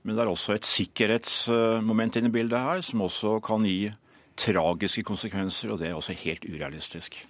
Men 0.05 0.18
det 0.18 0.27
er 0.27 0.35
også 0.35 0.59
et 0.59 0.68
sikkerhetsmoment 0.68 2.20
inne 2.20 2.29
i 2.29 2.37
bildet 2.37 2.61
her 2.61 2.85
som 2.85 3.07
også 3.07 3.38
kan 3.40 3.64
gi 3.64 3.88
tragiske 4.37 5.07
konsekvenser, 5.09 5.73
og 5.73 5.81
det 5.81 5.88
er 5.88 5.97
også 5.97 6.12
helt 6.27 6.44
urealistisk. 6.44 7.23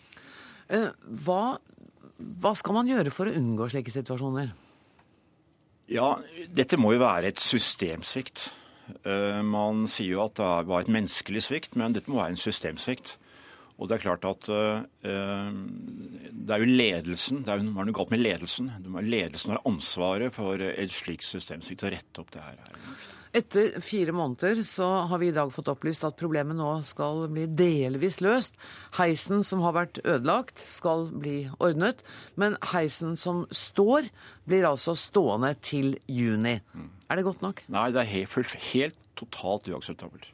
Hva, 0.66 1.42
hva 2.18 2.54
skal 2.58 2.80
man 2.80 2.90
gjøre 2.90 3.14
for 3.14 3.30
å 3.30 3.38
unngå 3.38 3.70
slike 3.70 3.94
situasjoner? 3.94 4.50
Ja, 5.92 6.14
dette 6.48 6.78
må 6.80 6.94
jo 6.94 7.02
være 7.02 7.32
et 7.32 7.42
systemsvikt. 7.42 8.48
Eh, 9.04 9.42
man 9.44 9.84
sier 9.90 10.16
jo 10.16 10.24
at 10.24 10.38
det 10.40 10.48
var 10.70 10.84
et 10.84 10.92
menneskelig 10.92 11.44
svikt, 11.48 11.76
men 11.80 11.96
dette 11.96 12.10
må 12.10 12.20
være 12.20 12.34
en 12.34 12.40
systemsvikt. 12.40 13.16
Og 13.74 13.88
det 13.90 13.96
er 13.96 14.04
klart 14.04 14.24
at 14.28 14.46
uh, 14.54 14.84
det 15.02 16.54
er 16.54 16.62
jo 16.62 16.68
ledelsen, 16.68 17.40
det 17.42 17.50
er 17.50 17.64
noe 17.66 17.94
galt 17.96 18.12
med 18.14 18.22
ledelsen. 18.22 18.68
Ledelsen 19.02 19.50
har 19.50 19.64
ansvaret 19.66 20.30
for 20.36 20.62
et 20.62 20.94
slikt 20.94 21.26
systemsvikt, 21.26 21.82
å 21.82 21.90
rette 21.90 22.22
opp 22.22 22.30
det 22.36 22.44
her. 22.44 22.60
Etter 23.34 23.80
fire 23.82 24.12
måneder 24.14 24.60
så 24.62 24.86
har 25.10 25.18
vi 25.18 25.32
i 25.32 25.34
dag 25.34 25.50
fått 25.50 25.66
opplyst 25.72 26.04
at 26.06 26.14
problemet 26.20 26.54
nå 26.54 26.68
skal 26.86 27.24
bli 27.34 27.48
delvis 27.50 28.20
løst. 28.22 28.54
Heisen 28.94 29.42
som 29.42 29.64
har 29.66 29.74
vært 29.74 29.98
ødelagt, 30.04 30.62
skal 30.70 31.08
bli 31.10 31.48
ordnet. 31.58 32.04
Men 32.38 32.54
heisen 32.70 33.18
som 33.18 33.42
står, 33.50 34.06
blir 34.46 34.68
altså 34.70 34.94
stående 34.94 35.50
til 35.66 35.96
juni. 36.06 36.60
Er 37.10 37.18
det 37.18 37.26
godt 37.26 37.42
nok? 37.42 37.64
Nei, 37.74 37.88
det 37.90 38.04
er 38.04 38.12
helt, 38.12 38.54
helt 38.70 39.02
totalt 39.18 39.66
uakseptabelt. 39.66 40.30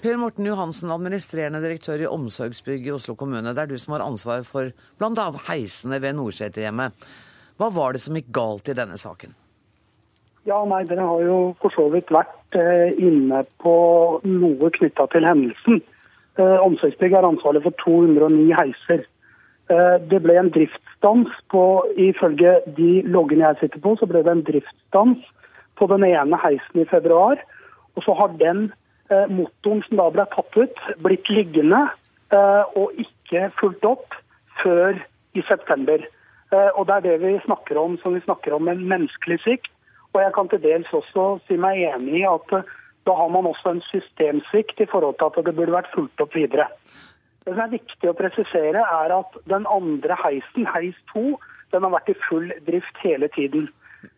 Per 0.00 0.20
Morten 0.20 0.44
Johansen, 0.44 0.92
administrerende 0.92 1.64
direktør 1.64 2.04
i 2.04 2.08
Omsorgsbygg 2.08 2.84
i 2.88 2.96
Oslo 2.98 3.16
kommune. 3.16 3.56
Det 3.56 3.64
er 3.64 3.72
du 3.72 3.80
som 3.80 3.96
har 3.96 4.04
ansvar 4.04 4.44
for 4.48 4.76
bl.a. 5.00 5.28
heisene 5.48 6.04
ved 6.04 6.20
Nordseterhjemmet. 6.20 7.08
Hva 7.56 7.72
var 7.72 7.96
det 7.96 8.04
som 8.04 8.16
gikk 8.16 8.28
galt 8.32 8.68
i 8.68 8.76
denne 8.76 9.00
saken? 9.00 9.39
Ja, 10.48 10.62
nei, 10.64 10.84
Dere 10.88 11.04
har 11.04 11.20
jo 11.20 11.38
for 11.60 11.74
så 11.74 11.86
vidt 11.92 12.08
vært 12.14 12.56
eh, 12.56 12.96
inne 12.96 13.42
på 13.60 13.74
noe 14.24 14.70
knytta 14.72 15.04
til 15.12 15.26
hendelsen. 15.28 15.82
Eh, 16.40 16.58
Omsorgsbygg 16.64 17.12
er 17.12 17.26
ansvarlig 17.28 17.60
for 17.66 17.76
209 17.82 18.54
heiser. 18.56 19.02
Eh, 19.68 19.96
det 20.08 20.22
ble 20.24 20.38
en 20.40 20.48
driftsstans 20.54 21.34
på, 21.52 21.64
ifølge 22.00 22.54
de 22.78 23.02
loggene 23.04 23.50
jeg 23.50 23.58
sitter 23.60 23.82
på, 23.84 23.92
så 24.00 24.08
ble 24.08 24.22
det 24.24 24.32
en 24.32 24.46
driftsstans 24.46 25.26
på 25.76 25.88
den 25.92 26.06
ene 26.08 26.38
heisen 26.40 26.80
i 26.80 26.88
februar. 26.88 27.42
Og 27.98 28.06
så 28.06 28.14
har 28.16 28.32
den 28.40 28.70
eh, 29.12 29.26
motoren 29.28 29.84
som 29.84 30.00
da 30.00 30.06
ble 30.14 30.24
tatt 30.32 30.56
ut, 30.56 30.86
blitt 31.04 31.28
liggende 31.32 31.88
og 32.78 32.92
ikke 33.02 33.48
fulgt 33.58 33.82
opp 33.82 34.14
før 34.60 34.94
i 35.34 35.42
september. 35.48 36.04
Og 36.78 36.84
det 36.86 36.94
er 36.94 37.02
det 37.08 37.14
vi 37.24 37.32
snakker 37.42 37.80
om 37.80 37.96
som 37.98 38.14
vi 38.14 38.20
snakker 38.22 38.54
om 38.54 38.68
en 38.70 38.84
menneskelig 38.86 39.40
svikt 39.42 39.72
og 40.12 40.20
jeg 40.22 40.32
kan 40.34 40.48
til 40.50 40.62
dels 40.62 40.92
også 40.96 41.26
si 41.46 41.58
meg 41.60 41.82
enig 41.92 42.22
i 42.22 42.28
at 42.28 42.54
eh, 42.56 42.70
da 43.08 43.14
har 43.16 43.30
man 43.32 43.48
også 43.48 43.74
en 43.74 43.82
systemsvikt 43.88 44.82
i 44.82 44.88
forhold 44.90 45.16
til 45.18 45.30
at 45.30 45.46
det 45.46 45.56
burde 45.56 45.76
vært 45.76 45.92
fulgt 45.94 46.20
opp 46.20 46.34
videre. 46.36 46.66
Det 47.44 47.54
som 47.54 47.62
er 47.64 47.72
viktig 47.72 48.10
å 48.10 48.16
presisere, 48.18 48.82
er 48.82 49.14
at 49.16 49.38
den 49.48 49.64
andre 49.70 50.18
heisen, 50.24 50.68
heis 50.74 50.98
2, 51.14 51.38
Den 51.70 51.84
har 51.86 51.92
vært 51.94 52.08
i 52.10 52.16
full 52.26 52.48
drift 52.66 52.96
hele 52.98 53.28
tiden. 53.30 53.68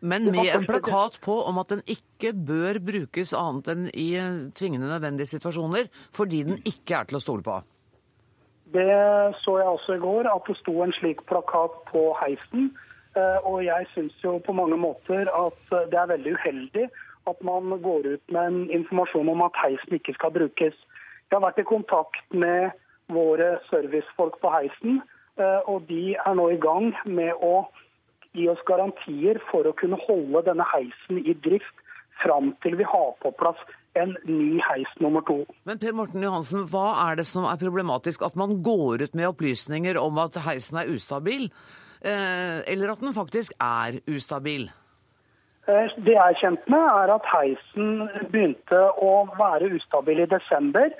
Men 0.01 0.31
med 0.33 0.49
en 0.55 0.65
plakat 0.65 1.19
på 1.21 1.35
om 1.45 1.59
at 1.61 1.69
den 1.69 1.83
ikke 1.85 2.31
bør 2.33 2.79
brukes 2.81 3.35
annet 3.37 3.69
enn 3.69 3.83
i 3.93 4.07
eh, 4.17 4.39
tvingende 4.57 4.89
nødvendige 4.89 5.35
situasjoner, 5.35 5.91
fordi 6.17 6.43
den 6.49 6.63
ikke 6.65 6.97
er 6.97 7.11
til 7.11 7.19
å 7.19 7.23
stole 7.23 7.45
på. 7.45 7.59
Det 8.73 8.89
så 9.43 9.59
jeg 9.61 9.69
også 9.69 9.99
i 9.99 10.01
går, 10.01 10.31
at 10.33 10.49
det 10.49 10.57
sto 10.63 10.79
en 10.81 10.97
slik 10.97 11.21
plakat 11.29 11.77
på 11.91 12.07
heisen. 12.23 12.71
Eh, 13.16 13.38
og 13.44 13.64
jeg 13.64 13.88
syns 13.94 14.14
jo 14.25 14.38
på 14.44 14.55
mange 14.57 14.77
måter 14.81 15.29
at 15.29 15.75
det 15.90 15.98
er 15.98 16.12
veldig 16.14 16.37
uheldig 16.38 16.87
at 17.31 17.42
man 17.44 17.83
går 17.83 18.07
ut 18.14 18.33
med 18.35 18.46
en 18.46 18.70
informasjon 18.70 19.29
om 19.29 19.42
at 19.46 19.59
heisen 19.62 19.98
ikke 19.98 20.14
skal 20.16 20.33
brukes. 20.35 20.75
Jeg 21.31 21.37
har 21.37 21.44
vært 21.44 21.61
i 21.62 21.68
kontakt 21.68 22.35
med 22.35 22.72
våre 23.12 23.57
servicefolk 23.68 24.38
på 24.42 24.51
heisen, 24.53 25.03
eh, 25.38 25.61
og 25.70 25.87
de 25.90 26.16
er 26.16 26.35
nå 26.38 26.48
i 26.53 26.61
gang 26.61 26.92
med 27.05 27.33
å 27.38 27.68
gi 28.33 28.48
oss 28.48 28.64
garantier 28.66 29.40
for 29.51 29.68
å 29.68 29.77
kunne 29.77 30.01
holde 30.07 30.44
denne 30.48 30.66
heisen 30.72 31.20
i 31.20 31.37
drift 31.44 31.79
fram 32.22 32.53
til 32.64 32.77
vi 32.81 32.87
har 32.88 33.14
på 33.22 33.33
plass 33.38 33.61
en 33.98 34.14
ny 34.25 34.57
heis 34.64 34.88
nummer 35.05 35.25
to. 35.29 35.42
Men 35.68 35.81
Per 35.81 35.92
Morten 35.96 36.25
Johansen, 36.25 36.64
hva 36.72 37.10
er 37.10 37.21
det 37.21 37.27
som 37.29 37.44
er 37.44 37.60
problematisk? 37.60 38.25
At 38.25 38.38
man 38.40 38.63
går 38.65 39.04
ut 39.04 39.15
med 39.19 39.29
opplysninger 39.29 39.98
om 40.00 40.21
at 40.23 40.38
heisen 40.46 40.81
er 40.81 40.88
ustabil, 40.94 41.50
eh, 41.50 41.82
eller 42.03 42.92
at 42.92 43.03
den 43.05 43.15
faktisk 43.15 43.55
er 43.61 44.00
ustabil? 44.11 44.69
Eh, 45.69 45.90
det 46.05 46.17
jeg 46.17 46.31
er 46.33 46.38
kjent 46.40 46.65
med, 46.73 46.83
er 46.83 47.13
at 47.15 47.27
heisen 47.31 48.09
begynte 48.33 48.81
å 48.98 49.13
være 49.38 49.71
ustabil 49.77 50.25
i 50.25 50.31
desember. 50.31 50.90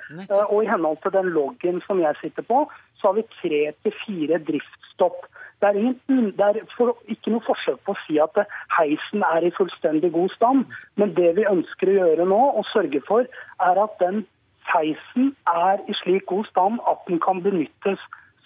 Og 0.53 0.59
i 0.63 0.71
henhold 0.71 1.01
til 1.03 1.15
den 1.17 1.33
loggen 1.35 1.81
som 1.87 2.03
jeg 2.03 2.19
sitter 2.21 2.47
på, 2.47 2.63
så 3.01 3.11
har 3.11 3.19
vi 3.19 3.27
tre 3.41 3.63
til 3.83 3.97
fire 4.05 4.39
driftsstopp. 4.47 5.27
Det 5.63 5.69
er, 5.69 5.79
ingen, 5.79 6.31
det 6.39 6.47
er 6.47 6.61
for, 6.77 6.95
ikke 7.11 7.35
noe 7.35 7.47
forsøk 7.47 7.83
på 7.87 7.95
å 7.95 8.01
si 8.05 8.21
at 8.23 8.39
heisen 8.77 9.27
er 9.27 9.47
i 9.47 9.53
fullstendig 9.59 10.13
god 10.15 10.31
stand. 10.37 10.65
Men 10.99 11.15
det 11.19 11.35
vi 11.39 11.51
ønsker 11.51 11.91
å 11.91 11.99
gjøre 11.99 12.31
nå, 12.31 12.41
og 12.59 12.67
sørge 12.71 13.03
for, 13.07 13.27
er 13.67 13.83
at 13.83 13.99
den 14.03 14.25
heisen 14.71 15.35
er 15.51 15.83
i 15.91 15.99
slik 16.05 16.27
god 16.31 16.47
stand 16.51 16.83
at 16.91 17.03
den 17.11 17.19
kan 17.23 17.43
benyttes 17.43 18.03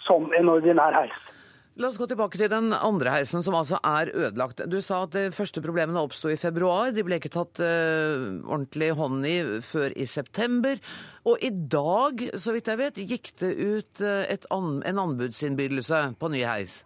som 0.09 0.33
en 0.39 0.49
ordinær 0.49 0.97
heis. 0.97 1.36
La 1.77 1.91
oss 1.91 1.99
gå 2.01 2.07
tilbake 2.09 2.39
til 2.41 2.49
den 2.49 2.71
andre 2.73 3.19
heisen, 3.19 3.43
som 3.45 3.53
altså 3.59 3.77
er 3.85 4.09
ødelagt. 4.09 4.63
Du 4.73 4.79
sa 4.81 5.03
at 5.05 5.13
de 5.13 5.27
første 5.35 5.61
problemene 5.61 6.01
oppsto 6.01 6.31
i 6.33 6.39
februar. 6.41 6.89
De 6.97 7.03
ble 7.05 7.19
ikke 7.21 7.35
tatt 7.35 7.61
uh, 7.61 8.39
ordentlig 8.49 8.95
hånd 8.97 9.27
i 9.29 9.35
før 9.61 9.93
i 9.93 10.07
september. 10.09 10.81
Og 11.29 11.43
i 11.45 11.51
dag, 11.53 12.23
så 12.41 12.55
vidt 12.57 12.71
jeg 12.73 12.81
vet, 12.81 13.01
gikk 13.13 13.29
det 13.43 13.51
ut 13.61 14.01
uh, 14.01 14.47
an 14.57 14.71
en 14.89 15.03
anbudsinnbydelse 15.05 16.01
på 16.17 16.31
ny 16.33 16.47
heis. 16.49 16.79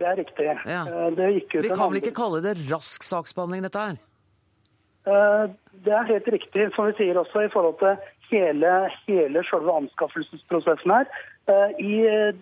Det 0.00 0.08
er 0.08 0.16
riktig. 0.22 0.46
Ja. 0.64 0.82
Eh, 0.88 1.08
det 1.18 1.28
gikk 1.34 1.58
ut 1.58 1.66
Vi 1.66 1.72
kan 1.74 1.90
vel 1.90 2.00
ikke 2.00 2.16
kalle 2.16 2.40
det 2.40 2.54
rask 2.70 3.04
saksbehandling, 3.04 3.66
dette 3.66 3.82
her? 3.82 3.98
Det 5.84 5.92
er 5.98 6.08
helt 6.08 6.28
riktig, 6.32 6.68
som 6.76 6.88
vi 6.88 6.94
sier 6.96 7.18
også 7.18 7.44
i 7.44 7.50
forhold 7.52 7.76
til 7.80 7.96
hele, 8.30 8.72
hele 9.06 9.42
selve 9.48 9.74
anskaffelsesprosessen 9.82 10.92
her. 10.92 11.08
I 11.80 11.94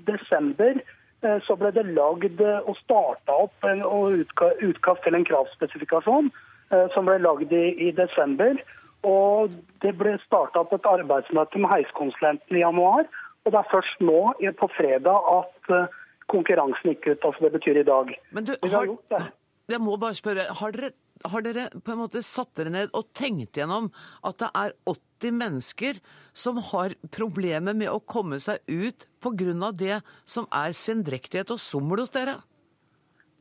desember 0.09 0.83
så 1.23 1.57
ble 1.59 1.71
det 1.75 1.87
lagd 1.97 2.41
og 2.43 2.75
starta 2.83 3.35
opp 3.47 3.65
og 3.67 4.27
utkast 4.63 5.05
til 5.05 5.17
en 5.17 5.25
kravspesifikasjon 5.27 6.29
som 6.95 7.09
ble 7.09 7.17
lagd 7.23 7.55
i, 7.57 7.67
i 7.89 7.93
desember. 7.97 8.61
Og 9.07 9.55
det 9.83 9.95
ble 9.99 10.17
starta 10.25 10.61
opp 10.61 10.75
et 10.77 10.89
arbeidsmøte 10.91 11.63
med 11.63 11.73
heiskonsulenten 11.73 12.59
i 12.59 12.63
januar. 12.63 13.09
Og 13.47 13.55
det 13.55 13.61
er 13.63 13.73
først 13.73 14.05
nå 14.05 14.21
på 14.61 14.69
fredag 14.77 15.31
at 15.39 15.75
konkurransen 16.33 16.93
gikk 16.93 17.11
ut. 17.13 17.27
Altså 17.31 17.47
det 17.47 17.53
betyr 17.57 17.81
i 17.81 17.87
dag. 17.87 18.13
Men 18.35 18.49
du, 18.49 18.55
har, 18.63 19.31
jeg 19.69 19.81
må 19.83 19.97
bare 19.97 20.19
spørre, 20.19 20.47
har 20.61 20.75
dere, 20.75 20.93
har 21.25 21.45
dere 21.47 21.69
på 21.73 21.93
en 21.93 22.03
måte 22.03 22.23
satt 22.25 22.53
dere 22.59 22.73
ned 22.73 22.93
og 22.97 23.09
tenkt 23.17 23.57
gjennom 23.57 23.89
at 24.27 24.39
det 24.43 24.51
er 24.53 24.75
80 24.93 25.39
mennesker 25.41 26.01
som 26.37 26.61
har 26.73 26.97
problemer 27.15 27.77
med 27.77 27.91
å 27.93 28.03
komme 28.03 28.41
seg 28.43 28.61
ut 28.69 29.07
pga. 29.25 29.73
det 29.73 30.03
som 30.25 30.47
er 30.53 30.73
sendrektighet 30.73 31.51
og 31.51 31.61
sommel 31.61 32.05
hos 32.05 32.11
dere? 32.11 32.41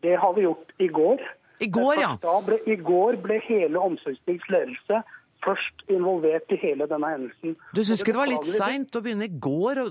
Det 0.01 0.15
har 0.21 0.33
vi 0.33 0.45
gjort 0.45 0.71
i 0.79 0.87
går. 0.87 1.21
I 1.59 1.67
går, 1.67 1.99
ja. 1.99 2.15
Ble, 2.45 2.59
I 2.67 2.75
går 2.75 3.15
ble 3.23 3.39
hele 3.47 3.79
Omsorgsbyggs 3.79 4.49
ledelse 4.51 5.03
først 5.45 5.85
involvert 5.93 6.51
i 6.53 6.57
hele 6.61 6.87
denne 6.89 7.11
hendelsen. 7.13 7.55
Du 7.75 7.83
syns 7.83 8.01
ikke 8.01 8.15
det 8.15 8.21
var 8.21 8.31
litt 8.31 8.49
seint 8.49 8.97
å 8.97 9.03
begynne 9.05 9.29
i 9.29 9.39
går? 9.47 9.85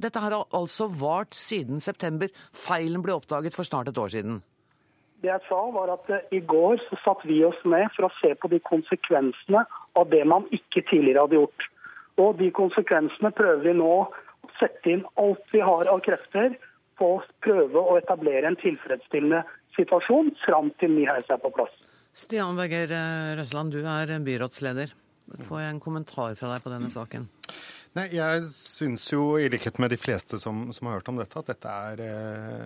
Dette 0.00 0.22
har 0.22 0.38
altså 0.40 0.88
vart 0.88 1.36
siden 1.36 1.82
september. 1.84 2.32
Feilen 2.56 3.04
ble 3.04 3.16
oppdaget 3.16 3.56
for 3.56 3.68
snart 3.68 3.90
et 3.92 4.00
år 4.00 4.12
siden. 4.14 4.42
Det 5.24 5.30
jeg 5.30 5.40
sa 5.48 5.58
var 5.72 5.88
at 5.88 6.10
I 6.36 6.42
går 6.44 6.82
så 6.84 6.98
satt 7.00 7.22
vi 7.24 7.38
oss 7.46 7.60
ned 7.64 7.88
for 7.94 8.10
å 8.10 8.12
se 8.18 8.34
på 8.36 8.50
de 8.52 8.58
konsekvensene 8.60 9.62
av 9.96 10.10
det 10.12 10.20
man 10.28 10.44
ikke 10.52 10.82
tidligere 10.90 11.24
hadde 11.24 11.38
gjort. 11.38 11.64
Og 12.20 12.36
De 12.36 12.50
konsekvensene 12.52 13.30
prøver 13.32 13.62
vi 13.64 13.72
nå 13.78 13.88
å 13.88 14.50
sette 14.58 14.92
inn 14.92 15.06
alt 15.16 15.48
vi 15.54 15.62
har 15.64 15.88
av 15.88 16.02
krefter 16.04 16.58
på 17.00 17.08
å 17.14 17.22
prøve 17.40 17.80
å 17.80 17.96
etablere 18.02 18.50
en 18.50 18.60
tilfredsstillende 18.60 19.40
situasjon 19.78 20.28
fram 20.44 20.68
til 20.82 20.92
ny 20.92 21.08
heis 21.08 21.32
er 21.32 21.40
på 21.40 21.54
plass. 21.56 21.72
Stian 22.12 22.60
Berger 22.60 22.92
Røsland, 23.40 23.72
du 23.72 23.80
er 23.80 24.12
byrådsleder. 24.28 24.92
Får 25.48 25.64
jeg 25.64 25.72
en 25.72 25.80
kommentar 25.80 26.36
fra 26.36 26.52
deg 26.52 26.62
på 26.62 26.74
denne 26.74 26.92
saken? 26.92 27.24
Nei, 27.94 28.08
Jeg 28.16 28.46
syns 28.50 29.04
jo, 29.12 29.36
i 29.38 29.46
likhet 29.46 29.76
med 29.78 29.92
de 29.94 29.98
fleste 30.00 30.34
som, 30.42 30.64
som, 30.74 30.88
har 30.88 30.98
hørt 30.98 31.10
om 31.12 31.20
dette, 31.20 31.38
at 31.38 31.52
dette 31.52 31.74
er 31.92 32.02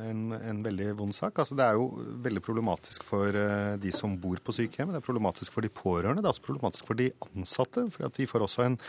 en, 0.08 0.22
en, 0.32 0.62
veldig 0.64 0.86
vond 0.96 1.12
sak. 1.12 1.36
Altså, 1.42 1.56
Det 1.58 1.66
er 1.66 1.76
jo 1.76 1.90
veldig 2.24 2.42
problematisk 2.46 3.04
for 3.04 3.36
de 3.82 3.92
som 3.92 4.16
bor 4.16 4.40
på 4.40 4.56
sykehjem. 4.56 4.94
Det 4.94 5.02
er 5.02 5.04
problematisk 5.04 5.52
for 5.52 5.66
de 5.66 5.68
pårørende. 5.68 6.24
Det 6.24 6.30
er 6.30 6.32
også 6.32 6.46
problematisk 6.48 6.88
for 6.88 6.96
de 6.96 7.10
ansatte. 7.28 7.84
For 7.92 8.16
de 8.16 8.28
får 8.30 8.46
også 8.46 8.66
en, 8.70 8.80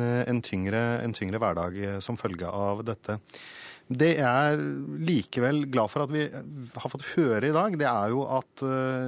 en 0.00 0.40
tyngre, 0.40 0.82
tyngre 1.20 1.42
hverdag 1.44 1.80
som 2.04 2.16
følge 2.16 2.48
av 2.48 2.80
dette. 2.88 3.20
Det 3.88 4.10
jeg 4.18 4.28
er 4.28 4.60
likevel 5.08 5.62
glad 5.72 5.88
for 5.88 6.04
at 6.04 6.10
vi 6.12 6.26
har 6.28 6.92
fått 6.92 7.06
høre 7.14 7.48
i 7.48 7.54
dag, 7.56 7.76
det 7.80 7.86
er 7.88 8.10
jo 8.12 8.26
at 8.36 8.64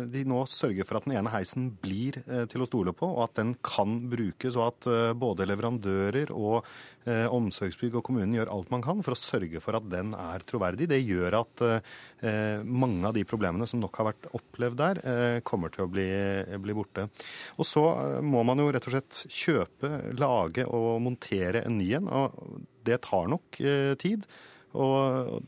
de 0.08 0.22
nå 0.24 0.38
sørger 0.48 0.88
for 0.88 0.96
at 0.96 1.04
den 1.04 1.18
ene 1.20 1.32
heisen 1.34 1.66
blir 1.82 2.16
til 2.48 2.64
å 2.64 2.68
stole 2.68 2.94
på, 2.96 3.10
og 3.12 3.26
at 3.26 3.42
den 3.42 3.52
kan 3.60 3.98
brukes, 4.08 4.56
og 4.56 4.70
at 4.70 4.88
både 5.20 5.48
leverandører 5.50 6.32
og 6.32 6.64
Omsorgsbygg 7.10 7.94
og 7.96 8.04
kommunen 8.04 8.34
gjør 8.36 8.50
alt 8.52 8.72
man 8.72 8.82
kan 8.84 8.98
for 9.04 9.16
å 9.16 9.20
sørge 9.20 9.60
for 9.64 9.78
at 9.78 9.86
den 9.88 10.12
er 10.16 10.42
troverdig. 10.48 10.88
Det 10.90 10.98
gjør 11.00 11.38
at 11.38 11.62
mange 12.64 13.08
av 13.08 13.16
de 13.16 13.24
problemene 13.28 13.68
som 13.68 13.80
nok 13.80 14.00
har 14.00 14.10
vært 14.10 14.28
opplevd 14.36 14.80
der, 14.80 15.00
kommer 15.48 15.72
til 15.72 15.86
å 15.86 15.90
bli, 15.92 16.08
bli 16.60 16.76
borte. 16.76 17.08
Og 17.56 17.68
så 17.68 17.84
må 18.24 18.44
man 18.48 18.60
jo 18.60 18.68
rett 18.72 18.88
og 18.88 18.96
slett 18.96 19.24
kjøpe, 19.28 19.92
lage 20.20 20.68
og 20.68 21.00
montere 21.04 21.64
en 21.64 21.80
ny 21.80 21.88
en. 22.00 22.12
og 22.12 22.60
Det 22.84 23.00
tar 23.08 23.32
nok 23.32 23.60
tid. 24.00 24.28
Og 24.74 25.40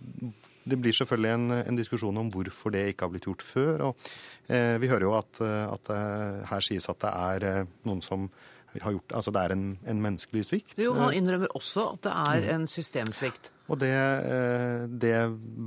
det 0.62 0.78
blir 0.78 0.94
selvfølgelig 0.94 1.34
en, 1.34 1.50
en, 1.58 1.78
diskusjon 1.78 2.18
om 2.22 2.30
hvorfor 2.30 2.74
det 2.74 2.88
ikke 2.92 3.06
har 3.06 3.12
blitt 3.14 3.26
gjort 3.26 3.42
før. 3.42 3.84
og 3.88 4.08
eh, 4.48 4.78
Vi 4.82 4.90
hører 4.90 5.08
jo 5.08 5.14
at, 5.18 5.42
at 5.42 5.94
her 6.50 6.64
sies 6.64 6.88
at 6.90 7.02
det 7.02 7.12
er 7.12 7.70
noen 7.86 8.02
som 8.04 8.30
har 8.80 8.94
gjort, 8.94 9.12
altså 9.12 9.32
det 9.34 9.40
er 9.42 9.54
en, 9.54 9.64
en 9.84 9.98
menneskelig 10.00 10.44
svikt. 10.48 10.76
Jo, 10.80 10.94
Han 10.96 11.16
innrømmer 11.16 11.50
også 11.56 11.90
at 11.92 12.06
det 12.06 12.12
er 12.12 12.46
en 12.54 12.64
systemsvikt. 12.70 13.50
Og 13.70 13.78
det, 13.80 13.92
det 15.00 15.14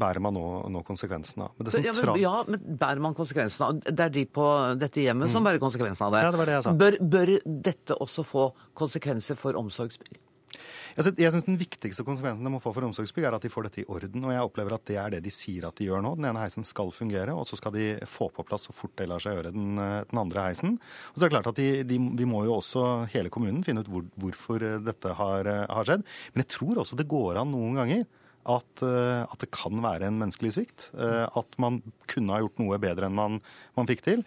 bærer 0.01 0.21
man 0.21 0.35
nå, 0.35 0.43
nå 0.73 0.81
konsekvensen 0.85 1.45
av. 1.45 1.53
Men 1.57 1.85
ja, 1.85 1.93
men, 1.95 2.11
ja, 2.21 2.33
men 2.47 2.77
bærer 2.81 3.01
man 3.01 3.15
konsekvensen 3.17 3.65
av 3.65 3.79
Det 3.85 4.03
er 4.03 4.13
de 4.13 4.25
på 4.29 4.45
dette 4.77 5.05
hjemmet 5.05 5.29
mm. 5.29 5.33
som 5.33 5.45
bærer 5.47 5.61
konsekvensen 5.63 6.07
av 6.09 6.17
det. 6.17 6.23
Ja, 6.25 6.33
det 6.33 6.41
var 6.41 6.51
det 6.51 6.57
jeg 6.57 6.65
sa. 6.67 6.75
Bør, 6.81 6.97
bør 7.15 7.33
dette 7.69 7.97
også 8.05 8.25
få 8.27 8.49
konsekvenser 8.77 9.39
for 9.39 9.57
omsorgsbygg? 9.59 10.19
Jeg 10.95 11.31
syns 11.33 11.43
den 11.43 11.57
viktigste 11.59 12.05
konsekvensen 12.07 12.47
de 12.47 12.51
må 12.53 12.61
få 12.63 12.71
for 12.71 12.85
Omsorgsbygg, 12.87 13.25
er 13.27 13.35
at 13.35 13.43
de 13.43 13.51
får 13.51 13.67
dette 13.67 13.81
i 13.81 13.87
orden. 13.91 14.23
Og 14.23 14.31
jeg 14.31 14.47
opplever 14.47 14.77
at 14.77 14.85
det 14.87 14.95
er 15.01 15.11
det 15.11 15.25
de 15.25 15.33
sier 15.33 15.67
at 15.67 15.75
de 15.75 15.89
gjør 15.89 16.05
nå. 16.05 16.13
Den 16.15 16.29
ene 16.29 16.39
heisen 16.39 16.63
skal 16.63 16.93
fungere, 16.95 17.35
og 17.35 17.43
så 17.49 17.59
skal 17.59 17.75
de 17.75 17.89
få 18.07 18.29
på 18.31 18.45
plass 18.47 18.69
så 18.69 18.75
fort 18.75 18.95
det 18.95 19.09
lar 19.11 19.19
seg 19.19 19.35
gjøre 19.35 19.51
den, 19.51 19.75
den 19.75 20.21
andre 20.21 20.47
heisen. 20.47 20.77
Og 21.11 21.17
så 21.17 21.25
er 21.25 21.27
det 21.27 21.35
klart 21.35 21.51
at 21.51 21.59
de, 21.59 21.69
de, 21.89 21.99
vi 22.15 22.29
må 22.29 22.45
jo 22.47 22.55
også, 22.61 22.85
hele 23.11 23.33
kommunen, 23.33 23.59
finne 23.67 23.83
ut 23.83 23.91
hvor, 23.91 24.07
hvorfor 24.23 24.63
dette 24.85 25.17
har, 25.19 25.51
har 25.67 25.89
skjedd. 25.89 26.07
Men 26.31 26.45
jeg 26.45 26.53
tror 26.55 26.85
også 26.85 26.99
det 26.99 27.11
går 27.11 27.41
an 27.43 27.51
noen 27.51 27.81
ganger 27.81 28.07
at, 28.45 28.81
at, 28.85 29.37
det 29.41 29.49
kan 29.55 29.79
være 29.83 30.07
en 30.09 30.19
menneskelig 30.21 30.53
svikt. 30.55 30.89
At 30.95 31.57
man 31.61 31.81
kunne 32.11 32.35
ha 32.35 32.43
gjort 32.43 32.59
noe 32.61 32.77
bedre 32.81 33.09
enn 33.09 33.17
man, 33.17 33.39
man 33.77 33.89
fikk 33.89 34.03
til. 34.05 34.21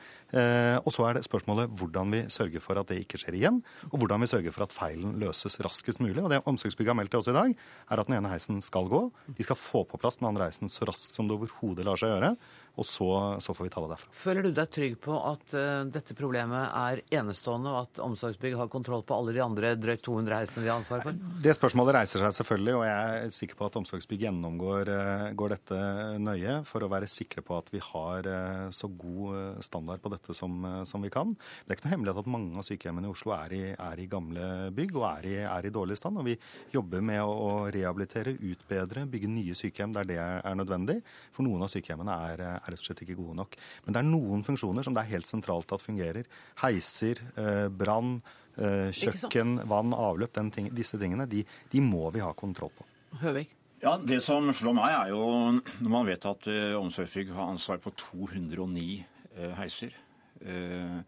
Og 0.82 0.90
så 0.92 1.06
er 1.06 1.16
det 1.16 1.24
spørsmålet 1.24 1.70
hvordan 1.78 2.10
vi 2.12 2.24
sørger 2.32 2.62
for 2.64 2.80
at 2.80 2.90
det 2.90 2.98
ikke 3.04 3.20
skjer 3.22 3.38
igjen. 3.38 3.60
Og 3.92 4.02
hvordan 4.02 4.24
vi 4.24 4.30
sørger 4.30 4.54
for 4.54 4.66
at 4.66 4.74
feilen 4.74 5.16
løses 5.22 5.60
raskest 5.64 6.02
mulig. 6.02 6.18
Og 6.20 6.32
det 6.32 6.42
Omsorgsbygget 6.50 6.92
har 6.92 6.98
meldt 6.98 7.14
til 7.14 7.22
oss 7.22 7.30
i 7.30 7.36
dag, 7.36 7.54
er 7.54 8.02
at 8.02 8.10
den 8.10 8.18
ene 8.18 8.32
heisen 8.32 8.58
skal 8.64 8.90
gå. 8.90 9.04
De 9.38 9.46
skal 9.46 9.60
få 9.60 9.84
på 9.88 10.00
plass 10.02 10.18
den 10.20 10.28
andre 10.32 10.50
heisen 10.50 10.72
så 10.72 10.88
raskt 10.88 11.14
som 11.14 11.30
det 11.30 11.38
overhodet 11.38 11.86
lar 11.86 12.00
seg 12.00 12.16
gjøre. 12.16 12.34
Og 12.78 12.86
så, 12.86 13.08
så, 13.42 13.54
får 13.54 13.66
vi 13.66 13.70
ta 13.74 13.82
det 13.82 13.90
derfra. 13.90 14.12
Føler 14.14 14.46
du 14.46 14.52
deg 14.54 14.70
trygg 14.70 14.94
på 15.02 15.16
at 15.26 15.54
uh, 15.58 15.82
dette 15.90 16.14
problemet 16.18 16.76
er 16.78 17.02
enestående, 17.18 17.72
og 17.72 17.88
at 17.88 18.00
Omsorgsbygg 18.04 18.54
har 18.60 18.70
kontroll 18.70 19.02
på 19.06 19.16
alle 19.16 19.34
de 19.34 19.42
andre 19.42 19.72
drøyt 19.74 20.04
200 20.06 20.38
heisene 20.38 20.62
de 20.62 20.70
har 20.70 20.78
ansvar 20.78 21.02
for? 21.02 21.18
Det 21.42 21.54
spørsmålet 21.56 21.96
reiser 21.98 22.22
seg 22.22 22.36
selvfølgelig, 22.36 22.76
og 22.78 22.84
jeg 22.86 23.24
er 23.24 23.34
sikker 23.34 23.58
på 23.58 23.66
at 23.66 23.78
Omsorgsbygg 23.82 24.22
gjennomgår 24.28 24.92
uh, 24.94 25.44
dette 25.48 25.80
nøye 26.22 26.58
for 26.68 26.84
å 26.84 26.90
være 26.92 27.08
sikre 27.10 27.42
på 27.42 27.56
at 27.58 27.72
vi 27.74 27.82
har 27.82 28.28
uh, 28.30 28.68
så 28.74 28.90
god 28.92 29.58
standard 29.64 30.02
på 30.04 30.12
dette 30.12 30.36
som, 30.36 30.60
som, 30.86 31.02
vi 31.02 31.10
kan. 31.10 31.32
Det 31.64 31.72
er 31.72 31.78
ikke 31.78 31.88
noe 31.88 31.94
hemmelighet 31.96 32.22
at 32.22 32.30
mange 32.30 32.60
av 32.60 32.66
sykehjemmene 32.66 33.08
i 33.08 33.12
Oslo 33.14 33.34
er 33.34 33.54
i, 33.56 33.62
er 33.72 34.02
i 34.02 34.06
gamle 34.10 34.70
bygg 34.76 34.94
og 35.00 35.06
er 35.08 35.28
i, 35.30 35.34
er 35.48 35.66
i, 35.66 35.74
dårlig 35.74 35.98
stand. 35.98 36.20
og 36.20 36.28
Vi 36.28 36.36
jobber 36.74 37.02
med 37.02 37.22
å, 37.24 37.32
å 37.32 37.50
rehabilitere, 37.74 38.36
utbedre, 38.52 39.06
bygge 39.10 39.32
nye 39.32 39.56
sykehjem 39.58 39.94
der 39.96 40.10
det 40.10 40.18
er, 40.22 40.42
er 40.46 40.58
nødvendig. 40.58 41.00
For 41.34 41.46
noen 41.46 41.64
av 41.64 41.72
sykehjemmene 41.72 42.18
er, 42.28 42.44
er 42.60 42.67
rett 42.72 42.82
og 42.82 42.88
slett 42.90 43.04
ikke 43.04 43.18
gode 43.18 43.36
nok. 43.40 43.56
Men 43.84 43.94
det 43.94 44.00
er 44.00 44.08
noen 44.08 44.44
funksjoner 44.46 44.86
som 44.86 44.96
det 44.96 45.04
er 45.04 45.12
helt 45.14 45.28
sentralt 45.28 45.72
at 45.74 45.84
fungerer. 45.84 46.28
Heiser, 46.62 47.22
eh, 47.36 47.68
brann, 47.68 48.18
eh, 48.56 48.90
kjøkken, 48.94 49.62
vann, 49.68 49.94
avløp. 49.94 50.34
Ting, 50.54 50.70
disse 50.74 50.98
tingene 51.00 51.28
de, 51.28 51.44
de, 51.72 51.80
må 51.80 52.10
vi 52.14 52.24
ha 52.24 52.32
kontroll 52.32 52.72
på. 52.76 52.86
Høvik? 53.22 53.54
Ja, 53.82 53.96
Det 53.96 54.18
som 54.22 54.50
slår 54.52 54.74
meg, 54.74 54.90
er 54.90 55.12
jo 55.14 55.24
når 55.54 55.90
man 55.92 56.06
vet 56.08 56.24
at 56.26 56.46
uh, 56.50 56.80
Omsorgsbygg 56.80 57.30
har 57.30 57.52
ansvar 57.52 57.78
for 57.78 57.94
209 57.94 59.04
uh, 59.38 59.52
heiser. 59.60 59.94
Uh, 60.42 61.04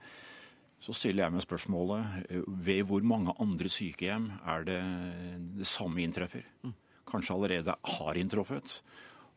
så 0.80 0.94
stiller 0.94 1.26
jeg 1.26 1.34
meg 1.34 1.42
spørsmålet 1.44 2.30
ved 2.64 2.86
hvor 2.88 3.02
mange 3.04 3.34
andre 3.42 3.68
sykehjem 3.68 4.30
er 4.48 4.62
det 4.64 4.78
det 5.58 5.66
samme 5.68 6.00
inntreffer? 6.00 6.46
Mm. 6.62 6.72
Kanskje 7.10 7.34
allerede 7.34 7.74
har 7.98 8.20
inntruffet. 8.20 8.78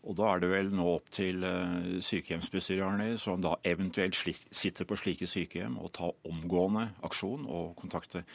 Og 0.03 0.17
da 0.19 0.33
er 0.33 0.41
det 0.43 0.49
vel 0.51 0.73
nå 0.75 0.87
opp 0.97 1.07
til 1.15 1.45
eh, 1.47 1.99
sykehjemsbestyrerne, 2.03 3.13
som 3.21 3.43
da 3.43 3.55
eventuelt 3.67 4.17
sitter 4.51 4.87
på 4.87 4.97
slike 4.99 5.29
sykehjem, 5.29 5.77
å 5.79 5.91
ta 5.95 6.09
omgående 6.27 6.89
aksjon 7.07 7.47
og 7.47 7.71
kontakte 7.79 8.25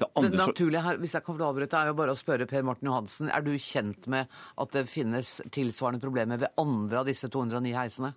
det, 0.00 0.06
det 0.16 0.38
naturlige 0.38 0.80
her, 0.80 0.96
hvis 0.96 1.12
jeg 1.12 1.24
kan 1.26 1.36
få 1.36 1.44
avbryte, 1.50 1.76
er 1.76 1.90
jo 1.90 1.96
bare 1.98 2.14
å 2.14 2.18
spørre 2.18 2.46
Per 2.48 2.64
Morten 2.64 2.88
Johansen. 2.88 3.28
Er 3.28 3.44
du 3.44 3.52
kjent 3.60 4.06
med 4.08 4.30
at 4.56 4.72
det 4.72 4.86
finnes 4.88 5.38
tilsvarende 5.52 6.00
problemer 6.00 6.40
ved 6.40 6.54
andre 6.60 7.02
av 7.02 7.08
disse 7.10 7.28
209 7.28 7.74
heisene? 7.76 8.12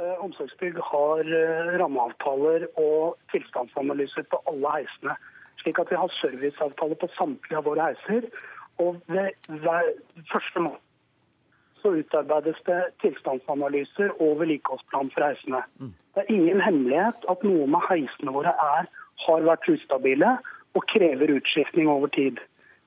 Eh, 0.00 0.16
Omsorgsbygg 0.24 0.80
har 0.88 1.22
eh, 1.22 1.74
rammeavtaler 1.78 2.66
og 2.80 3.18
tilstandsanalyser 3.34 4.26
på 4.32 4.42
alle 4.50 4.78
heisene. 4.78 5.18
Slik 5.62 5.78
at 5.78 5.92
vi 5.92 6.00
har 6.00 6.16
serviceavtaler 6.18 6.98
på 6.98 7.10
samtlige 7.18 7.60
av 7.60 7.68
våre 7.68 7.92
heiser. 7.92 8.26
Og 8.82 8.98
ved 9.12 9.52
hver 9.62 9.92
første 10.32 10.66
måned 10.66 10.82
så 11.82 11.94
utarbeides 11.98 12.58
det 12.66 12.80
tilstandsanalyser 13.02 14.14
og 14.22 14.40
vedlikeholdsplan 14.40 15.10
for 15.14 15.26
heisene. 15.26 15.62
Det 16.14 16.24
er 16.24 16.32
ingen 16.34 16.62
hemmelighet 16.62 17.26
at 17.32 17.44
noen 17.46 17.76
av 17.78 17.86
heisene 17.90 18.34
våre 18.34 18.54
er, 18.54 18.88
har 19.26 19.46
vært 19.46 19.68
ustabile 19.70 20.36
og 20.78 20.86
krever 20.90 21.34
utskiftning 21.36 21.90
over 21.90 22.10
tid. 22.14 22.40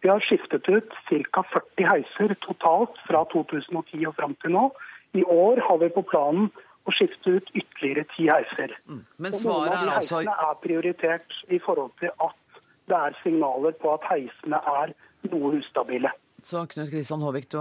Vi 0.03 0.11
har 0.11 0.21
skiftet 0.21 0.67
ut 0.69 0.91
ca. 1.09 1.41
40 1.53 1.87
heiser 1.89 2.35
totalt 2.45 2.97
fra 3.07 3.23
2010 3.31 4.05
og 4.05 4.15
fram 4.19 4.35
til 4.43 4.55
nå. 4.57 4.69
I 5.17 5.23
år 5.23 5.61
har 5.67 5.79
vi 5.81 5.89
på 5.95 6.03
planen 6.05 6.49
å 6.85 6.93
skifte 6.93 7.37
ut 7.39 7.47
ytterligere 7.57 8.05
ti 8.13 8.27
heiser. 8.29 8.75
Mm. 8.85 9.01
Men 9.17 9.33
svaret 9.33 9.73
er 9.73 9.93
altså... 9.95 10.19
Heisene 10.19 10.35
er 10.49 10.59
prioritert 10.61 11.39
i 11.49 11.59
forhold 11.63 11.95
til 12.01 12.13
at 12.21 12.61
det 12.85 12.99
er 12.99 13.17
signaler 13.23 13.73
på 13.81 13.95
at 13.95 14.05
heisene 14.11 14.59
er 14.75 14.93
noe 15.31 15.55
ustabile. 15.57 16.11
Så 16.45 16.61
Knut 16.69 16.91
Kristian 16.93 17.23
Håvik, 17.25 17.47
du, 17.49 17.57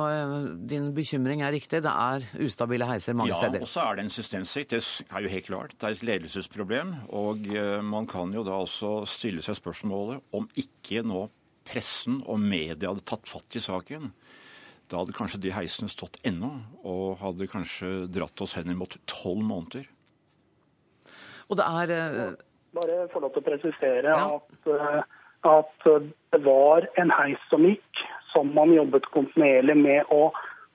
din 0.68 0.90
bekymring 0.92 1.40
er 1.40 1.54
riktig. 1.54 1.78
Det 1.86 1.88
er 1.88 2.24
ustabile 2.44 2.84
heiser 2.84 3.16
mange 3.16 3.32
ja, 3.32 3.38
steder. 3.40 3.62
Ja, 3.62 3.64
og 3.64 3.70
så 3.70 3.84
er 3.88 3.96
det 3.96 4.02
en 4.04 4.12
systemsvikt. 4.12 4.74
Det 4.74 4.80
er 5.08 5.24
jo 5.24 5.30
helt 5.32 5.46
klart. 5.46 5.72
Det 5.80 5.88
er 5.88 5.94
et 5.96 6.02
ledelsesproblem. 6.04 6.90
Og 7.16 7.46
eh, 7.48 7.78
man 7.80 8.04
kan 8.10 8.34
jo 8.36 8.42
da 8.44 8.58
også 8.60 9.06
stille 9.08 9.40
seg 9.46 9.56
spørsmålet 9.56 10.20
om 10.36 10.50
ikke 10.60 11.00
nå 11.00 11.22
pressen 11.64 12.18
og 12.28 12.42
media 12.42 12.90
hadde 12.90 13.06
tatt 13.08 13.24
fatt 13.30 13.56
i 13.56 13.62
saken. 13.64 14.10
Da 14.92 15.00
hadde 15.00 15.16
kanskje 15.16 15.40
de 15.46 15.54
heisene 15.56 15.88
stått 15.88 16.18
ennå, 16.28 16.50
og 16.84 17.16
hadde 17.22 17.48
kanskje 17.48 17.94
dratt 18.12 18.42
oss 18.44 18.58
hen 18.58 18.68
mot 18.76 18.98
tolv 19.08 19.40
måneder. 19.48 19.88
Og 21.48 21.56
det 21.56 21.70
er... 21.70 21.94
Uh... 22.34 22.76
Bare 22.76 23.06
få 23.14 23.24
lov 23.24 23.32
til 23.32 23.40
å 23.40 23.48
presisere 23.48 24.12
ja. 24.12 24.28
at, 24.28 25.08
at 25.48 25.88
det 26.34 26.40
var 26.44 26.84
en 27.00 27.16
heis 27.16 27.48
som 27.48 27.64
gikk 27.64 28.04
som 28.34 28.50
man 28.56 28.74
jobbet 28.74 29.06
kontinuerlig 29.14 29.76
med 29.78 30.12
å, 30.12 30.28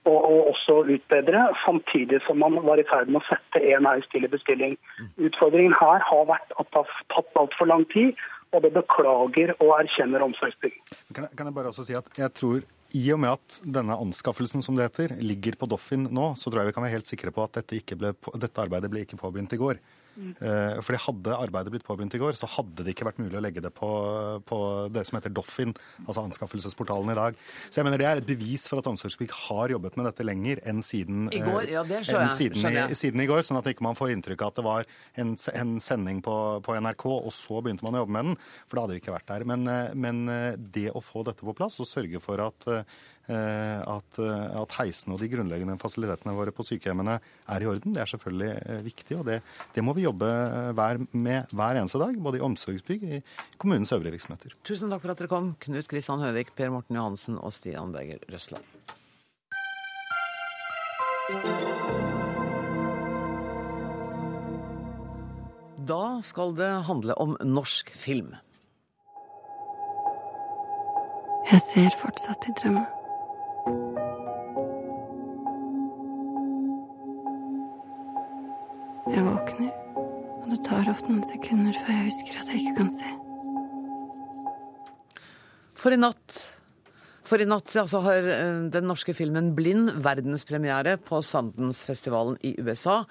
og, 0.07 0.17
og, 0.17 0.39
også 0.53 0.79
utbedre, 0.95 1.45
samtidig 1.65 2.21
som 2.25 2.41
man 2.41 2.57
var 2.65 2.81
i 2.81 2.87
ferd 2.89 3.11
med 3.11 3.21
å 3.21 3.27
sette 3.27 3.61
en 3.75 3.87
heis 3.89 4.07
til 4.13 4.25
i 4.25 4.31
bestilling. 4.31 4.75
Utfordringen 5.19 5.75
her 5.77 6.03
har 6.07 6.27
vært 6.31 6.55
at 6.55 6.71
det 6.71 6.81
har 6.81 7.05
tatt 7.13 7.39
altfor 7.43 7.69
lang 7.69 7.85
tid, 7.93 8.17
og 8.55 8.65
det 8.65 8.73
beklager 8.73 9.53
og 9.59 9.75
erkjenner 9.77 10.25
Omsorgsbygg. 10.25 10.75
Kan, 11.13 11.29
kan 11.37 11.49
jeg 11.49 11.55
bare 11.55 11.69
også 11.69 11.85
si 11.85 11.97
at 11.97 12.09
jeg 12.17 12.33
tror 12.39 12.63
i 12.97 13.03
og 13.13 13.19
med 13.21 13.35
at 13.35 13.59
denne 13.77 13.97
anskaffelsen 14.01 14.63
som 14.65 14.77
det 14.77 14.87
heter, 14.87 15.13
ligger 15.21 15.59
på 15.59 15.67
Doffin 15.69 16.07
nå, 16.09 16.31
så 16.39 16.49
tror 16.49 16.63
jeg 16.63 16.71
vi 16.71 16.77
kan 16.77 16.85
være 16.87 16.97
helt 16.97 17.09
sikre 17.09 17.33
på 17.35 17.43
at 17.45 17.59
dette, 17.59 17.97
ble, 17.99 18.15
dette 18.41 18.63
arbeidet 18.63 18.89
ble 18.89 19.03
ikke 19.05 19.19
påbegynt 19.19 19.53
i 19.53 19.61
går. 19.61 19.81
Mm. 20.19 20.33
Fordi 20.83 20.99
Hadde 20.99 21.35
arbeidet 21.39 21.71
blitt 21.73 21.85
påbegynt 21.87 22.13
i 22.17 22.19
går, 22.21 22.35
så 22.37 22.47
hadde 22.51 22.83
det 22.83 22.93
ikke 22.93 23.07
vært 23.07 23.21
mulig 23.21 23.37
å 23.39 23.41
legge 23.43 23.63
det 23.63 23.71
på, 23.75 23.89
på, 24.45 24.59
det 24.93 25.05
som 25.07 25.17
heter 25.17 25.31
Doffin, 25.33 25.71
altså 26.05 26.25
anskaffelsesportalen 26.27 27.13
i 27.13 27.17
dag. 27.17 27.39
Så 27.69 27.79
jeg 27.79 27.87
mener 27.87 28.01
Det 28.01 28.07
er 28.09 28.21
et 28.21 28.27
bevis 28.27 28.67
for 28.69 28.81
at 28.81 28.89
Omsorgsbygg 28.91 29.31
har 29.47 29.73
jobbet 29.73 29.97
med 29.97 30.09
dette 30.09 30.25
lenger 30.27 30.61
enn 30.69 30.83
siden, 30.85 31.29
I 31.33 31.41
går, 31.43 31.69
ja, 31.71 31.85
det 31.87 32.01
enn 32.03 32.33
siden, 32.35 32.59
i, 32.67 32.97
siden 32.99 33.23
i 33.23 33.29
går. 33.29 33.45
Sånn 33.47 33.61
at 33.61 33.69
ikke 33.71 33.85
man 33.87 33.97
får 33.97 34.13
inntrykk 34.15 34.43
av 34.43 34.53
at 34.53 34.59
det 34.59 34.67
var 34.67 34.89
en, 35.23 35.35
en 35.63 35.75
sending 35.83 36.23
på, 36.25 36.35
på, 36.65 36.75
NRK, 36.79 37.05
og 37.15 37.31
så 37.35 37.63
begynte 37.63 37.87
man 37.87 37.97
å 37.97 38.03
jobbe 38.03 38.17
med 38.17 38.31
den. 38.31 38.41
For 38.67 38.77
da 38.77 38.85
hadde 38.85 38.97
vi 38.97 39.03
ikke 39.03 39.15
vært 39.15 39.31
der. 39.31 39.47
Men, 39.49 39.69
men 39.95 40.25
det 40.75 40.89
å 40.93 41.03
få 41.03 41.23
dette 41.27 41.47
på 41.47 41.55
plass 41.57 41.79
og 41.79 41.89
sørge 41.89 42.21
for 42.23 42.43
at 42.43 42.67
Eh, 42.67 42.83
at, 43.29 44.19
eh, 44.21 44.57
at 44.61 44.75
heisene 44.79 45.15
og 45.15 45.21
de 45.21 45.29
grunnleggende 45.31 45.77
fasilitetene 45.81 46.33
våre 46.37 46.53
på 46.55 46.65
sykehjemmene 46.65 47.19
er 47.19 47.65
i 47.65 47.69
orden. 47.69 47.93
Det 47.95 48.03
er 48.03 48.11
selvfølgelig 48.13 48.49
eh, 48.57 48.81
viktig, 48.85 49.17
og 49.19 49.25
det, 49.29 49.39
det 49.75 49.85
må 49.85 49.93
vi 49.97 50.07
jobbe 50.07 50.29
hver, 50.77 51.01
med 51.11 51.53
hver 51.53 51.81
eneste 51.81 52.01
dag. 52.01 52.17
Både 52.17 52.41
i 52.41 52.45
omsorgsbygg 52.45 53.05
i 53.05 53.21
kommunens 53.61 53.93
øvrige 53.95 54.17
virksomheter. 54.17 54.57
Tusen 54.67 54.89
takk 54.89 55.05
for 55.05 55.13
at 55.13 55.21
dere 55.21 55.31
kom, 55.31 55.53
Knut 55.61 55.89
Kristian 55.91 56.25
Høvik, 56.25 56.55
Per 56.57 56.73
Morten 56.73 56.99
Johansen 56.99 57.39
og 57.39 57.53
Stian 57.55 57.93
Berger 57.95 58.23
Røsland. 58.33 58.65
Da 65.89 66.03
skal 66.21 66.53
det 66.57 66.69
handle 66.85 67.15
om 67.21 67.37
norsk 67.45 67.89
film. 67.97 68.35
Jeg 71.49 71.61
ser 71.65 71.95
fortsatt 71.97 72.45
i 72.45 72.53
drømmer. 72.59 72.98
Det 80.59 80.67
tar 80.67 80.89
ofte 80.91 81.07
noen 81.07 81.23
sekunder 81.23 81.75
før 81.85 81.93
jeg 81.95 82.05
husker 82.09 82.39
at 82.39 82.49
jeg 82.51 82.63
ikke 82.63 82.79
kan 82.81 82.89
se. 82.91 83.11
For 85.79 85.95
i 85.95 85.99
natt 85.99 86.39
for 87.29 87.41
i 87.41 87.45
natt 87.45 87.75
altså, 87.77 88.01
har 88.01 88.25
eh, 88.25 88.63
den 88.73 88.87
norske 88.89 89.13
filmen 89.13 89.51
'Blind' 89.53 89.93
verdenspremiere 90.01 90.95
på 90.97 91.21
Sundance-festivalen 91.21 92.39
i 92.41 92.55
USA. 92.57 93.03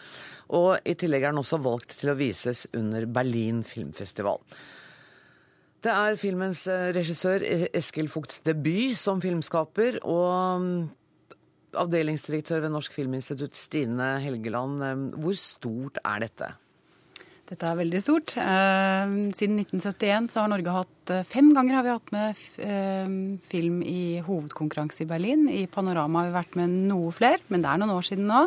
Og 0.59 0.82
i 0.82 0.96
tillegg 0.99 1.22
er 1.22 1.32
den 1.32 1.40
også 1.44 1.61
valgt 1.62 1.94
til 2.01 2.11
å 2.11 2.18
vises 2.18 2.66
under 2.74 3.07
Berlin 3.07 3.62
filmfestival. 3.62 4.42
Det 5.86 5.94
er 5.94 6.18
filmens 6.18 6.66
eh, 6.66 6.90
regissør 6.96 7.46
Eskil 7.70 8.11
Fugts 8.11 8.42
debut 8.42 8.99
som 8.99 9.22
filmskaper. 9.22 10.01
Og 10.03 10.66
mm, 10.66 10.78
avdelingsdirektør 11.78 12.66
ved 12.66 12.74
Norsk 12.74 12.99
Filminstitutt, 12.99 13.55
Stine 13.55 14.16
Helgeland. 14.24 14.82
Eh, 14.82 15.05
hvor 15.22 15.38
stort 15.38 16.03
er 16.03 16.26
dette? 16.26 16.57
Dette 17.49 17.64
er 17.64 17.78
veldig 17.78 18.01
stort. 18.05 18.34
Eh, 18.36 19.12
siden 19.36 19.57
1971 19.62 20.28
så 20.34 20.42
har 20.42 20.51
Norge 20.53 20.74
hatt 20.74 21.12
eh, 21.14 21.24
fem 21.28 21.49
ganger 21.57 21.78
har 21.78 21.86
vi 21.86 21.94
hatt 21.94 22.12
med 22.12 22.42
film 23.49 23.80
i 23.80 24.20
hovedkonkurranse 24.26 25.05
i 25.05 25.09
Berlin. 25.09 25.46
I 25.49 25.64
Panorama 25.72 26.22
har 26.22 26.28
vi 26.28 26.36
vært 26.36 26.59
med 26.61 26.76
noe 26.90 27.12
flere, 27.16 27.40
men 27.49 27.64
det 27.64 27.70
er 27.72 27.80
noen 27.80 27.94
år 27.96 28.09
siden 28.11 28.28
nå. 28.28 28.42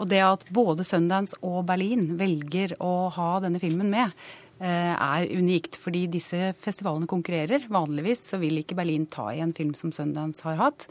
Og 0.00 0.08
det 0.08 0.22
at 0.24 0.46
både 0.56 0.86
Sundance 0.88 1.36
og 1.44 1.66
Berlin 1.68 2.14
velger 2.20 2.78
å 2.80 3.10
ha 3.12 3.34
denne 3.44 3.60
filmen 3.60 3.92
med, 3.92 4.16
er 4.60 5.24
unikt. 5.32 5.76
Fordi 5.80 6.06
disse 6.12 6.50
festivalene 6.60 7.08
konkurrerer. 7.08 7.66
Vanligvis 7.72 8.26
så 8.32 8.40
vil 8.40 8.60
ikke 8.60 8.76
Berlin 8.76 9.06
ta 9.08 9.30
i 9.32 9.40
en 9.44 9.54
film 9.56 9.72
som 9.76 9.92
Sundance 9.92 10.44
har 10.44 10.56
hatt. 10.60 10.84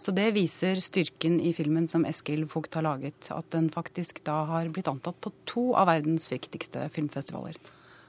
Så 0.00 0.12
det 0.16 0.32
viser 0.34 0.80
styrken 0.82 1.38
i 1.40 1.52
filmen 1.56 1.86
som 1.88 2.04
Eskil 2.08 2.44
Vogt 2.50 2.74
har 2.74 2.84
laget. 2.86 3.30
At 3.32 3.48
den 3.54 3.70
faktisk 3.72 4.20
da 4.26 4.42
har 4.50 4.68
blitt 4.74 4.90
antatt 4.90 5.20
på 5.22 5.32
to 5.48 5.64
av 5.78 5.88
verdens 5.92 6.26
viktigste 6.32 6.88
filmfestivaler. 6.92 7.56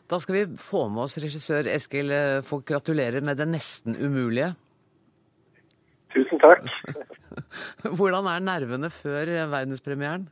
Da 0.09 0.19
skal 0.21 0.37
vi 0.37 0.45
få 0.61 0.87
med 0.93 1.05
oss 1.05 1.17
regissør 1.21 1.69
Eskil 1.71 2.13
Vogt. 2.49 2.67
Gratulerer 2.69 3.25
med 3.25 3.37
det 3.41 3.49
nesten 3.53 3.97
umulige. 3.97 4.53
Tusen 6.15 6.41
takk. 6.41 6.65
Hvordan 7.97 8.27
er 8.31 8.43
nervene 8.43 8.89
før 8.93 9.29
verdenspremieren? 9.51 10.29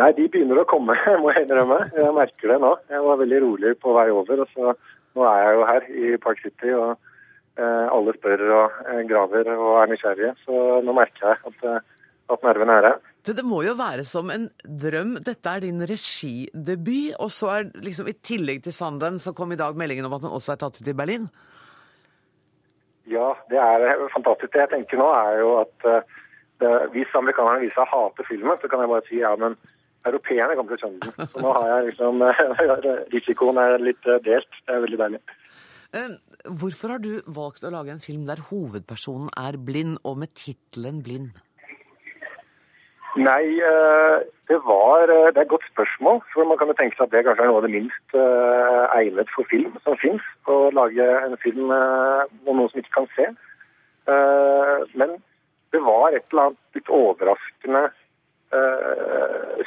Nei, 0.00 0.08
de 0.16 0.24
begynner 0.32 0.62
å 0.62 0.68
komme, 0.68 0.96
må 1.22 1.32
jeg 1.34 1.46
innrømme. 1.46 1.78
Jeg 1.96 2.16
merker 2.16 2.54
det 2.54 2.58
nå. 2.64 2.72
Jeg 2.90 3.06
var 3.06 3.20
veldig 3.20 3.40
rolig 3.44 3.72
på 3.82 3.94
vei 3.96 4.08
over. 4.12 4.44
og 4.44 4.52
så 4.54 4.74
Nå 5.12 5.24
er 5.28 5.42
jeg 5.42 5.56
jo 5.56 5.64
her 5.68 5.88
i 5.92 6.10
Park 6.24 6.38
City, 6.40 6.70
og 6.72 6.94
eh, 6.94 7.08
alle 7.60 8.14
spør 8.16 8.42
og 8.48 8.76
eh, 8.88 9.02
graver 9.08 9.50
og 9.52 9.82
er 9.82 9.90
nysgjerrige. 9.92 10.34
Så 10.46 10.58
nå 10.84 10.94
merker 10.96 11.28
jeg 11.28 11.40
at, 11.50 11.64
eh, 11.68 12.06
at 12.32 12.46
nervene 12.46 12.78
er 12.78 12.88
her. 12.88 13.00
Det, 13.26 13.36
det 13.38 13.44
må 13.46 13.60
jo 13.66 13.74
være 13.78 14.06
som 14.08 14.32
en 14.32 14.48
drøm. 14.64 15.18
Dette 15.26 15.52
er 15.52 15.64
din 15.64 15.84
regidebut, 15.88 17.18
og 17.20 17.30
så 17.30 17.52
er 17.56 17.70
liksom 17.74 18.08
i 18.08 18.16
tillegg 18.24 18.64
til 18.64 18.74
Sanden 18.74 19.20
så 19.22 19.34
kom 19.36 19.52
i 19.52 19.60
dag 19.60 19.76
meldingen 19.76 20.08
om 20.08 20.16
at 20.16 20.24
den 20.24 20.32
også 20.32 20.54
er 20.54 20.62
tatt 20.62 20.80
ut 20.80 20.88
i 20.88 20.96
Berlin. 20.96 21.28
Ja, 23.10 23.32
det 23.50 23.58
er 23.58 24.08
fantastisk. 24.14 24.52
Det 24.54 24.62
jeg 24.62 24.72
tenker 24.72 25.00
nå 25.00 25.08
er 25.12 25.38
jo 25.42 25.54
at 25.58 25.86
uh, 25.90 26.84
hvis 26.94 27.14
amerikanerne 27.18 27.64
viser 27.64 27.74
seg 27.74 27.88
å 27.88 27.92
hate 28.06 28.26
filmen, 28.28 28.58
så 28.62 28.70
kan 28.70 28.80
jeg 28.80 28.92
bare 28.92 29.06
si 29.08 29.18
ja, 29.18 29.32
men 29.36 29.56
europeerne 30.06 30.54
kommer 30.56 30.72
til 30.72 30.78
å 30.78 30.82
skjønne 30.84 31.08
den. 31.08 31.30
Så 31.32 31.42
nå 31.42 31.54
har 31.58 31.68
jeg 31.72 31.88
liksom 31.90 32.22
Risikoen 33.14 33.58
er 33.58 33.76
litt 33.82 34.06
delt. 34.24 34.60
Det 34.62 34.76
er 34.76 34.84
veldig 34.86 35.00
deilig. 35.02 35.22
Hvorfor 35.92 36.94
har 36.94 37.00
du 37.04 37.20
valgt 37.28 37.64
å 37.64 37.70
lage 37.72 37.92
en 37.92 38.00
film 38.00 38.24
der 38.24 38.40
hovedpersonen 38.48 39.28
er 39.36 39.58
blind, 39.60 39.98
og 40.08 40.22
med 40.22 40.32
tittelen 40.32 41.02
'Blind'? 41.04 41.40
Nei, 43.16 43.60
det 44.48 44.58
var 44.64 45.06
Det 45.06 45.36
er 45.36 45.42
et 45.42 45.48
godt 45.48 45.66
spørsmål. 45.72 46.22
For 46.32 46.48
man 46.48 46.58
kan 46.58 46.68
jo 46.72 46.78
tenke 46.78 46.96
seg 46.96 47.04
at 47.06 47.12
det 47.12 47.24
kanskje 47.26 47.44
er 47.44 47.50
noe 47.50 47.60
av 47.60 47.66
det 47.66 47.76
minst 47.76 48.16
egnet 48.96 49.28
for 49.34 49.44
film 49.50 49.76
som 49.84 49.98
fins. 50.00 50.24
Å 50.48 50.72
lage 50.72 51.04
en 51.26 51.36
film 51.44 51.68
om 51.68 52.56
noe 52.56 52.70
som 52.72 52.80
ikke 52.80 52.96
kan 52.96 53.10
se. 53.16 53.28
Men 54.96 55.20
det 55.76 55.82
var 55.84 56.08
et 56.08 56.24
eller 56.32 56.48
annet 56.48 56.80
litt 56.80 56.88
overraskende 56.88 57.84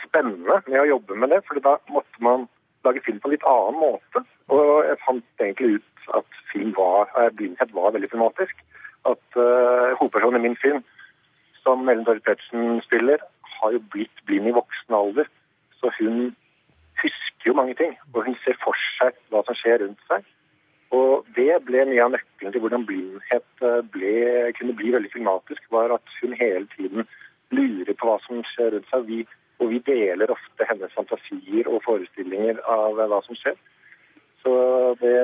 spennende 0.08 0.62
med 0.66 0.82
å 0.82 0.90
jobbe 0.96 1.22
med 1.22 1.30
det. 1.30 1.44
For 1.46 1.62
da 1.62 1.78
måtte 1.94 2.26
man 2.26 2.50
lage 2.86 3.04
film 3.06 3.20
på 3.22 3.30
en 3.30 3.36
litt 3.36 3.48
annen 3.50 3.80
måte. 3.82 4.24
Og 4.54 4.86
jeg 4.88 5.02
fant 5.04 5.44
egentlig 5.44 5.80
ut 5.80 6.10
at 6.20 6.40
film 6.52 6.74
var, 6.78 7.10
blindhet 7.38 7.74
var 7.74 7.96
veldig 7.96 8.12
filmatisk. 8.14 8.62
At 9.10 9.40
hovedpersonen 10.00 10.42
i 10.42 10.48
min 10.48 10.60
film, 10.62 10.84
som 11.64 11.90
Ellen 11.90 12.06
Dorrit 12.06 12.26
Pettersen 12.26 12.80
spiller, 12.86 13.22
har 13.58 13.74
jo 13.74 13.82
blitt 13.94 14.24
blind 14.30 14.50
i 14.50 14.56
voksen 14.56 14.98
alder. 14.98 15.30
Så 15.80 15.92
hun 16.00 16.36
husker 17.02 17.50
jo 17.50 17.58
mange 17.58 17.74
ting. 17.78 17.94
Og 18.14 18.26
hun 18.26 18.38
ser 18.44 18.58
for 18.64 18.78
seg 18.98 19.18
hva 19.34 19.44
som 19.46 19.58
skjer 19.58 19.82
rundt 19.84 20.02
seg. 20.10 20.26
Og 20.96 21.26
det 21.36 21.50
ble 21.68 21.86
mye 21.90 22.04
av 22.06 22.14
nøkkelen 22.14 22.54
til 22.54 22.62
hvordan 22.64 22.86
blindhet 22.88 23.66
ble, 23.94 24.14
kunne 24.58 24.78
bli 24.78 24.94
veldig 24.94 25.12
filmatisk, 25.14 25.66
var 25.74 25.94
at 25.98 26.14
hun 26.22 26.36
hele 26.38 26.68
tiden 26.76 27.08
lurer 27.56 27.94
på 27.98 28.10
hva 28.10 28.20
som 28.26 28.46
skjer 28.54 28.76
rundt 28.76 28.94
seg. 28.94 29.10
Vi, 29.10 29.26
og 29.60 29.72
vi 29.72 29.80
deler 29.88 30.34
ofte 30.34 30.68
hennes 30.70 30.94
fantasier 30.98 31.70
og 31.72 31.84
forestillinger 31.86 32.60
av 32.70 33.00
hva 33.00 33.22
som 33.26 33.38
skjer. 33.40 33.56
Så 34.44 34.52
det 35.02 35.16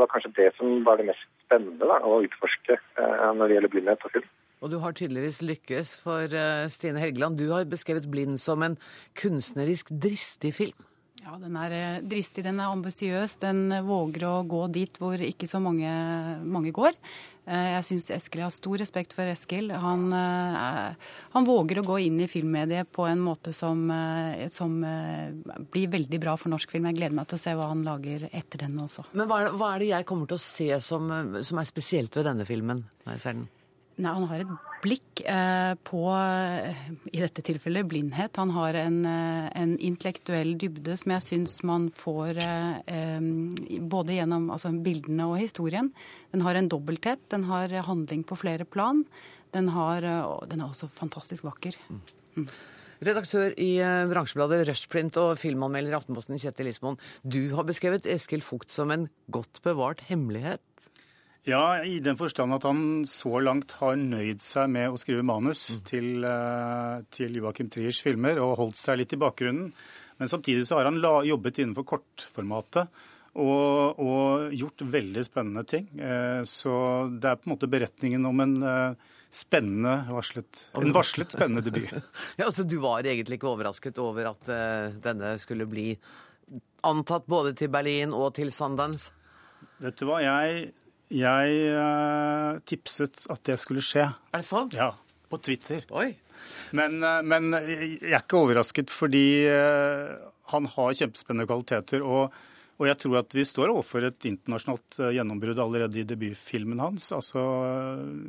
var 0.00 0.10
kanskje 0.12 0.34
det 0.36 0.50
som 0.58 0.82
var 0.84 1.00
det 1.00 1.08
mest 1.10 1.28
spennende 1.46 1.88
da, 1.88 2.00
å 2.04 2.18
utforske 2.26 2.76
eh, 2.76 3.30
når 3.38 3.46
det 3.46 3.56
gjelder 3.56 3.72
blindhet 3.72 4.04
og 4.04 4.16
film. 4.18 4.26
Og 4.64 4.72
du 4.72 4.76
har 4.80 4.96
tydeligvis 4.96 5.42
lykkes, 5.44 5.94
for 6.00 6.32
Stine 6.72 7.00
Helgeland, 7.00 7.36
du 7.36 7.50
har 7.52 7.68
beskrevet 7.68 8.08
'Blind' 8.08 8.40
som 8.40 8.62
en 8.64 8.78
kunstnerisk 9.14 9.92
dristig 9.92 10.54
film. 10.56 10.86
Ja, 11.26 11.36
den 11.42 11.56
er 11.58 12.00
dristig, 12.06 12.44
den 12.46 12.60
er 12.62 12.72
ambisiøs. 12.72 13.36
Den 13.42 13.68
våger 13.84 14.24
å 14.28 14.34
gå 14.46 14.62
dit 14.72 14.96
hvor 15.02 15.18
ikke 15.18 15.48
så 15.50 15.58
mange, 15.60 15.90
mange 16.46 16.72
går. 16.72 16.94
Jeg 17.46 17.84
syns 17.86 18.08
Eskil 18.10 18.40
har 18.42 18.50
stor 18.50 18.80
respekt 18.82 19.12
for 19.14 19.28
Eskil. 19.30 19.68
Han, 19.70 20.08
han, 20.10 21.46
våger 21.46 21.78
å 21.78 21.84
gå 21.86 22.00
inn 22.08 22.18
i 22.24 22.26
filmmediet 22.26 22.90
på 22.90 23.06
en 23.06 23.22
måte 23.22 23.52
som, 23.54 23.84
som, 24.50 24.74
blir 25.70 25.92
veldig 25.92 26.20
bra 26.24 26.34
for 26.40 26.50
norsk 26.50 26.74
film. 26.74 26.88
Jeg 26.90 26.98
gleder 26.98 27.14
meg 27.20 27.28
til 27.30 27.38
å 27.38 27.44
se 27.44 27.54
hva 27.54 27.68
han 27.70 27.86
lager 27.86 28.26
etter 28.32 28.64
den 28.64 28.74
også. 28.82 29.06
Men 29.14 29.30
hva 29.30 29.44
er, 29.44 29.52
hva 29.54 29.70
er 29.76 29.84
det 29.84 29.92
jeg 29.92 30.08
kommer 30.10 30.26
til 30.26 30.40
å 30.40 30.42
se 30.42 30.68
som, 30.82 31.06
som 31.38 31.62
er 31.62 31.70
spesielt 31.70 32.18
ved 32.18 32.26
denne 32.32 32.48
filmen? 32.48 32.82
når 33.06 33.14
jeg 33.14 33.22
ser 33.22 33.38
den? 33.38 33.46
Nei, 33.96 34.12
Han 34.12 34.26
har 34.28 34.42
et 34.42 34.65
blikk 34.82 35.22
eh, 35.26 35.72
på, 35.86 36.02
i 37.10 37.22
dette 37.22 37.42
tilfellet, 37.46 37.86
blindhet. 37.88 38.36
Han 38.40 38.52
har 38.54 38.76
en, 38.80 39.00
en 39.06 39.74
intellektuell 39.82 40.54
dybde 40.60 40.96
som 41.00 41.14
jeg 41.16 41.26
syns 41.26 41.58
man 41.66 41.88
får 41.92 42.40
eh, 42.44 43.18
både 43.80 44.18
gjennom 44.18 44.50
altså, 44.54 44.72
bildene 44.84 45.28
og 45.30 45.40
historien. 45.42 45.90
Den 46.34 46.44
har 46.46 46.58
en 46.58 46.70
dobbelthet. 46.72 47.24
Den 47.32 47.48
har 47.50 47.72
handling 47.88 48.24
på 48.26 48.38
flere 48.38 48.68
plan. 48.68 49.04
Den, 49.56 49.70
har, 49.72 50.04
den 50.50 50.60
er 50.60 50.68
også 50.68 50.90
fantastisk 50.92 51.46
vakker. 51.46 51.78
Mm. 51.88 52.48
Redaktør 53.06 53.52
i 53.60 53.76
bransjebladet 54.08 54.62
Rushprint 54.68 55.18
og 55.20 55.34
filmanmelder 55.40 55.92
i 55.92 55.98
Aftenposten 55.98 56.40
Kjetil 56.40 56.70
Ismoen, 56.70 56.96
Du 57.22 57.42
har 57.56 57.66
beskrevet 57.68 58.08
Eskil 58.08 58.44
Fugt 58.44 58.72
som 58.72 58.92
en 58.92 59.08
godt 59.32 59.60
bevart 59.64 60.04
hemmelighet. 60.08 60.62
Ja, 61.46 61.84
i 61.84 62.00
den 62.02 62.16
forstand 62.18 62.56
at 62.56 62.64
han 62.66 63.04
så 63.06 63.38
langt 63.38 63.76
har 63.78 63.94
nøyd 64.00 64.42
seg 64.42 64.66
med 64.74 64.90
å 64.90 64.98
skrive 64.98 65.22
manus 65.22 65.68
mm. 65.70 65.82
til, 65.86 66.08
til 67.14 67.36
Joakim 67.38 67.68
Triers 67.70 68.00
filmer 68.02 68.40
og 68.42 68.56
holdt 68.58 68.80
seg 68.80 68.98
litt 68.98 69.14
i 69.14 69.18
bakgrunnen. 69.22 69.68
Men 70.18 70.32
samtidig 70.32 70.64
så 70.66 70.80
har 70.80 70.88
han 70.88 70.98
la, 70.98 71.20
jobbet 71.28 71.60
innenfor 71.62 71.86
kortformatet 71.86 72.90
og, 73.36 74.00
og, 74.00 74.48
gjort 74.56 74.82
veldig 74.90 75.22
spennende 75.22 75.62
ting. 75.68 75.86
Så 76.48 76.72
det 77.14 77.30
er 77.30 77.38
på 77.38 77.46
en 77.46 77.52
måte 77.52 77.68
beretningen 77.70 78.24
om 78.26 78.42
en 78.42 78.54
spennende 79.28 79.92
varslet, 80.08 80.62
en 80.80 80.94
varslet 80.96 81.36
spennende 81.36 81.62
debut. 81.62 81.92
ja, 82.40 82.46
altså 82.46 82.64
Du 82.64 82.78
var 82.82 83.06
egentlig 83.06 83.36
ikke 83.38 83.52
overrasket 83.52 84.00
over 84.02 84.32
at 84.32 84.50
denne 85.04 85.36
skulle 85.42 85.68
bli 85.68 85.92
antatt 86.86 87.28
både 87.30 87.54
til 87.58 87.70
Berlin 87.70 88.16
og 88.16 88.32
til 88.40 88.50
Sundance? 88.54 89.12
Vet 89.84 90.00
du 90.00 90.06
hva, 90.08 90.22
jeg 90.24 90.72
jeg 91.12 91.58
uh, 91.70 92.58
tipset 92.66 93.26
at 93.30 93.42
det 93.46 93.58
skulle 93.62 93.84
skje. 93.84 94.08
Er 94.34 94.42
det 94.42 94.48
sant? 94.48 94.74
Ja, 94.74 94.92
på 95.30 95.38
Twitter. 95.38 95.84
Oi. 95.94 96.10
Men, 96.74 96.98
uh, 97.02 97.22
men 97.26 97.54
jeg 97.54 98.10
er 98.10 98.22
ikke 98.24 98.40
overrasket, 98.42 98.90
fordi 98.90 99.46
uh, 99.46 100.16
han 100.52 100.68
har 100.74 100.98
kjempespennende 100.98 101.46
kvaliteter. 101.48 102.02
Og, 102.02 102.34
og, 102.76 102.84
jeg 102.90 102.98
tror 103.02 103.20
at 103.22 103.38
vi 103.38 103.46
står 103.46 103.74
overfor 103.74 104.08
et 104.10 104.28
internasjonalt 104.28 105.00
gjennombrudd 105.14 105.62
allerede 105.62 106.02
i 106.02 106.06
debutfilmen 106.08 106.82
hans. 106.82 107.12
Altså, 107.14 107.44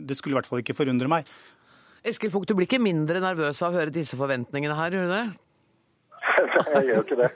det 0.06 0.18
skulle 0.18 0.38
i 0.38 0.40
hvert 0.40 0.50
fall 0.50 0.62
ikke 0.62 0.78
forundre 0.78 1.10
meg. 1.12 1.30
Eskil 2.08 2.32
Fugt, 2.32 2.48
du 2.48 2.56
blir 2.56 2.70
ikke 2.70 2.80
mindre 2.80 3.20
nervøs 3.24 3.60
av 3.66 3.74
å 3.74 3.82
høre 3.82 3.92
disse 3.92 4.16
forventningene 4.20 4.78
her, 4.78 4.94
gjør 4.94 5.10
du 5.10 5.16
det? 5.18 5.26
Nei, 6.54 6.70
jeg 6.78 6.86
gjør 6.92 7.04
ikke 7.04 7.20
det. 7.24 7.32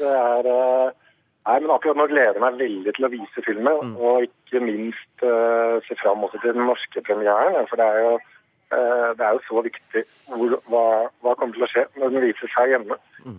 Det 0.00 0.10
er... 0.10 0.50
Nei, 1.48 1.56
men 1.62 1.72
akkurat 1.72 1.96
nå 1.96 2.06
gleder 2.10 2.36
jeg 2.36 2.44
meg 2.44 2.58
veldig 2.60 2.92
til 2.96 3.06
å 3.06 3.12
vise 3.14 3.44
filmen, 3.46 3.92
mm. 3.92 3.94
og 3.96 4.26
ikke 4.26 4.60
minst 4.60 5.24
uh, 5.24 5.80
se 5.86 5.96
fram 6.02 6.26
også 6.26 6.40
til 6.42 6.52
den 6.56 6.68
norske 6.68 7.02
premieren. 7.06 7.68
For 7.70 7.80
det 7.80 7.86
er 7.86 8.00
jo, 8.04 8.10
uh, 8.76 9.08
det 9.16 9.24
er 9.24 9.36
jo 9.38 9.44
så 9.46 9.62
viktig 9.64 10.02
hvor, 10.28 10.58
hva, 10.68 10.84
hva, 11.24 11.36
kommer 11.40 11.56
til 11.56 11.64
å 11.64 11.70
skje 11.72 11.86
når 11.96 12.12
den 12.12 12.26
vises 12.28 12.58
her 12.58 12.74
hjemme. 12.74 12.98
Mm. 13.24 13.38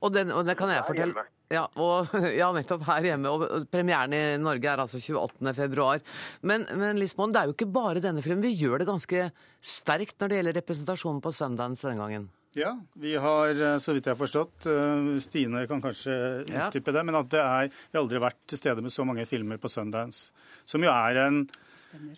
Og, 0.00 0.12
den, 0.12 0.32
og, 0.32 0.46
det 0.48 0.56
kan 0.56 0.72
jeg 0.72 0.86
fortelle. 0.88 1.26
Ja, 1.52 1.66
og, 1.78 2.14
ja, 2.40 2.48
nettopp 2.56 2.86
her 2.88 3.10
hjemme. 3.12 3.32
Og 3.32 3.68
premieren 3.72 4.16
i 4.16 4.22
Norge 4.40 4.72
er 4.72 4.82
altså 4.86 5.00
28. 5.00 5.52
februar. 5.60 6.00
Men, 6.40 6.64
men 6.80 7.00
Lisbon, 7.00 7.36
det 7.36 7.42
er 7.42 7.50
jo 7.50 7.56
ikke 7.56 7.68
bare 7.76 8.02
denne 8.04 8.24
filmen. 8.24 8.44
Vi 8.44 8.56
gjør 8.56 8.82
det 8.82 8.88
ganske 8.88 9.28
sterkt 9.60 10.16
når 10.20 10.32
det 10.32 10.40
gjelder 10.40 10.60
representasjonen 10.62 11.22
på 11.24 11.36
Sundance 11.36 11.86
denne 11.88 12.00
gangen. 12.02 12.26
Ja, 12.56 12.70
vi 12.96 13.16
har, 13.20 13.50
eh, 13.52 13.76
så 13.76 13.92
vidt 13.92 14.06
jeg 14.08 14.14
har 14.16 14.20
forstått, 14.22 14.64
eh, 14.64 15.18
Stine 15.20 15.66
kan 15.68 15.82
kanskje 15.84 16.14
utdype 16.48 16.92
det, 16.94 17.02
men 17.04 17.18
at 17.18 17.28
det 17.28 17.42
er 17.42 17.68
Vi 17.68 17.98
har 17.98 18.00
aldri 18.00 18.18
vært 18.22 18.38
til 18.48 18.56
stede 18.58 18.80
med 18.80 18.90
så 18.94 19.04
mange 19.04 19.26
filmer 19.28 19.58
på 19.60 19.68
Sundance, 19.68 20.30
som 20.64 20.80
jo 20.80 20.88
er 20.88 21.18
en 21.26 21.50
Stemmer. 21.76 22.16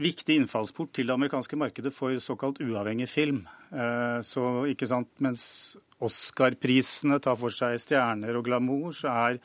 viktig 0.00 0.38
innfallsport 0.40 0.90
til 0.94 1.06
det 1.06 1.12
amerikanske 1.12 1.58
markedet 1.60 1.92
for 1.92 2.16
såkalt 2.16 2.62
uavhengig 2.64 3.08
film. 3.08 3.46
Eh, 3.72 4.24
så 4.24 4.64
ikke 4.72 4.88
sant, 4.88 5.08
mens 5.20 5.76
Oscar-prisene 6.00 7.20
tar 7.20 7.36
for 7.36 7.50
seg 7.50 7.76
stjerner 7.76 8.34
og 8.36 8.44
glamour, 8.44 8.90
så 8.92 9.12
er 9.12 9.38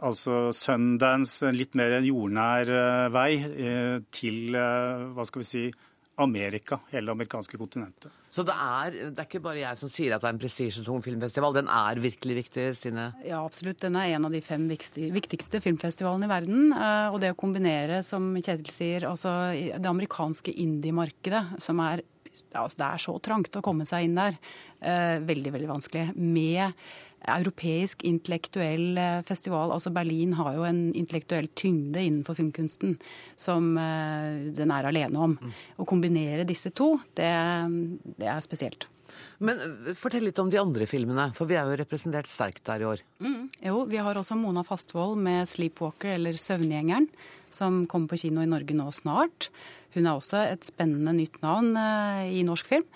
altså 0.00 0.54
Sundance 0.54 1.42
en 1.46 1.54
litt 1.56 1.74
mer 1.74 1.98
en 1.98 2.04
jordnær 2.04 3.10
vei 3.12 4.02
til, 4.10 4.52
hva 4.52 5.24
skal 5.26 5.40
vi 5.40 5.44
si, 5.44 5.72
Amerika, 6.18 6.80
hele 6.92 7.06
det 7.12 7.16
amerikanske 7.16 7.58
kontinentet. 7.58 8.10
Så 8.36 8.44
det 8.44 8.52
er, 8.52 8.96
det 9.14 9.22
er, 9.22 9.24
ikke 9.24 9.40
bare 9.46 9.62
jeg 9.62 9.80
som 9.80 9.88
sier 9.88 10.12
at 10.12 10.20
det 10.20 10.28
er 10.28 10.34
en 10.34 10.40
prestisjetung 10.42 11.04
filmfestival. 11.04 11.54
Den 11.56 11.70
er 11.72 12.00
virkelig 12.02 12.34
viktig, 12.42 12.66
Stine? 12.76 13.06
Ja, 13.24 13.40
absolutt. 13.40 13.80
Den 13.80 13.96
er 13.96 14.12
en 14.12 14.28
av 14.28 14.34
de 14.34 14.42
fem 14.44 14.66
viktigste 14.68 15.62
filmfestivalene 15.64 16.28
i 16.28 16.32
verden. 16.34 16.66
Eh, 16.76 17.14
og 17.14 17.16
det 17.22 17.32
å 17.32 17.38
kombinere, 17.40 18.02
som 18.04 18.34
Kjetil 18.36 18.68
sier, 18.74 19.08
altså 19.08 19.32
det 19.56 19.88
amerikanske 19.88 20.52
indie-markedet, 20.66 21.62
som 21.64 21.80
er 21.86 22.04
altså 22.56 22.78
Det 22.78 22.86
er 22.86 23.00
så 23.02 23.12
trangt 23.24 23.56
å 23.58 23.64
komme 23.64 23.86
seg 23.88 24.06
inn 24.06 24.16
der. 24.16 24.36
Eh, 24.80 25.16
veldig, 25.24 25.52
veldig 25.54 25.68
vanskelig. 25.70 26.04
Med 26.16 26.72
europeisk 27.26 28.04
intellektuell 28.06 28.98
eh, 29.00 29.20
festival. 29.28 29.72
Altså 29.74 29.92
Berlin 29.94 30.34
har 30.38 30.54
jo 30.56 30.66
en 30.68 30.82
intellektuell 30.96 31.48
tyngde 31.58 32.02
innenfor 32.02 32.38
filmkunsten 32.38 32.96
som 33.36 33.72
uh, 33.76 34.52
den 34.56 34.72
er 34.72 34.88
alene 34.88 35.22
om. 35.28 35.38
Mm. 35.40 35.54
Å 35.82 35.88
kombinere 35.88 36.46
disse 36.48 36.72
to, 36.74 36.94
det, 37.18 37.30
det 38.16 38.30
er 38.30 38.44
spesielt. 38.44 38.88
Men 39.38 39.60
eh, 39.60 39.94
fortell 39.98 40.26
litt 40.28 40.40
om 40.42 40.50
de 40.52 40.60
andre 40.60 40.88
filmene, 40.88 41.28
for 41.36 41.48
vi 41.50 41.58
er 41.58 41.68
jo 41.68 41.78
representert 41.80 42.30
sterkt 42.30 42.64
der 42.68 42.84
i 42.84 42.88
år. 42.88 43.02
Mm. 43.22 43.48
Jo, 43.68 43.82
vi 43.90 44.00
har 44.02 44.18
også 44.18 44.38
Mona 44.38 44.64
Fastvold 44.66 45.18
med 45.22 45.48
'Sleepwalker', 45.48 46.16
eller 46.16 46.38
'Søvngjengeren', 46.40 47.10
som 47.50 47.84
kommer 47.86 48.12
på 48.12 48.20
kino 48.26 48.42
i 48.42 48.50
Norge 48.50 48.76
nå 48.76 48.88
snart. 48.92 49.50
Hun 49.96 50.06
er 50.06 50.16
også 50.16 50.42
et 50.44 50.66
spennende 50.66 51.14
nytt 51.16 51.40
navn 51.44 51.72
eh, 51.76 52.40
i 52.40 52.44
norsk 52.46 52.68
film. 52.68 52.88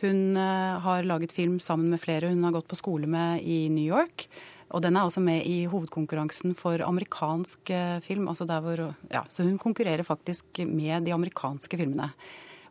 Hun 0.00 0.36
eh, 0.36 0.78
har 0.84 1.06
laget 1.08 1.34
film 1.34 1.58
sammen 1.60 1.90
med 1.90 2.00
flere 2.02 2.30
hun 2.30 2.44
har 2.46 2.54
gått 2.54 2.68
på 2.70 2.78
skole 2.78 3.08
med 3.10 3.42
i 3.42 3.66
New 3.72 3.86
York. 3.86 4.28
Og 4.76 4.82
den 4.84 4.98
er 4.98 5.06
også 5.08 5.22
med 5.24 5.46
i 5.48 5.62
hovedkonkurransen 5.70 6.52
for 6.58 6.82
amerikansk 6.84 7.72
eh, 7.72 7.98
film. 8.04 8.28
Altså 8.28 8.46
hvor, 8.46 8.84
ja, 9.10 9.24
så 9.28 9.46
hun 9.46 9.58
konkurrerer 9.58 10.04
faktisk 10.06 10.62
med 10.68 11.08
de 11.08 11.14
amerikanske 11.16 11.80
filmene. 11.80 12.12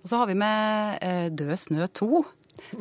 Og 0.04 0.12
så 0.12 0.22
har 0.22 0.30
vi 0.30 0.38
med 0.38 1.00
eh, 1.02 1.28
Død 1.34 1.58
snø 1.58 1.88
2, 2.00 2.24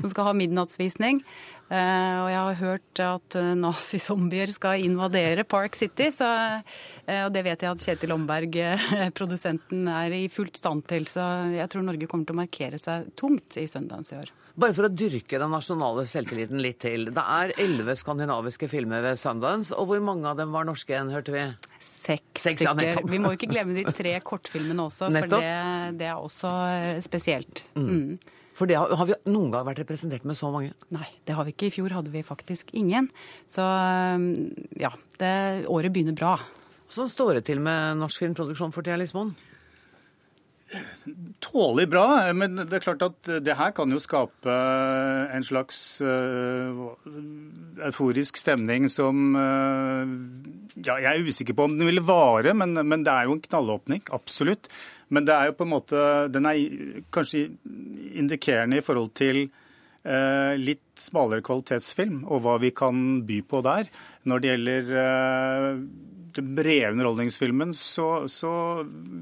som 0.01 0.11
skal 0.13 0.29
ha 0.29 0.37
midnattsvisning. 0.37 1.23
Uh, 1.67 2.19
og 2.23 2.29
jeg 2.31 2.39
har 2.39 2.59
hørt 2.61 3.01
at 3.03 3.37
uh, 3.41 3.53
nazizombier 3.59 4.53
skal 4.55 4.85
invadere 4.87 5.43
Park 5.43 5.75
City. 5.75 6.13
Så, 6.15 6.27
uh, 6.29 7.23
og 7.25 7.33
det 7.35 7.43
vet 7.43 7.65
jeg 7.65 7.75
at 7.75 7.83
Kjetil 7.83 8.15
Omberg, 8.15 8.55
produsenten, 9.19 9.89
er 9.91 10.15
i 10.15 10.29
fullt 10.31 10.61
stand 10.63 10.87
til. 10.87 11.09
Så 11.11 11.25
jeg 11.57 11.67
tror 11.73 11.87
Norge 11.89 12.07
kommer 12.11 12.29
til 12.29 12.37
å 12.37 12.43
markere 12.45 12.79
seg 12.79 13.11
tungt 13.19 13.59
i 13.59 13.67
Sundance 13.71 14.15
i 14.15 14.21
år. 14.21 14.31
Bare 14.57 14.73
for 14.73 14.87
å 14.87 14.93
dyrke 14.93 15.37
den 15.43 15.51
nasjonale 15.53 16.07
selvtilliten 16.09 16.63
litt 16.65 16.79
til. 16.87 17.11
Det 17.13 17.25
er 17.35 17.53
elleve 17.61 17.93
skandinaviske 17.99 18.71
filmer 18.73 19.03
ved 19.05 19.19
Sundance, 19.21 19.75
og 19.77 19.91
hvor 19.91 20.01
mange 20.07 20.31
av 20.31 20.39
dem 20.39 20.55
var 20.55 20.65
norske 20.65 20.95
igjen, 20.95 21.11
hørte 21.13 21.35
vi? 21.35 21.43
Seks 21.83 22.47
stykker. 22.47 22.87
Ja, 22.95 23.03
vi 23.11 23.21
må 23.21 23.35
ikke 23.37 23.51
glemme 23.51 23.77
de 23.77 23.85
tre 23.91 24.15
kortfilmene 24.25 24.87
også, 24.87 25.11
nettopp. 25.13 25.35
for 25.35 25.45
det, 25.45 25.99
det, 26.01 26.09
er 26.15 26.23
også 26.31 26.55
spesielt. 27.05 27.67
Mm. 27.75 27.91
Mm. 27.91 28.36
For 28.57 28.69
det 28.69 28.79
har, 28.81 28.93
har, 28.97 29.09
vi 29.09 29.17
noen 29.29 29.51
gang 29.53 29.67
vært 29.69 29.83
representert 29.83 30.25
med 30.25 30.39
så 30.39 30.49
mange? 30.53 30.73
Nei, 30.95 31.09
det 31.29 31.37
har 31.37 31.45
vi 31.45 31.53
ikke. 31.53 31.69
I 31.69 31.75
fjor 31.75 31.93
hadde 31.93 32.13
vi 32.15 32.25
faktisk 32.25 32.73
ingen. 32.77 33.11
Så 33.51 33.65
ja, 34.81 34.93
det, 35.21 35.35
året 35.69 35.93
begynner 35.93 36.17
bra. 36.17 36.39
Hvordan 36.87 37.11
står 37.11 37.39
det 37.39 37.45
til 37.51 37.61
med 37.61 38.01
norsk 38.01 38.23
filmproduksjon 38.23 38.73
for 38.73 38.87
tida, 38.87 38.97
Lismoen? 39.01 39.35
Tålelig 41.39 41.87
bra, 41.93 42.33
men 42.35 42.57
det 42.59 42.75
er 42.75 42.83
klart 42.83 43.05
at 43.07 43.29
det 43.45 43.55
her 43.55 43.71
kan 43.77 43.93
jo 43.93 44.01
skape 44.03 44.55
en 45.31 45.45
slags 45.47 45.79
uh, 46.03 46.97
euforisk 47.87 48.41
stemning 48.41 48.89
som 48.91 49.37
uh, 49.39 50.03
ja, 50.75 50.97
Jeg 51.05 51.13
er 51.13 51.29
usikker 51.29 51.55
på 51.55 51.69
om 51.69 51.77
den 51.79 51.87
ville 51.87 52.03
vare, 52.03 52.51
men, 52.59 52.75
men 52.83 53.07
det 53.07 53.15
er 53.15 53.29
jo 53.29 53.37
en 53.37 53.45
knallåpning. 53.47 54.03
Absolutt. 54.17 54.67
Men 55.09 55.29
det 55.29 55.37
er 55.37 55.51
jo 55.51 55.57
på 55.61 55.67
en 55.67 55.71
måte 55.71 56.01
Den 56.35 56.49
er 56.51 56.59
kanskje 57.15 57.47
indikerende 58.19 58.81
i 58.81 58.85
forhold 58.85 59.13
til 59.15 59.45
eh, 59.47 60.55
litt 60.59 60.99
smalere 60.99 61.45
kvalitetsfilm 61.47 62.25
og 62.25 62.43
hva 62.43 62.57
vi 62.63 62.73
kan 62.75 63.21
by 63.29 63.39
på 63.47 63.63
der. 63.67 63.91
Når 64.27 64.43
det 64.43 64.51
gjelder 64.51 64.91
eh, 66.41 66.47
brede 66.57 66.93
underholdningsfilmen, 66.95 67.73
så, 67.77 68.27
så, 68.31 68.51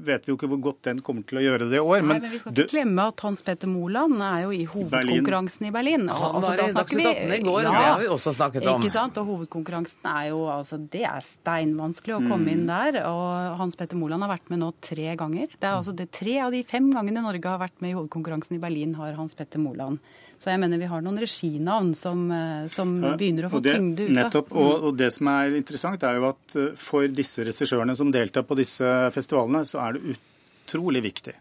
vet 0.05 0.25
vi 0.25 0.33
jo 0.33 0.37
ikke 0.37 0.49
hvor 0.51 0.61
godt 0.69 0.81
den 0.89 1.01
kommer 1.05 1.25
til 1.27 1.39
å 1.41 1.43
gjøre 1.43 1.69
det 1.71 1.79
i 1.79 1.83
år. 1.83 2.03
Nei, 2.03 2.19
men 2.19 2.27
vi 2.31 2.39
skal 2.41 2.53
ikke 2.53 2.65
du... 2.67 2.73
glemme 2.73 3.07
at 3.11 3.23
Hans 3.25 3.45
Petter 3.45 3.71
Moland 3.71 4.21
er 4.25 4.45
jo 4.45 4.53
i 4.55 4.63
hovedkonkurransen 4.69 5.69
i 5.69 5.73
Berlin. 5.75 6.07
Han 6.09 6.39
altså, 6.39 6.51
var 6.51 6.63
i 6.63 6.75
Dagsnytt 6.79 7.09
18 7.11 7.35
i 7.37 7.41
går, 7.45 7.61
ja, 7.63 7.71
det 7.75 7.85
har 7.85 8.03
vi 8.03 8.11
også 8.17 8.35
snakket 8.37 8.67
om. 8.71 8.83
Ikke 8.83 8.95
sant? 8.95 9.21
Og 9.21 9.31
hovedkonkurransen 9.31 10.11
er 10.11 10.29
jo 10.31 10.43
altså 10.51 10.79
Det 10.81 11.05
er 11.07 11.23
steinvanskelig 11.25 12.17
å 12.17 12.21
komme 12.25 12.45
mm. 12.45 12.51
inn 12.53 12.67
der. 12.69 12.99
Og 13.09 13.61
Hans 13.61 13.79
Petter 13.79 13.99
Moland 13.99 14.25
har 14.25 14.35
vært 14.35 14.51
med 14.53 14.63
nå 14.63 14.73
tre 14.83 15.15
ganger. 15.19 15.49
Det 15.55 15.69
er 15.69 15.77
altså 15.77 15.95
det 15.95 16.11
tre 16.15 16.37
av 16.45 16.53
de 16.55 16.61
fem 16.67 16.91
gangene 16.93 17.25
Norge 17.25 17.49
har 17.49 17.61
vært 17.61 17.79
med 17.83 17.93
i 17.93 17.97
hovedkonkurransen 17.97 18.59
i 18.59 18.61
Berlin, 18.61 18.95
har 18.99 19.17
Hans 19.19 19.37
Petter 19.37 19.61
Moland 19.61 20.03
så 20.45 20.51
jeg 20.53 20.61
mener 20.61 20.77
vi 20.77 20.85
har 20.85 21.01
noen 21.01 21.17
reginavn 21.17 21.95
som, 21.97 22.19
eh, 22.29 22.67
som 22.69 22.91
ja, 23.01 23.15
begynner 23.17 23.47
å 23.47 23.49
få 23.49 23.63
det, 23.65 23.73
tyngde 23.79 24.05
ut. 24.05 24.11
Nettopp, 24.13 24.51
og, 24.53 24.73
og, 24.91 24.91
det 24.99 25.07
som 25.15 25.31
er 25.31 25.55
interessant, 25.57 26.05
er 26.05 26.19
jo 26.19 26.27
at 26.29 26.57
eh, 26.61 26.67
for 26.77 27.09
disse 27.09 27.41
regissørene 27.47 27.95
som 27.97 28.11
deltar 28.13 28.45
på 28.45 28.57
disse 28.59 28.91
festivalene, 29.15 29.63
så 29.65 29.81
er 29.87 29.97
det 29.97 30.13
utrolig 30.13 31.01
viktig. 31.07 31.33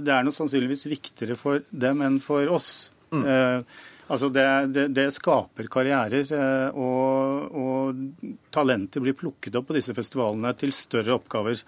Det 0.00 0.14
er 0.14 0.24
noe 0.24 0.32
sannsynligvis 0.32 0.86
viktigere 0.88 1.36
for 1.36 1.60
dem 1.68 2.00
enn 2.06 2.16
for 2.24 2.48
oss. 2.56 2.88
Mm. 3.12 3.26
Eh, 3.28 3.84
altså 4.08 4.32
det, 4.32 4.48
det, 4.72 4.86
det, 4.96 5.10
skaper 5.12 5.68
karrierer, 5.68 6.32
eh, 6.32 6.72
og, 6.72 7.52
og 7.52 8.32
talenter 8.54 9.04
blir 9.04 9.18
plukket 9.18 9.60
opp 9.60 9.68
på 9.68 9.76
disse 9.76 9.92
festivalene 9.96 10.56
til 10.56 10.72
større 10.72 11.20
oppgaver 11.20 11.60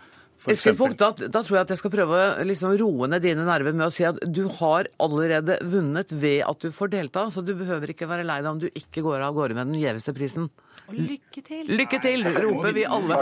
Eskil 0.49 0.77
Vogt, 0.79 0.97
da, 1.01 1.11
da, 1.13 1.43
tror 1.45 1.59
jeg 1.59 1.67
at 1.67 1.73
jeg 1.75 1.81
skal 1.83 1.93
prøve 1.93 2.17
å 2.17 2.47
liksom 2.49 2.73
roe 2.81 3.09
ned 3.11 3.25
dine 3.25 3.45
nerver 3.45 3.75
med 3.77 3.91
å 3.91 3.93
si 3.93 4.07
at 4.09 4.17
du 4.25 4.47
har 4.61 4.89
allerede 5.03 5.59
vunnet 5.69 6.15
ved 6.17 6.41
at 6.47 6.65
du 6.65 6.73
får 6.73 6.95
delta, 6.95 7.27
så 7.31 7.45
du 7.45 7.53
behøver 7.59 7.93
ikke 7.93 8.09
være 8.09 8.25
lei 8.25 8.41
deg 8.41 8.51
om 8.55 8.63
du 8.63 8.69
ikke 8.71 9.05
går 9.05 9.27
av 9.27 9.37
gårde 9.37 9.59
med 9.59 9.73
den 9.73 9.83
gjeveste 9.83 10.15
prisen. 10.17 10.49
Og 10.91 10.97
lykke 10.97 11.45
til! 11.47 11.75
Lykke 11.81 12.01
til, 12.03 12.25
roper 12.47 12.75
vi 12.75 12.87
alle. 12.89 13.21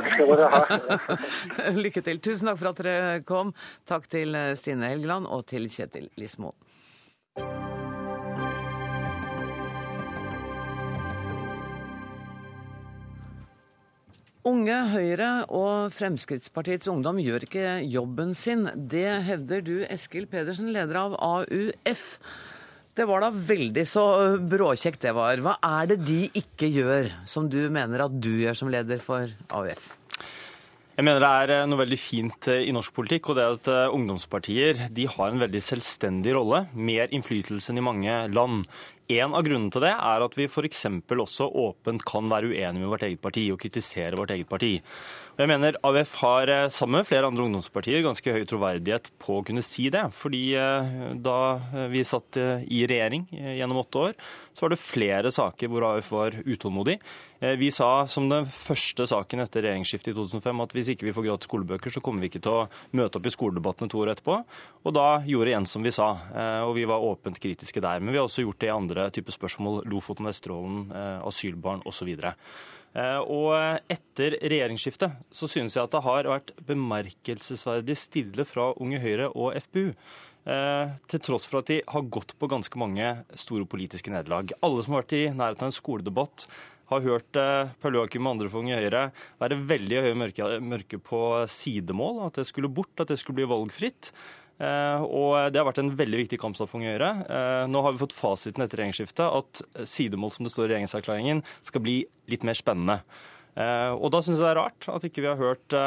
lykke 1.85 2.05
til. 2.07 2.23
Tusen 2.25 2.49
takk 2.49 2.63
for 2.63 2.71
at 2.71 2.85
dere 2.87 3.19
kom. 3.29 3.53
Takk 3.89 4.09
til 4.15 4.39
Stine 4.57 4.95
Helgeland 4.95 5.29
og 5.29 5.45
til 5.51 5.69
Kjetil 5.73 6.09
Lismo. 6.21 6.55
Unge 14.49 14.77
Høyre 14.95 15.31
og 15.53 15.91
Fremskrittspartiets 15.93 16.89
Ungdom 16.89 17.19
gjør 17.21 17.45
ikke 17.45 17.73
jobben 17.85 18.31
sin. 18.39 18.65
Det 18.89 19.19
hevder 19.27 19.61
du, 19.67 19.75
Eskil 19.93 20.25
Pedersen, 20.31 20.71
leder 20.73 20.97
av 21.03 21.17
AUF. 21.21 22.05
Det 22.97 23.05
var 23.11 23.27
da 23.27 23.29
veldig 23.29 23.85
så 23.87 24.07
bråkjekt 24.41 25.05
det 25.05 25.13
var. 25.19 25.43
Hva 25.45 25.59
er 25.83 25.91
det 25.93 25.99
de 26.09 26.23
ikke 26.41 26.71
gjør, 26.73 27.11
som 27.29 27.51
du 27.53 27.61
mener 27.69 28.07
at 28.07 28.17
du 28.17 28.31
gjør 28.41 28.57
som 28.57 28.73
leder 28.73 29.05
for 29.05 29.29
AUF? 29.53 29.91
Jeg 30.97 31.07
mener 31.07 31.23
det 31.23 31.29
er 31.31 31.55
eh, 31.55 31.67
noe 31.69 31.79
veldig 31.85 32.01
fint 32.01 32.49
eh, 32.51 32.65
i 32.67 32.73
norsk 32.75 32.97
politikk, 32.97 33.29
og 33.29 33.37
det 33.37 33.45
er 33.45 33.59
at 33.59 33.69
eh, 33.71 33.93
ungdomspartier 33.95 34.81
de 34.97 35.05
har 35.13 35.31
en 35.31 35.45
veldig 35.45 35.61
selvstendig 35.63 36.33
rolle. 36.35 36.65
Mer 36.73 37.13
innflytelse 37.15 37.71
enn 37.71 37.79
i 37.79 37.85
mange 37.87 38.17
land. 38.33 38.65
En 39.09 39.33
av 39.33 39.41
grunnene 39.41 39.73
til 39.73 39.81
det 39.87 39.95
er 39.95 40.21
at 40.21 40.35
vi 40.37 40.45
f.eks. 40.45 40.83
også 41.09 41.47
åpent 41.49 42.03
kan 42.05 42.29
være 42.29 42.51
uenige 42.51 42.83
med 42.83 42.91
vårt 42.93 43.07
eget 43.07 43.23
parti 43.25 43.47
og 43.49 43.61
kritisere 43.63 44.19
vårt 44.21 44.35
eget 44.35 44.51
parti. 44.51 44.75
Jeg 45.39 45.47
mener 45.47 45.77
AUF 45.87 46.17
har 46.19 46.51
eh, 46.51 46.65
sammen 46.75 46.99
med 46.99 47.07
flere 47.07 47.29
andre 47.29 47.45
ungdomspartier 47.47 48.03
ganske 48.03 48.33
høy 48.35 48.43
troverdighet 48.51 49.05
på 49.23 49.37
å 49.39 49.45
kunne 49.47 49.63
si 49.63 49.85
det. 49.95 50.01
Fordi 50.11 50.41
eh, 50.59 50.89
da 51.15 51.37
eh, 51.79 51.85
vi 51.93 52.03
satt 52.03 52.35
i 52.67 52.81
regjering 52.91 53.29
gjennom 53.31 53.79
åtte 53.85 54.01
år, 54.03 54.17
så 54.51 54.65
var 54.65 54.73
det 54.73 54.81
flere 54.83 55.31
saker 55.31 55.71
hvor 55.71 55.87
AUF 55.93 56.09
var 56.11 56.35
utålmodig. 56.43 56.97
Vi 57.61 57.69
sa 57.71 58.03
som 58.11 58.27
den 58.27 58.49
første 58.51 59.05
saken 59.07 59.45
etter 59.45 59.63
regjeringsskiftet 59.63 60.11
i 60.11 60.17
2005 60.17 60.63
at 60.65 60.75
hvis 60.75 60.91
ikke 60.91 61.07
vi 61.07 61.13
får 61.15 61.29
gratis 61.29 61.47
skolebøker, 61.47 61.95
så 61.95 62.03
kommer 62.03 62.25
vi 62.25 62.33
ikke 62.33 62.43
til 62.43 62.57
å 62.57 62.65
møte 62.99 63.21
opp 63.21 63.29
i 63.31 63.31
skoledebattene 63.31 63.93
to 63.93 64.01
år 64.03 64.11
etterpå. 64.17 64.41
Og 64.83 64.97
da 64.97 65.07
gjorde 65.23 65.53
igjen 65.53 65.69
som 65.71 65.87
vi 65.87 65.93
sa, 65.95 66.09
og 66.67 66.73
vi 66.75 66.89
var 66.91 67.05
åpent 67.07 67.39
kritiske 67.39 67.85
der. 67.85 68.03
Men 68.03 68.11
vi 68.11 68.19
har 68.19 68.27
også 68.27 68.43
gjort 68.43 68.59
det 68.59 68.73
i 68.73 68.75
andre 68.75 69.07
typer 69.15 69.37
spørsmål. 69.37 69.85
Lofoten, 69.87 70.27
Vesterålen, 70.27 70.91
asylbarn 71.31 71.87
osv. 71.87 72.11
Eh, 72.99 73.21
og 73.23 73.53
etter 73.93 74.39
regjeringsskiftet 74.43 75.19
så 75.31 75.49
synes 75.51 75.77
jeg 75.77 75.85
at 75.85 75.95
det 75.95 76.05
har 76.07 76.31
vært 76.33 76.55
bemerkelsesverdig 76.67 77.99
stille 78.01 78.47
fra 78.49 78.73
Unge 78.83 78.99
Høyre 79.03 79.29
og 79.31 79.55
FPU. 79.69 79.93
Eh, 80.49 80.97
til 81.11 81.23
tross 81.23 81.47
for 81.49 81.61
at 81.61 81.71
de 81.71 81.83
har 81.85 82.11
gått 82.15 82.35
på 82.41 82.49
ganske 82.51 82.81
mange 82.81 83.13
store 83.37 83.69
politiske 83.69 84.13
nederlag. 84.13 84.55
Alle 84.65 84.83
som 84.85 84.97
har 84.97 85.05
vært 85.05 85.17
i 85.19 85.29
nærheten 85.29 85.67
av 85.67 85.71
en 85.71 85.79
skoledebatt, 85.79 86.49
har 86.89 87.05
hørt 87.05 87.37
eh, 87.37 87.71
Paul 87.83 87.99
Joakim 87.99 88.25
og 88.25 88.37
andre 88.37 88.49
for 88.49 88.65
Unge 88.65 88.79
Høyre 88.81 89.03
være 89.43 89.61
veldig 89.69 90.03
høye 90.07 90.19
mørke, 90.23 90.51
mørke 90.65 91.01
på 91.05 91.21
sidemål, 91.53 92.23
at 92.31 92.41
det 92.41 92.47
skulle 92.49 92.73
bort, 92.73 92.95
at 92.97 93.13
det 93.13 93.19
skulle 93.21 93.43
bli 93.43 93.51
valgfritt. 93.51 94.09
Eh, 94.59 95.03
og 95.07 95.53
Det 95.53 95.61
har 95.61 95.69
vært 95.69 95.81
en 95.83 95.95
veldig 95.95 96.25
viktig 96.25 96.41
kampsak 96.43 96.71
for 96.71 96.81
Unge 96.81 96.95
Høyre. 96.95 97.11
Eh, 97.31 97.65
nå 97.71 97.83
har 97.85 97.95
vi 97.95 98.03
fått 98.03 98.17
fasiten 98.17 98.65
etter 98.65 98.83
regjeringsskiftet 98.83 99.27
at 99.27 99.63
sidemål 99.87 100.35
som 100.35 100.47
det 100.47 100.53
står 100.55 100.67
i 100.67 100.73
regjeringserklæringen, 100.75 101.43
skal 101.63 101.85
bli 101.85 101.99
litt 102.31 102.47
mer 102.47 102.59
spennende. 102.59 103.01
Eh, 103.59 103.93
og 103.95 104.11
Da 104.15 104.21
syns 104.23 104.39
jeg 104.39 104.47
det 104.47 104.51
er 104.53 104.61
rart 104.61 104.89
at 104.91 105.07
ikke 105.07 105.23
vi 105.23 105.31
har 105.31 105.39
hørt 105.39 105.79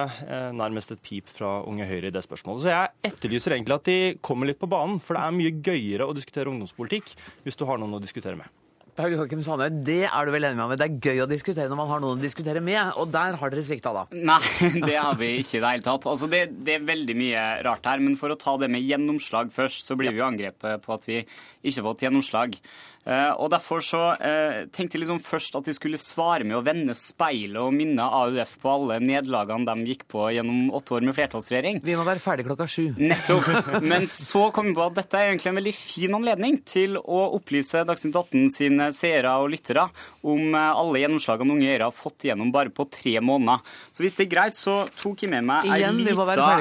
nærmest 0.55 0.91
et 0.91 1.03
pip 1.03 1.27
fra 1.27 1.61
Unge 1.67 1.87
Høyre 1.87 2.07
i 2.07 2.15
det 2.15 2.23
spørsmålet. 2.23 2.63
Så 2.63 2.71
jeg 2.71 3.11
etterlyser 3.11 3.55
egentlig 3.55 3.75
at 3.75 3.87
de 3.87 3.99
kommer 4.23 4.47
litt 4.47 4.59
på 4.59 4.71
banen, 4.71 4.99
for 4.99 5.15
det 5.15 5.23
er 5.23 5.37
mye 5.37 5.59
gøyere 5.59 6.07
å 6.07 6.15
diskutere 6.15 6.51
ungdomspolitikk 6.51 7.15
hvis 7.43 7.59
du 7.59 7.65
har 7.65 7.79
noen 7.79 7.99
å 7.99 8.03
diskutere 8.03 8.39
med. 8.39 8.60
Paul 8.97 9.13
Joakim 9.15 9.39
Sandøy, 9.45 9.69
det 9.87 10.01
er 10.03 10.27
du 10.27 10.33
vel 10.33 10.45
enig 10.49 10.57
med 10.59 10.73
meg 10.73 10.79
Det 10.81 10.87
er 10.87 11.11
gøy 11.11 11.23
å 11.23 11.27
diskutere 11.29 11.71
når 11.71 11.79
man 11.79 11.89
har 11.93 12.01
noen 12.03 12.19
å 12.19 12.21
diskutere 12.21 12.59
med, 12.63 12.91
og 12.99 13.11
der 13.13 13.37
har 13.39 13.53
dere 13.53 13.63
svikta, 13.63 13.93
da. 13.95 14.03
Nei, 14.11 14.39
det 14.89 14.97
har 14.97 15.15
vi 15.19 15.29
ikke 15.39 15.59
i 15.59 15.63
det 15.63 15.71
hele 15.75 15.85
tatt. 15.85 16.07
Altså, 16.11 16.27
det, 16.31 16.41
det, 16.67 16.75
er 16.75 16.87
veldig 16.89 17.15
mye 17.17 17.45
rart 17.67 17.87
her, 17.87 18.03
men 18.03 18.17
for 18.19 18.33
å 18.33 18.39
ta 18.39 18.57
det 18.59 18.71
med 18.73 18.83
gjennomslag 18.83 19.53
først, 19.55 19.85
så 19.87 19.95
blir 19.99 20.11
vi 20.11 20.19
jo 20.19 20.27
angrepet 20.27 20.83
på 20.83 20.95
at 20.97 21.07
vi 21.07 21.21
ikke 21.21 21.77
har 21.77 21.87
fått 21.87 22.05
gjennomslag. 22.07 22.59
Eh, 23.01 23.31
og 23.33 23.49
Derfor 23.51 23.81
så 23.83 24.01
eh, 24.21 24.67
tenkte 24.71 24.95
jeg 24.97 25.03
liksom 25.03 25.21
først 25.25 25.55
at 25.57 25.65
de 25.67 25.73
skulle 25.75 25.97
svare 26.01 26.45
med 26.47 26.59
å 26.59 26.63
vende 26.65 26.93
speilet 26.97 27.57
og 27.59 27.73
minne 27.75 28.05
AUF 28.05 28.53
på 28.61 28.69
alle 28.71 28.99
nederlagene 29.03 29.65
de 29.67 29.89
gikk 29.91 30.05
på 30.11 30.27
gjennom 30.35 30.69
åtte 30.77 30.95
år 30.97 31.07
med 31.07 31.17
flertallsregjering. 31.17 31.81
Vi 31.85 31.95
må 31.97 32.05
være 32.07 32.21
ferdig 32.23 32.45
klokka 32.45 32.67
sju. 32.69 32.91
Nettopp. 33.01 33.49
Men 33.91 34.05
så 34.11 34.47
kom 34.53 34.69
vi 34.69 34.75
på 34.77 34.85
at 34.85 34.99
dette 34.99 35.17
er 35.17 35.31
egentlig 35.31 35.51
en 35.51 35.59
veldig 35.59 35.75
fin 35.75 36.17
anledning 36.19 36.59
til 36.67 36.99
å 37.01 37.23
opplyse 37.39 37.83
Dagsnytt 37.89 38.15
18 38.21 38.53
sine 38.53 38.91
seere 38.95 39.33
og 39.41 39.49
lyttere 39.55 39.87
om 40.21 40.53
eh, 40.53 40.69
alle 40.69 41.01
gjennomslagene 41.03 41.57
Unge 41.57 41.71
Høyre 41.73 41.89
har 41.89 41.97
fått 41.97 42.27
gjennom 42.29 42.53
bare 42.53 42.69
på 42.73 42.85
tre 42.93 43.17
måneder. 43.25 43.65
Så 43.89 44.05
hvis 44.05 44.19
det 44.19 44.27
er 44.27 44.31
greit, 44.35 44.59
så 44.59 44.83
tok 45.01 45.25
jeg 45.25 45.33
med 45.33 45.47
meg 45.49 45.65
ei 45.67 45.81
Igjen, 45.81 45.97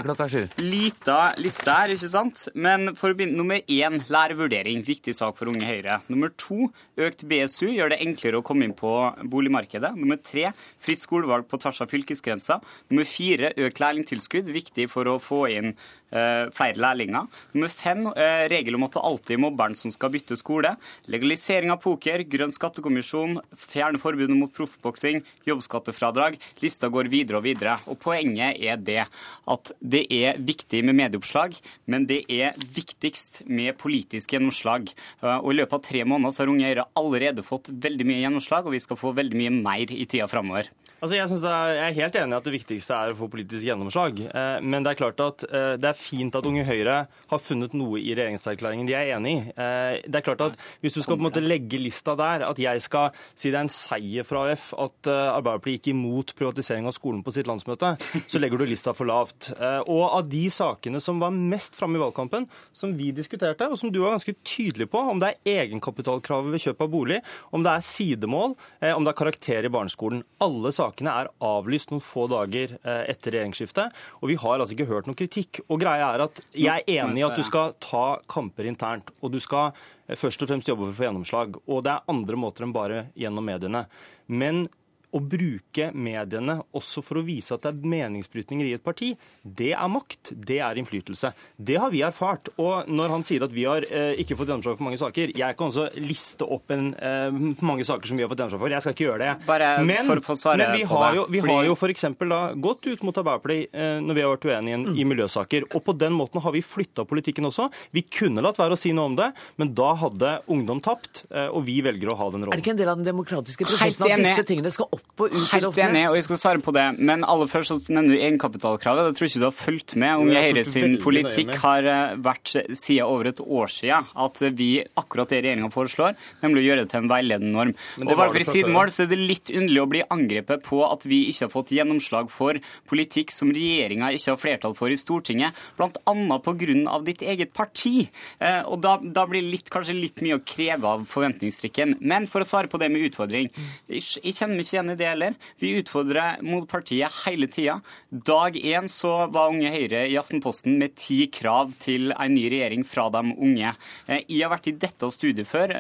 klokka 0.08 0.28
sju. 0.32 0.40
lita 0.64 1.18
liste 1.40 1.76
her, 1.76 1.92
ikke 1.92 2.08
sant? 2.10 2.46
Men 2.56 2.94
for 2.96 3.12
å 3.12 3.18
begynne, 3.18 3.36
nummer 3.36 3.60
én, 3.68 4.00
lærervurdering. 4.10 4.80
Viktig 4.86 5.12
sak 5.16 5.36
for 5.36 5.52
Unge 5.52 5.68
Høyre. 5.68 6.00
Nummer 6.08 6.29
to, 6.38 6.68
økt 7.00 7.24
BSU 7.28 7.70
gjør 7.70 7.92
det 7.92 8.00
enklere 8.04 8.40
å 8.40 8.44
komme 8.46 8.66
inn 8.66 8.76
på 8.76 8.92
boligmarkedet. 9.32 9.92
Nummer 9.98 10.20
tre, 10.22 10.50
fritt 10.82 11.02
skolevalg 11.02 11.48
på 11.50 11.60
tvers 11.62 11.82
av 11.84 11.90
fylkesgrensa. 11.92 12.60
Nummer 12.92 13.08
fire, 13.08 13.52
økt 13.56 13.82
lærlingtilskudd. 13.82 14.52
Viktig 14.54 14.88
for 14.92 15.10
å 15.10 15.18
få 15.22 15.44
inn 15.52 15.74
flere 16.10 16.74
lærlinger. 16.80 17.26
Nummer 17.54 17.68
fem, 17.70 18.06
eh, 18.14 18.48
regel 18.50 18.74
om 18.74 18.84
at 18.84 18.92
det 18.96 19.02
alltid 19.04 19.36
er 19.36 19.42
mobberen 19.44 19.76
som 19.76 19.90
skal 19.94 20.10
bytte 20.10 20.36
skole. 20.36 20.76
Legalisering 21.08 21.70
av 21.70 21.80
poker, 21.82 22.24
grønn 22.26 22.50
skattekommisjon, 22.50 23.38
fjerne 23.56 24.00
forbudet 24.02 24.36
mot 24.36 24.52
proffboksing, 24.52 25.22
jobbskattefradrag. 25.46 26.38
Lista 26.62 26.88
går 26.90 27.10
videre 27.12 27.38
og 27.38 27.44
videre. 27.46 27.78
Og 27.86 27.98
Poenget 28.00 28.58
er 28.60 28.76
det 28.76 29.04
at 29.46 29.72
det 29.80 30.06
er 30.10 30.38
viktig 30.38 30.82
med 30.84 30.96
medieoppslag, 30.98 31.54
men 31.86 32.06
det 32.06 32.24
er 32.32 32.54
viktigst 32.58 33.44
med 33.46 33.76
politisk 33.78 34.34
gjennomslag. 34.34 34.90
Eh, 35.22 35.38
Og 35.40 35.52
I 35.52 35.58
løpet 35.60 35.78
av 35.78 35.82
tre 35.86 36.04
måneder 36.04 36.32
så 36.34 36.42
har 36.44 36.50
Unge 36.52 36.66
Høyre 36.66 36.88
allerede 36.96 37.44
fått 37.46 37.70
veldig 37.70 38.06
mye 38.08 38.22
gjennomslag, 38.24 38.66
og 38.66 38.72
vi 38.74 38.82
skal 38.82 38.98
få 38.98 39.14
veldig 39.14 39.36
mye 39.36 39.54
mer 39.62 39.92
i 39.94 40.06
tida 40.06 40.26
framover. 40.28 40.68
Altså, 41.00 41.16
jeg, 41.16 41.28
jeg 41.40 41.86
er 41.86 41.96
helt 41.96 42.16
enig 42.20 42.34
i 42.34 42.38
at 42.40 42.44
det 42.48 42.52
viktigste 42.58 42.96
er 42.96 43.12
å 43.14 43.16
få 43.16 43.28
politisk 43.32 43.64
gjennomslag. 43.64 44.18
Eh, 44.28 44.60
men 44.60 44.84
det 44.84 44.92
er 44.92 45.00
klart 45.00 45.22
at 45.24 45.44
eh, 45.48 45.76
det 45.80 45.92
er 45.92 45.99
fint 46.00 46.34
at 46.36 46.46
Unge 46.48 46.64
Høyre 46.66 46.96
har 47.30 47.42
funnet 47.42 47.74
noe 47.76 48.00
i 48.00 48.14
regjeringserklæringen 48.16 48.88
de 48.88 48.96
er 48.96 49.12
enig 49.16 49.32
i. 49.32 49.40
Eh, 49.54 50.00
det 50.06 50.20
er 50.20 50.26
klart 50.26 50.44
at 50.44 50.60
Hvis 50.80 50.96
du 50.96 51.02
skal 51.02 51.16
på 51.16 51.22
en 51.22 51.28
måte 51.28 51.42
legge 51.42 51.78
lista 51.80 52.14
der, 52.18 52.44
at 52.46 52.58
jeg 52.58 52.82
skal 52.82 53.10
si 53.34 53.50
det 53.50 53.58
er 53.58 53.66
en 53.66 53.72
seier 53.72 54.26
fra 54.26 54.46
AUF 54.48 54.70
at 54.80 55.10
eh, 55.10 55.30
Arbeiderpartiet 55.34 55.80
gikk 55.80 55.90
imot 55.92 56.34
privatisering 56.38 56.88
av 56.88 56.94
skolen 56.96 57.22
på 57.24 57.34
sitt 57.34 57.48
landsmøte, 57.50 57.94
så 58.30 58.40
legger 58.40 58.60
du 58.60 58.66
lista 58.68 58.94
for 58.96 59.08
lavt. 59.10 59.50
Eh, 59.56 59.80
og 59.86 60.04
av 60.08 60.28
de 60.30 60.44
sakene 60.52 61.02
som 61.02 61.20
var 61.22 61.34
mest 61.34 61.76
framme 61.78 61.98
i 61.98 62.02
valgkampen, 62.02 62.48
som 62.72 62.94
vi 62.96 63.10
diskuterte, 63.16 63.68
og 63.68 63.78
som 63.80 63.92
du 63.92 64.00
var 64.02 64.16
ganske 64.16 64.36
tydelig 64.40 64.88
på, 64.92 65.02
om 65.12 65.20
det 65.20 65.32
er 65.32 65.64
egenkapitalkravet 65.64 66.54
ved 66.54 66.64
kjøp 66.64 66.84
av 66.86 66.92
bolig, 66.92 67.20
om 67.54 67.64
det 67.66 67.74
er 67.74 67.86
sidemål, 67.86 68.56
om 68.94 69.06
det 69.06 69.12
er 69.12 69.18
karakter 69.18 69.66
i 69.66 69.72
barneskolen. 69.72 70.22
Alle 70.42 70.72
sakene 70.74 71.14
er 71.22 71.32
avlyst 71.44 71.92
noen 71.92 72.04
få 72.04 72.26
dager 72.30 72.76
etter 72.82 73.34
regjeringsskiftet, 73.34 73.96
og 74.20 74.30
vi 74.30 74.38
har 74.40 74.58
altså 74.58 74.76
ikke 74.76 74.88
hørt 74.90 75.08
noen 75.08 75.18
kritikk. 75.18 75.62
Og 75.68 75.80
greia 75.90 76.10
er 76.14 76.24
at 76.26 76.40
jeg 76.54 76.84
er 76.84 77.02
enig 77.02 77.22
i 77.22 77.26
at 77.26 77.38
du 77.38 77.44
skal 77.46 77.74
ta 77.82 78.20
kamper 78.30 78.68
internt, 78.70 79.10
og 79.20 79.34
du 79.34 79.40
skal 79.42 79.72
eh, 80.06 80.16
først 80.18 80.42
og 80.44 80.50
fremst 80.52 80.70
jobbe 80.70 80.86
for 80.86 80.94
å 80.94 80.98
få 80.98 81.08
gjennomslag. 81.08 81.60
Og 81.66 81.84
det 81.86 81.94
er 81.94 82.12
andre 82.12 82.40
måter 82.40 82.66
enn 82.66 82.74
bare 82.76 83.08
gjennom 83.18 83.46
mediene. 83.46 83.86
Men 84.30 84.66
å 85.12 85.20
bruke 85.22 85.90
mediene 85.96 86.58
også 86.76 87.02
for 87.04 87.20
å 87.20 87.24
vise 87.26 87.54
at 87.56 87.64
det 87.64 87.72
er 87.72 87.88
meningsbrytninger 87.94 88.68
i 88.68 88.74
et 88.76 88.84
parti, 88.84 89.12
det 89.42 89.72
er 89.74 89.90
makt. 89.90 90.32
Det 90.36 90.58
er 90.62 90.78
innflytelse. 90.80 91.32
Det 91.56 91.76
har 91.82 91.90
vi 91.92 92.02
erfart. 92.06 92.50
Og 92.62 92.88
når 92.90 93.14
han 93.14 93.24
sier 93.26 93.44
at 93.46 93.54
vi 93.54 93.64
har 93.68 93.84
eh, 93.90 94.14
ikke 94.22 94.36
fått 94.38 94.50
gjennomslag 94.52 94.78
for 94.78 94.86
mange 94.86 95.00
saker 95.00 95.32
Jeg 95.36 95.56
kan 95.58 95.70
også 95.70 95.88
liste 96.00 96.46
opp 96.46 96.70
en, 96.74 96.90
eh, 96.94 97.30
mange 97.64 97.86
saker 97.88 98.06
som 98.10 98.18
vi 98.20 98.24
har 98.24 98.30
fått 98.30 98.42
gjennomslag 98.42 98.62
for. 98.62 98.74
Jeg 98.74 98.84
skal 98.86 98.96
ikke 98.96 99.06
gjøre 99.08 99.22
det. 99.24 99.32
Bare 99.48 99.70
men, 99.86 100.06
for 100.08 100.20
å 100.22 100.24
få 100.24 100.36
svare 100.38 100.62
men 100.68 100.78
vi 100.78 100.84
på 100.86 100.94
har 101.00 101.10
det, 101.10 101.20
jo, 101.20 101.26
vi 101.30 101.40
fordi- 101.42 101.56
har 101.56 101.68
jo 101.70 101.76
f.eks. 101.78 102.06
da 102.30 102.40
gått 102.54 102.86
ut 102.86 103.02
mot 103.06 103.20
Arbeiderpartiet 103.24 103.74
eh, 103.74 103.98
når 104.04 104.14
vi 104.18 104.24
har 104.26 104.34
vært 104.36 104.48
uenige 104.50 104.78
i, 104.94 105.00
i 105.02 105.08
miljøsaker. 105.10 105.68
Og 105.74 105.84
på 105.86 105.96
den 105.98 106.14
måten 106.16 106.40
har 106.44 106.54
vi 106.54 106.62
flytta 106.64 107.04
politikken 107.08 107.48
også. 107.50 107.70
Vi 107.96 108.02
kunne 108.02 108.44
latt 108.44 108.60
være 108.60 108.76
å 108.76 108.80
si 108.80 108.92
noe 108.96 109.10
om 109.10 109.16
det, 109.18 109.32
men 109.60 109.74
da 109.74 109.92
hadde 110.04 110.36
ungdom 110.50 110.80
tapt, 110.84 111.24
eh, 111.30 111.48
og 111.50 111.64
vi 111.66 111.80
velger 111.84 112.12
å 112.14 112.18
ha 112.20 112.30
den 112.30 112.46
Er 112.46 112.54
det 112.56 112.62
ikke 112.64 112.76
en 112.76 112.82
del 112.82 112.88
av 112.92 113.00
den 113.00 113.08
demokratiske 113.10 113.66
prosessen 113.66 114.06
at 114.06 114.20
disse 114.22 114.46
tingene 114.48 114.70
skal 114.72 114.88
opp 114.92 114.99
og 115.20 115.28
ut 115.28 115.36
i 115.36 115.46
Helt 115.50 115.78
enig, 115.82 116.02
og 116.08 116.16
jeg 116.16 116.24
skal 116.26 116.38
svare 116.40 116.62
på 116.64 116.72
det. 116.74 116.84
Men 116.98 117.24
aller 117.28 117.48
først 117.50 117.72
så 117.72 117.92
nevner 117.92 118.14
du 118.16 118.22
egenkapitalkravet. 118.22 119.10
Det 119.10 119.18
tror 119.18 119.26
jeg 119.26 119.32
ikke 119.34 119.42
du 119.42 119.46
har 119.46 119.56
fulgt 119.56 119.94
med. 120.00 120.22
Unge 120.22 120.36
Jeg 120.36 120.54
Høyre 120.54 120.64
sin 120.68 120.96
politikk 121.02 121.52
har 121.62 121.88
eh, 121.90 122.14
vært 122.24 122.54
siden 122.54 123.04
over 123.04 123.30
et 123.30 123.42
år 123.44 123.72
siden 123.72 124.08
at 124.24 124.40
vi 124.56 124.70
akkurat 125.00 125.30
det 125.30 125.42
regjeringa 125.44 125.70
foreslår, 125.74 126.16
nemlig 126.44 126.62
å 126.62 126.66
gjøre 126.68 126.84
det 126.84 126.92
til 126.92 127.02
en 127.02 127.10
veiledende 127.12 127.52
norm. 127.54 127.74
Og 128.00 128.10
bare 128.10 128.30
for 128.30 128.40
det 128.40 128.48
å 128.48 128.52
si 128.54 128.64
det 128.64 128.74
mål, 128.74 128.92
så 128.94 129.04
er 129.04 129.10
det 129.12 129.20
litt 129.20 129.52
underlig 129.52 129.82
å 129.82 129.88
bli 129.90 130.02
angrepet 130.16 130.64
på 130.66 130.80
at 130.86 131.06
vi 131.08 131.22
ikke 131.30 131.46
har 131.48 131.52
fått 131.52 131.74
gjennomslag 131.76 132.30
for 132.32 132.60
politikk 132.90 133.34
som 133.34 133.52
regjeringa 133.54 134.12
ikke 134.16 134.34
har 134.34 134.40
flertall 134.40 134.76
for 134.78 134.92
i 134.92 134.98
Stortinget, 135.00 135.56
bl.a. 135.78 136.40
pga. 136.46 136.98
ditt 137.06 137.22
eget 137.26 137.52
parti. 137.56 138.08
Eh, 138.38 138.60
Og 138.70 138.80
da, 138.84 138.96
da 139.02 139.26
blir 139.28 139.44
det 139.46 139.62
kanskje 139.70 139.96
litt 139.96 140.20
mye 140.24 140.38
å 140.38 140.44
kreve 140.46 140.86
av 140.86 141.04
forventningsstrikken. 141.08 141.98
Men 142.00 142.26
for 142.30 142.44
å 142.44 142.48
svare 142.48 142.70
på 142.70 142.78
det 142.80 142.90
med 142.92 143.08
utfordring. 143.10 143.50
Jeg, 143.90 144.02
jeg 144.22 144.36
kjenner 144.36 144.56
meg 144.56 144.66
ikke 144.66 144.76
igjen 144.76 144.89
i 144.92 144.98
det 145.00 145.08
heller. 145.08 145.34
Vi 145.60 145.72
utfordrer 145.80 146.40
mot 146.46 146.66
partiet 146.70 147.12
hele 147.24 147.48
tida. 147.50 147.78
Dag 148.10 148.56
én 148.56 148.88
så 148.90 149.26
var 149.32 149.50
Unge 149.52 149.70
Høyre 149.72 150.04
i 150.10 150.16
Aftenposten 150.20 150.76
med 150.80 150.94
ti 150.98 151.24
krav 151.32 151.72
til 151.82 152.10
en 152.12 152.34
ny 152.34 152.46
regjering 152.52 152.84
fra 152.86 153.08
de 153.14 153.22
unge. 153.36 153.74
Eh, 154.06 154.22
Jeg 154.28 154.42
har 154.46 154.52
vært 154.54 154.68
i 154.70 154.76
dette 154.76 155.10
studiet 155.14 155.46
før. 155.48 155.72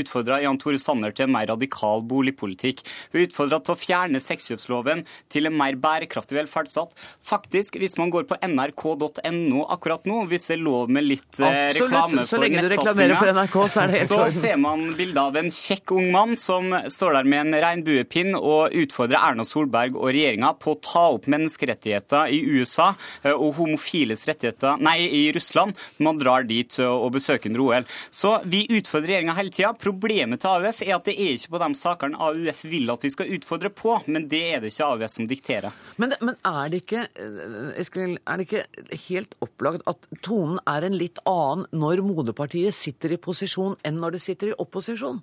Utfordra 0.00 0.40
Jan 0.42 0.58
Tore 0.60 0.78
Sanner 0.82 1.12
til 1.16 1.26
en 1.26 1.32
mer 1.34 1.46
radikal 1.50 2.02
boligpolitikk. 2.06 2.82
Vi 3.12 3.26
utfordra 3.26 3.60
til 3.64 3.74
å 3.74 3.78
fjerne 3.80 4.20
sexkjøpsloven 4.22 5.04
til 5.32 5.48
en 5.48 5.56
mer 5.56 5.76
bærekraftig 5.80 6.36
velferdsstat. 6.38 6.94
Faktisk, 7.26 7.78
hvis 7.80 7.96
man 8.00 8.10
går 8.14 8.26
på 8.30 8.38
nrk.no 8.46 9.64
akkurat 9.72 10.06
nå, 10.08 10.22
hvis 10.30 10.48
det 10.50 10.56
er 10.58 10.62
lov 10.64 10.90
med 10.92 11.06
litt 11.06 11.40
eh, 11.40 11.46
Absolutt. 11.70 11.90
reklame 11.92 12.24
Så 12.26 12.36
for 12.36 12.44
lenge 12.44 12.62
du 12.62 12.68
nettsatsinga, 12.68 12.92
reklamerer 12.92 13.20
for 13.20 13.32
NRK, 13.40 13.56
så 13.72 13.82
er 13.82 13.92
det 13.92 14.00
helt 14.00 14.12
så 14.12 14.40
ser 14.40 14.60
man 14.62 14.84
bilde 14.98 15.24
av 15.30 15.38
en 15.40 15.50
kjekk 15.52 15.94
ung 15.96 16.10
mann 16.14 16.36
som 16.40 16.72
står 16.92 17.18
der 17.20 17.30
med 17.32 17.44
en 17.46 17.60
regnbuepinn 18.16 18.36
og 18.36 18.74
utfordrer 18.74 19.20
Erna 19.20 19.44
Solberg 19.44 19.96
og 19.96 20.10
regjeringa 20.10 20.54
på 20.58 20.74
å 20.74 20.80
ta 20.80 21.04
opp 21.14 21.26
menneskerettigheter 21.30 22.32
i 22.32 22.40
USA 22.44 22.94
eh, 23.22 23.32
og 23.32 23.56
homofiles 23.58 24.26
rettigheter 24.26 24.80
nei, 24.80 25.06
i 25.06 25.32
Russland 25.34 25.76
når 25.98 26.04
man 26.06 26.20
drar 26.20 26.46
dit 26.46 26.78
eh, 26.78 26.86
og 26.86 27.12
besøker 27.16 27.50
en 27.50 27.60
OL. 27.60 27.86
Så 28.10 28.40
vi 28.44 28.66
utfordrer 28.68 29.16
regjeringa 29.16 29.36
hele 29.36 29.52
tida. 29.52 29.72
Problemet 29.76 30.42
til 30.42 30.50
AUF 30.50 30.82
er 30.82 30.94
at 30.96 31.06
det 31.06 31.16
er 31.16 31.36
ikke 31.36 31.54
på 31.54 31.62
de 31.62 31.70
sakene 31.78 32.20
AUF 32.20 32.64
vil 32.66 32.92
at 32.92 33.04
vi 33.04 33.12
skal 33.12 33.32
utfordre 33.36 33.70
på, 33.70 33.98
men 34.06 34.28
det 34.30 34.42
er 34.54 34.62
det 34.64 34.72
ikke 34.72 34.90
AUF 34.90 35.12
som 35.12 35.28
dikterer. 35.30 35.74
Men, 36.00 36.14
men 36.20 36.38
er 36.46 36.72
det 36.72 36.82
ikke 36.84 37.06
eh, 37.06 37.80
Eskil, 37.82 38.16
er 38.26 38.40
det 38.40 38.48
ikke 38.48 39.00
helt 39.08 39.36
opplagt 39.44 39.86
at 39.90 40.08
tonen 40.24 40.60
er 40.68 40.86
en 40.86 40.96
litt 40.96 41.20
annen 41.26 41.66
når 41.76 42.04
moderpartiet 42.06 42.74
sitter 42.76 43.14
i 43.14 43.20
posisjon 43.20 43.76
enn 43.86 44.00
når 44.00 44.16
det 44.16 44.24
sitter 44.24 44.52
i 44.52 44.58
opposisjon? 44.62 45.20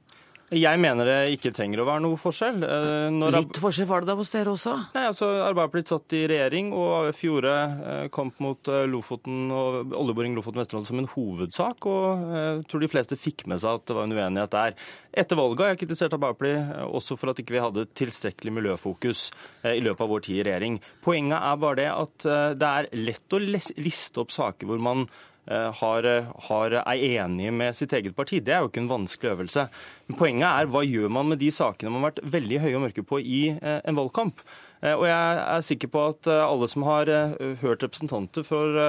Jeg 0.54 0.78
mener 0.78 1.08
det 1.08 1.18
ikke 1.38 1.54
trenger 1.56 1.82
å 1.82 1.86
være 1.88 2.04
noe 2.04 2.18
forskjell. 2.20 2.60
Eh, 2.68 3.08
Når 3.16 3.36
Litt 3.38 3.60
forskjell 3.64 3.88
var 3.89 4.04
det 4.04 4.10
da 4.12 4.16
hos 4.20 4.32
dere 4.34 4.52
også? 4.52 4.74
Nei, 4.94 5.06
altså 5.10 5.30
Arbeiderpartiet 5.48 5.89
satt 5.94 6.16
i 6.18 6.24
regjering, 6.30 6.70
og 6.76 6.91
AUF 7.08 7.22
gjorde 7.26 7.54
eh, 7.56 8.04
kamp 8.14 8.38
mot 8.44 8.70
eh, 8.70 8.84
Lofoten 8.91 9.48
og 9.56 9.96
oljeboring 9.98 10.36
Lofoten 10.38 10.60
og 10.60 10.66
Vesterålen 10.66 10.89
som 10.89 11.02
en 11.02 11.10
hovedsak. 11.16 11.88
og 11.89 12.28
Jeg 12.36 12.68
tror 12.70 12.86
de 12.86 12.91
fleste 12.91 13.20
fikk 13.20 13.48
med 13.50 13.64
seg 13.64 13.80
at 13.80 13.88
det 13.89 13.98
var 13.98 14.10
en 14.10 14.16
uenighet 14.18 14.54
der. 14.54 14.78
Etter 15.24 15.39
valget 15.39 15.66
har 15.66 15.74
jeg 15.74 15.84
kritisert 15.86 16.18
Arbeiderpartiet 16.20 16.88
også 17.02 17.18
for 17.18 17.34
at 17.34 17.41
ikke 17.41 17.58
vi 17.58 17.64
hadde 17.64 17.88
tilstrekkelig 17.98 18.54
miljøfokus 18.60 19.28
i 19.74 19.82
løpet 19.82 20.06
av 20.06 20.10
vår 20.12 20.26
tid 20.28 20.41
i 20.41 20.48
regjering. 20.50 20.80
Poenget 21.06 21.39
er 21.39 21.62
bare 21.62 21.80
det 21.82 21.89
at 21.94 22.26
det 22.60 22.72
er 22.72 22.89
lett 22.98 23.36
å 23.38 23.41
liste 23.41 24.22
opp 24.22 24.34
saker 24.34 24.70
hvor 24.70 24.82
man 24.82 25.08
har, 25.48 26.06
har, 26.48 26.76
er 26.80 27.06
enige 27.24 27.52
med 27.52 27.76
sitt 27.76 27.94
eget 27.94 28.16
parti. 28.16 28.39
Det 28.39 28.54
er 28.56 28.62
jo 28.64 28.70
ikke 28.72 28.84
en 28.84 28.91
vanskelig 28.91 29.34
øvelse. 29.34 29.66
Men 30.08 30.20
poenget 30.20 30.48
er 30.48 30.70
hva 30.72 30.84
gjør 30.88 31.12
man 31.12 31.34
med 31.34 31.41
de 31.44 31.50
sakene 31.52 31.91
man 31.91 32.04
har 32.04 32.14
vært 32.14 32.22
veldig 32.38 32.62
høye 32.64 32.78
og 32.78 32.86
mørke 32.86 33.04
på 33.08 33.20
i 33.20 33.41
eh, 33.56 33.82
en 33.84 34.00
valgkamp. 34.00 34.44
Eh, 34.84 34.96
Og 34.98 35.06
jeg 35.08 35.40
er 35.44 35.64
sikker 35.66 35.92
på 35.94 36.04
at 36.12 36.30
eh, 36.32 36.44
alle 36.44 36.68
som 36.72 36.86
har 36.88 37.10
eh, 37.12 37.36
hørt 37.64 37.84
representanter 37.86 38.46
for 38.48 38.80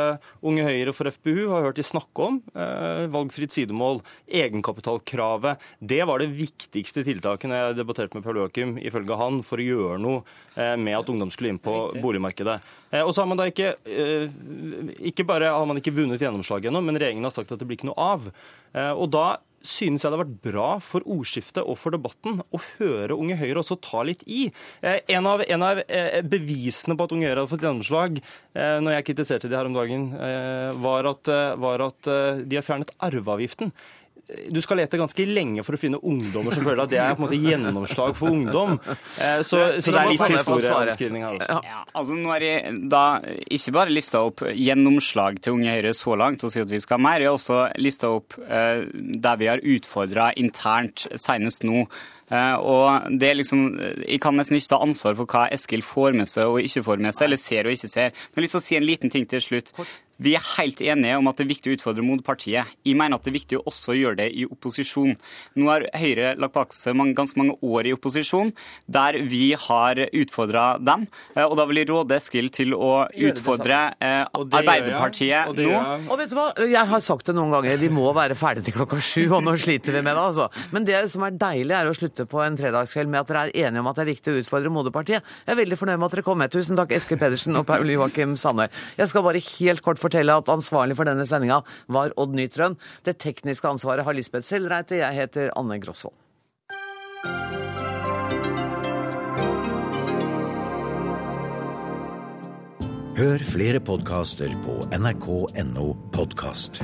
Unge 0.44 0.66
Høyre 0.66 0.90
og 0.90 0.98
for 0.98 1.10
FPU, 1.14 1.50
har 1.52 1.64
hørt 1.68 1.78
de 1.78 1.86
snakke 1.86 2.24
om 2.24 2.40
valgfritt 3.14 3.54
sidemål, 3.54 4.00
egenkapitalkravet. 4.28 5.62
Det 5.80 6.00
var 6.08 6.22
det 6.22 6.32
viktigste 6.34 7.04
tiltaket 7.06 7.50
når 7.50 7.60
jeg 7.60 7.78
debatterte 7.78 8.16
med 8.16 8.24
Paul 8.26 8.40
Joachim, 8.40 8.74
ifølge 8.82 9.18
han, 9.18 9.40
for 9.46 9.60
å 9.60 9.66
gjøre 9.66 9.98
noe 10.02 10.76
med 10.80 10.96
at 10.96 11.10
ungdom 11.10 11.32
skulle 11.34 11.54
inn 11.54 11.62
på 11.62 11.74
boligmarkedet. 12.02 12.58
Og 13.02 13.12
så 13.14 13.22
har 13.22 13.30
man 13.30 13.40
da 13.40 13.48
ikke 13.50 13.72
Ikke 15.10 15.26
bare 15.26 15.50
har 15.54 15.66
man 15.66 15.80
ikke 15.80 15.94
vunnet 15.96 16.22
gjennomslag 16.22 16.68
ennå, 16.70 16.82
men 16.84 16.98
regjeringen 16.98 17.26
har 17.26 17.34
sagt 17.34 17.52
at 17.54 17.60
det 17.60 17.68
blir 17.68 17.80
ikke 17.80 17.90
noe 17.90 18.08
av. 18.14 18.30
Og 18.94 19.08
da 19.14 19.26
synes 19.64 20.04
jeg 20.04 20.12
det 20.12 20.18
har 20.18 20.22
vært 20.24 20.42
bra 20.44 20.68
for 20.84 21.06
ordskiftet 21.10 21.64
og 21.64 21.78
for 21.80 21.94
debatten 21.94 22.42
å 22.44 22.60
høre 22.76 23.16
Unge 23.16 23.38
Høyre 23.40 23.62
også 23.62 23.78
ta 23.82 24.04
litt 24.06 24.22
i. 24.28 24.46
Eh, 24.84 25.00
En 25.14 25.26
av, 25.30 25.42
en 25.46 25.64
av 25.64 25.80
eh, 25.88 26.20
bevisene 26.22 26.96
på 26.96 27.06
at 27.06 27.16
Unge 27.16 27.28
Høyre 27.28 27.42
hadde 27.42 27.52
fått 27.54 27.66
gjennomslag, 27.66 28.20
eh, 28.54 28.76
når 28.84 28.98
jeg 28.98 29.08
kritiserte 29.10 29.50
de 29.50 29.58
her 29.58 29.70
om 29.70 29.76
dagen, 29.76 30.06
var 30.84 31.06
at, 31.08 31.28
var 31.60 31.82
at 31.84 32.08
de 32.44 32.56
har 32.56 32.64
fjernet 32.64 32.92
arveavgiften. 33.02 33.72
Du 34.24 34.60
skal 34.64 34.78
lete 34.80 34.98
ganske 35.00 35.26
lenge 35.28 35.64
for 35.66 35.76
å 35.76 35.80
finne 35.80 35.98
ungdommer 36.00 36.54
som 36.56 36.64
føler 36.64 36.84
at 36.86 36.92
det 36.92 37.00
er 37.02 37.12
på 37.16 37.22
en 37.22 37.26
måte 37.26 37.40
gjennomslag 37.40 38.14
for 38.16 38.32
ungdom. 38.32 38.78
Eh, 39.20 39.42
så, 39.46 39.60
så 39.78 39.92
det 39.92 40.00
er 40.00 40.10
litt 40.10 40.32
historieomskrivning 40.34 41.26
her 41.26 41.36
også. 41.36 41.58
Ja, 41.68 41.82
altså 41.92 42.16
nå 42.18 42.32
er 42.34 42.46
jeg 42.46 42.78
da 42.92 43.04
ikke 43.52 43.74
bare 43.76 43.94
lista 43.94 44.24
opp 44.24 44.42
gjennomslag 44.48 45.38
til 45.44 45.58
Unge 45.58 45.76
Høyre 45.76 45.94
så 45.96 46.16
langt 46.18 46.44
og 46.46 46.54
si 46.54 46.62
at 46.64 46.72
vi 46.72 46.80
skal 46.82 46.98
ha 46.98 47.06
mer, 47.08 47.24
jeg 47.24 47.30
har 47.30 47.38
også 47.38 47.60
lista 47.80 48.10
opp 48.16 48.38
eh, 48.42 48.86
der 48.94 49.40
vi 49.40 49.50
har 49.52 49.64
utfordra 49.76 50.32
internt 50.40 51.06
senest 51.20 51.68
nå. 51.68 51.84
Uh, 52.32 52.56
og 52.56 53.18
det 53.20 53.26
er 53.28 53.34
liksom, 53.36 53.66
Jeg 54.08 54.16
kan 54.24 54.32
nesten 54.38 54.56
ikke 54.56 54.70
ta 54.70 54.78
ansvar 54.80 55.16
for 55.18 55.28
hva 55.28 55.42
Eskil 55.52 55.82
får 55.84 56.14
med 56.16 56.28
seg 56.30 56.48
og 56.48 56.64
ikke 56.64 56.82
får 56.86 57.02
med 57.04 57.12
seg, 57.12 57.26
eller 57.28 57.40
ser 57.40 57.68
og 57.68 57.76
ikke 57.76 57.90
ser. 57.92 58.14
Men 58.14 58.32
jeg 58.32 58.40
har 58.40 58.46
lyst 58.46 58.56
til 58.56 58.62
å 58.62 58.64
si 58.64 58.78
en 58.78 58.86
liten 58.88 59.12
ting 59.12 59.28
til 59.28 59.44
slutt. 59.44 59.74
Vi 60.22 60.36
er 60.38 60.44
helt 60.56 60.78
enige 60.84 61.16
om 61.18 61.26
at 61.30 61.38
det 61.38 61.44
er 61.46 61.50
viktig 61.50 61.72
å 61.72 61.76
utfordre 61.78 62.04
moderpartiet. 62.06 62.70
Jeg 62.86 62.98
mener 62.98 63.18
at 63.18 63.24
det 63.26 63.32
er 63.32 63.38
viktig 63.38 63.58
å 63.58 63.64
også 63.70 63.96
gjøre 63.98 64.18
det 64.22 64.28
i 64.38 64.44
opposisjon. 64.46 65.16
Nå 65.58 65.70
har 65.70 65.86
Høyre 65.98 66.34
lagt 66.38 66.54
bak 66.54 66.74
seg 66.76 66.98
ganske 67.16 67.38
mange 67.40 67.56
år 67.66 67.88
i 67.90 67.94
opposisjon 67.96 68.52
der 68.86 69.18
vi 69.26 69.56
har 69.58 69.98
utfordra 70.06 70.66
dem. 70.78 71.08
Eh, 71.34 71.42
og 71.42 71.56
da 71.58 71.66
vil 71.66 71.80
jeg 71.82 71.90
råde 71.90 72.18
Eskil 72.18 72.50
til 72.54 72.76
å 72.76 73.08
utfordre 73.10 73.80
eh, 73.98 74.22
Arbeiderpartiet 74.30 75.50
og 75.50 75.58
nå. 75.58 75.82
Og 76.06 76.20
vet 76.20 76.30
du 76.30 76.38
hva, 76.38 76.46
jeg 76.62 76.90
har 76.92 77.04
sagt 77.04 77.30
det 77.30 77.36
noen 77.36 77.52
ganger, 77.56 77.80
vi 77.80 77.90
må 77.92 78.06
være 78.14 78.38
ferdig 78.38 78.64
til 78.68 78.76
klokka 78.76 79.00
sju, 79.02 79.26
og 79.34 79.42
nå 79.46 79.56
sliter 79.60 79.96
vi 79.96 80.04
med 80.04 80.14
det, 80.14 80.22
altså. 80.30 80.48
Men 80.74 80.86
det 80.86 81.00
som 81.12 81.26
er 81.26 81.34
deilig, 81.40 81.74
er 81.74 81.90
å 81.90 81.96
slutte 81.96 82.28
på 82.30 82.42
en 82.44 82.58
fredagskveld 82.60 83.10
med 83.10 83.24
at 83.24 83.32
dere 83.32 83.44
er 83.48 83.66
enige 83.66 83.82
om 83.82 83.90
at 83.90 83.98
det 83.98 84.06
er 84.06 84.12
viktig 84.12 84.32
å 84.34 84.38
utfordre 84.44 84.72
moderpartiet. 84.74 85.34
Jeg 85.44 85.56
er 85.56 85.60
veldig 85.60 85.80
fornøyd 85.80 85.98
med 85.98 86.08
at 86.08 86.16
dere 86.16 86.26
kom 86.26 86.40
med. 86.40 86.54
Tusen 86.54 86.78
takk, 86.78 86.94
Eskil 86.94 87.20
Pedersen 87.20 87.58
og 87.58 87.66
Paul 87.68 87.90
Joakim 87.90 88.38
Sandøy. 88.40 88.68
Jeg 89.00 89.10
skal 89.10 89.26
bare 89.26 89.42
helt 89.42 89.84
kort 89.84 90.02
fortelle 90.04 90.36
at 90.38 90.52
ansvarlig 90.52 90.98
for 90.98 91.08
denne 91.08 91.26
sendinga 91.28 91.62
var 91.92 92.14
Odd 92.20 92.36
Nytrøen. 92.36 92.78
Det 93.06 93.18
tekniske 93.24 93.70
ansvaret 93.70 94.06
har 94.06 94.16
Lisbeth 94.16 94.46
Selreite. 94.46 95.00
Jeg 95.00 95.20
heter 95.24 95.52
Anne 95.58 95.80
Grosvold. 95.82 96.16
Hør 103.14 103.44
flere 103.46 103.78
podkaster 103.78 104.50
på 104.64 104.80
nrk.no 104.98 105.92
podkast. 106.12 106.82